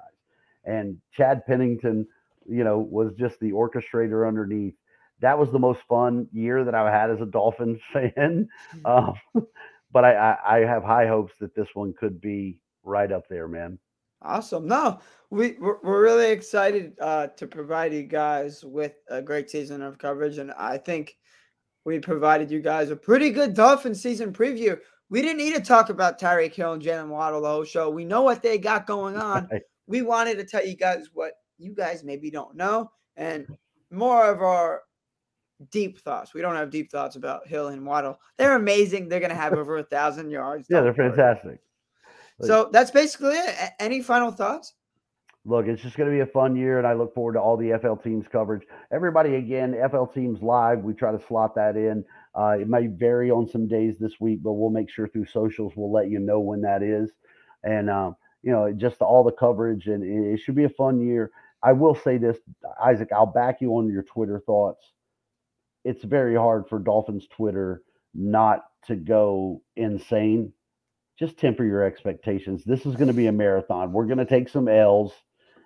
And 0.63 0.97
Chad 1.11 1.45
Pennington, 1.45 2.07
you 2.47 2.63
know, 2.63 2.79
was 2.79 3.13
just 3.17 3.39
the 3.39 3.51
orchestrator 3.51 4.27
underneath. 4.27 4.75
That 5.19 5.37
was 5.37 5.51
the 5.51 5.59
most 5.59 5.81
fun 5.89 6.27
year 6.31 6.63
that 6.63 6.75
I've 6.75 6.93
had 6.93 7.09
as 7.09 7.19
a 7.21 7.25
Dolphins 7.25 7.79
fan. 7.93 8.47
Um, 8.85 9.15
but 9.91 10.05
I, 10.05 10.13
I, 10.13 10.57
I 10.57 10.59
have 10.65 10.83
high 10.83 11.07
hopes 11.07 11.33
that 11.39 11.55
this 11.55 11.67
one 11.73 11.93
could 11.99 12.19
be 12.21 12.59
right 12.83 13.11
up 13.11 13.27
there, 13.29 13.47
man. 13.47 13.79
Awesome. 14.21 14.67
No, 14.67 14.99
we 15.29 15.57
we're, 15.59 15.77
we're 15.83 16.01
really 16.01 16.31
excited 16.31 16.93
uh, 16.99 17.27
to 17.27 17.45
provide 17.45 17.93
you 17.93 18.03
guys 18.03 18.63
with 18.65 18.93
a 19.09 19.21
great 19.21 19.49
season 19.49 19.81
of 19.81 19.99
coverage, 19.99 20.39
and 20.39 20.51
I 20.53 20.77
think 20.77 21.17
we 21.85 21.99
provided 21.99 22.49
you 22.49 22.59
guys 22.59 22.89
a 22.89 22.95
pretty 22.95 23.29
good 23.29 23.53
Dolphin 23.53 23.93
season 23.93 24.33
preview. 24.33 24.79
We 25.09 25.21
didn't 25.21 25.37
need 25.37 25.53
to 25.55 25.61
talk 25.61 25.89
about 25.89 26.19
Tyreek 26.19 26.53
Hill 26.53 26.73
and 26.73 26.81
Jaylen 26.81 27.09
Waddle 27.09 27.41
the 27.41 27.47
whole 27.47 27.63
show. 27.63 27.89
We 27.89 28.05
know 28.05 28.23
what 28.23 28.41
they 28.41 28.57
got 28.57 28.87
going 28.87 29.15
on. 29.21 29.47
Right. 29.51 29.61
We 29.85 30.01
wanted 30.01 30.37
to 30.39 30.45
tell 30.45 30.65
you 30.65 30.75
guys 30.75 31.09
what 31.13 31.33
you 31.59 31.75
guys 31.75 32.03
maybe 32.03 32.31
don't 32.31 32.55
know, 32.55 32.91
and 33.17 33.47
more 33.91 34.25
of 34.25 34.41
our 34.41 34.81
deep 35.71 35.99
thoughts. 35.99 36.33
We 36.33 36.41
don't 36.41 36.55
have 36.55 36.69
deep 36.69 36.91
thoughts 36.91 37.15
about 37.15 37.47
Hill 37.47 37.67
and 37.69 37.85
Waddle. 37.85 38.19
They're 38.37 38.55
amazing. 38.55 39.09
They're 39.09 39.19
going 39.19 39.31
to 39.31 39.35
have 39.35 39.53
over 39.53 39.77
a 39.77 39.83
thousand 39.83 40.31
yards. 40.31 40.67
Yeah, 40.69 40.81
they're 40.81 40.93
fantastic. 40.93 41.59
so 42.41 42.69
that's 42.71 42.91
basically 42.91 43.35
it. 43.35 43.71
Any 43.79 44.01
final 44.01 44.31
thoughts? 44.31 44.73
Look, 45.45 45.67
it's 45.67 45.81
just 45.81 45.95
going 45.95 46.09
to 46.09 46.13
be 46.15 46.19
a 46.19 46.25
fun 46.25 46.57
year, 46.57 46.77
and 46.77 46.85
I 46.85 46.93
look 46.93 47.13
forward 47.15 47.33
to 47.33 47.39
all 47.39 47.55
the 47.55 47.79
FL 47.81 47.95
teams 47.95 48.25
coverage. 48.29 48.63
Everybody, 48.91 49.35
again, 49.35 49.75
FL 49.89 50.03
teams 50.03 50.41
live. 50.41 50.83
We 50.83 50.93
try 50.93 51.13
to 51.13 51.25
slot 51.25 51.55
that 51.55 51.77
in. 51.77 52.03
Uh, 52.37 52.57
it 52.59 52.67
may 52.67 52.87
vary 52.87 53.31
on 53.31 53.47
some 53.47 53.65
days 53.65 53.97
this 53.97 54.19
week, 54.19 54.43
but 54.43 54.53
we'll 54.53 54.69
make 54.71 54.89
sure 54.89 55.07
through 55.07 55.25
socials 55.25 55.71
we'll 55.77 55.91
let 55.91 56.09
you 56.09 56.19
know 56.19 56.41
when 56.41 56.61
that 56.61 56.83
is. 56.83 57.11
And 57.63 57.89
um, 57.89 58.17
you 58.43 58.51
know, 58.51 58.71
just 58.73 59.01
all 59.01 59.23
the 59.23 59.31
coverage, 59.31 59.87
and 59.87 60.03
it 60.03 60.39
should 60.39 60.55
be 60.55 60.65
a 60.65 60.69
fun 60.69 60.99
year. 60.99 61.31
I 61.63 61.71
will 61.71 61.95
say 61.95 62.17
this, 62.17 62.37
Isaac. 62.83 63.09
I'll 63.15 63.25
back 63.25 63.61
you 63.61 63.71
on 63.71 63.89
your 63.89 64.03
Twitter 64.03 64.43
thoughts 64.45 64.91
it's 65.87 66.03
very 66.03 66.35
hard 66.35 66.67
for 66.67 66.79
Dolphins 66.79 67.27
Twitter 67.31 67.81
not 68.13 68.65
to 68.87 68.95
go 68.95 69.61
insane. 69.77 70.51
Just 71.17 71.37
temper 71.37 71.63
your 71.63 71.83
expectations. 71.83 72.63
This 72.65 72.85
is 72.85 72.95
going 72.95 73.07
to 73.07 73.13
be 73.13 73.27
a 73.27 73.31
marathon. 73.31 73.93
We're 73.93 74.05
going 74.05 74.17
to 74.17 74.25
take 74.25 74.49
some 74.49 74.67
L's 74.67 75.13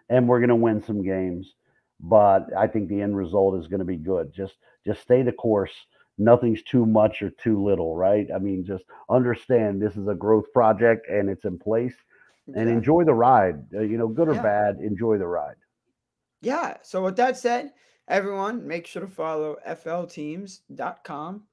and 0.09 0.27
we're 0.27 0.39
going 0.39 0.49
to 0.49 0.55
win 0.55 0.83
some 0.83 1.03
games, 1.03 1.55
but 1.99 2.55
I 2.55 2.67
think 2.67 2.87
the 2.87 3.01
end 3.01 3.17
result 3.17 3.59
is 3.59 3.67
going 3.67 3.79
to 3.79 3.85
be 3.85 3.97
good. 3.97 4.31
Just 4.31 4.53
just 4.85 5.01
stay 5.01 5.23
the 5.23 5.31
course. 5.31 5.73
Nothing's 6.19 6.61
too 6.61 6.85
much 6.85 7.23
or 7.23 7.31
too 7.31 7.63
little, 7.63 7.95
right? 7.95 8.27
I 8.33 8.37
mean, 8.37 8.63
just 8.63 8.83
understand 9.09 9.81
this 9.81 9.97
is 9.97 10.07
a 10.07 10.13
growth 10.13 10.53
project 10.53 11.07
and 11.09 11.29
it's 11.29 11.45
in 11.45 11.57
place 11.57 11.95
and 12.53 12.69
enjoy 12.69 13.05
the 13.05 13.13
ride. 13.13 13.55
Uh, 13.73 13.81
you 13.81 13.97
know, 13.97 14.07
good 14.07 14.27
or 14.27 14.35
yeah. 14.35 14.41
bad, 14.43 14.75
enjoy 14.81 15.17
the 15.17 15.25
ride. 15.25 15.55
Yeah. 16.41 16.77
So 16.83 17.03
with 17.03 17.15
that 17.15 17.37
said, 17.37 17.71
Everyone, 18.07 18.67
make 18.67 18.87
sure 18.87 19.01
to 19.01 19.07
follow 19.07 19.57
flteams.com 19.67 21.43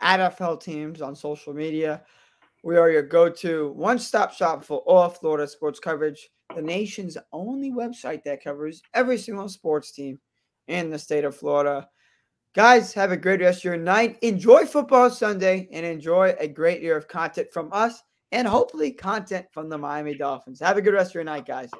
at 0.00 0.36
FL 0.36 0.54
Teams 0.54 1.02
on 1.02 1.16
social 1.16 1.52
media. 1.52 2.02
We 2.62 2.76
are 2.76 2.90
your 2.90 3.02
go 3.02 3.28
to 3.28 3.72
one 3.72 3.98
stop 3.98 4.32
shop 4.32 4.64
for 4.64 4.78
all 4.80 5.08
Florida 5.08 5.46
sports 5.46 5.78
coverage, 5.78 6.28
the 6.54 6.62
nation's 6.62 7.16
only 7.32 7.70
website 7.70 8.22
that 8.24 8.42
covers 8.42 8.82
every 8.94 9.18
single 9.18 9.48
sports 9.48 9.92
team 9.92 10.18
in 10.68 10.90
the 10.90 10.98
state 10.98 11.24
of 11.24 11.36
Florida. 11.36 11.88
Guys, 12.54 12.94
have 12.94 13.12
a 13.12 13.16
great 13.16 13.40
rest 13.40 13.58
of 13.58 13.64
your 13.64 13.76
night. 13.76 14.18
Enjoy 14.22 14.64
football 14.64 15.10
Sunday 15.10 15.68
and 15.72 15.84
enjoy 15.84 16.34
a 16.40 16.48
great 16.48 16.80
year 16.80 16.96
of 16.96 17.06
content 17.06 17.48
from 17.52 17.68
us 17.72 18.02
and 18.32 18.48
hopefully 18.48 18.90
content 18.90 19.46
from 19.52 19.68
the 19.68 19.76
Miami 19.76 20.14
Dolphins. 20.14 20.60
Have 20.60 20.78
a 20.78 20.82
good 20.82 20.94
rest 20.94 21.10
of 21.10 21.16
your 21.16 21.24
night, 21.24 21.46
guys. 21.46 21.70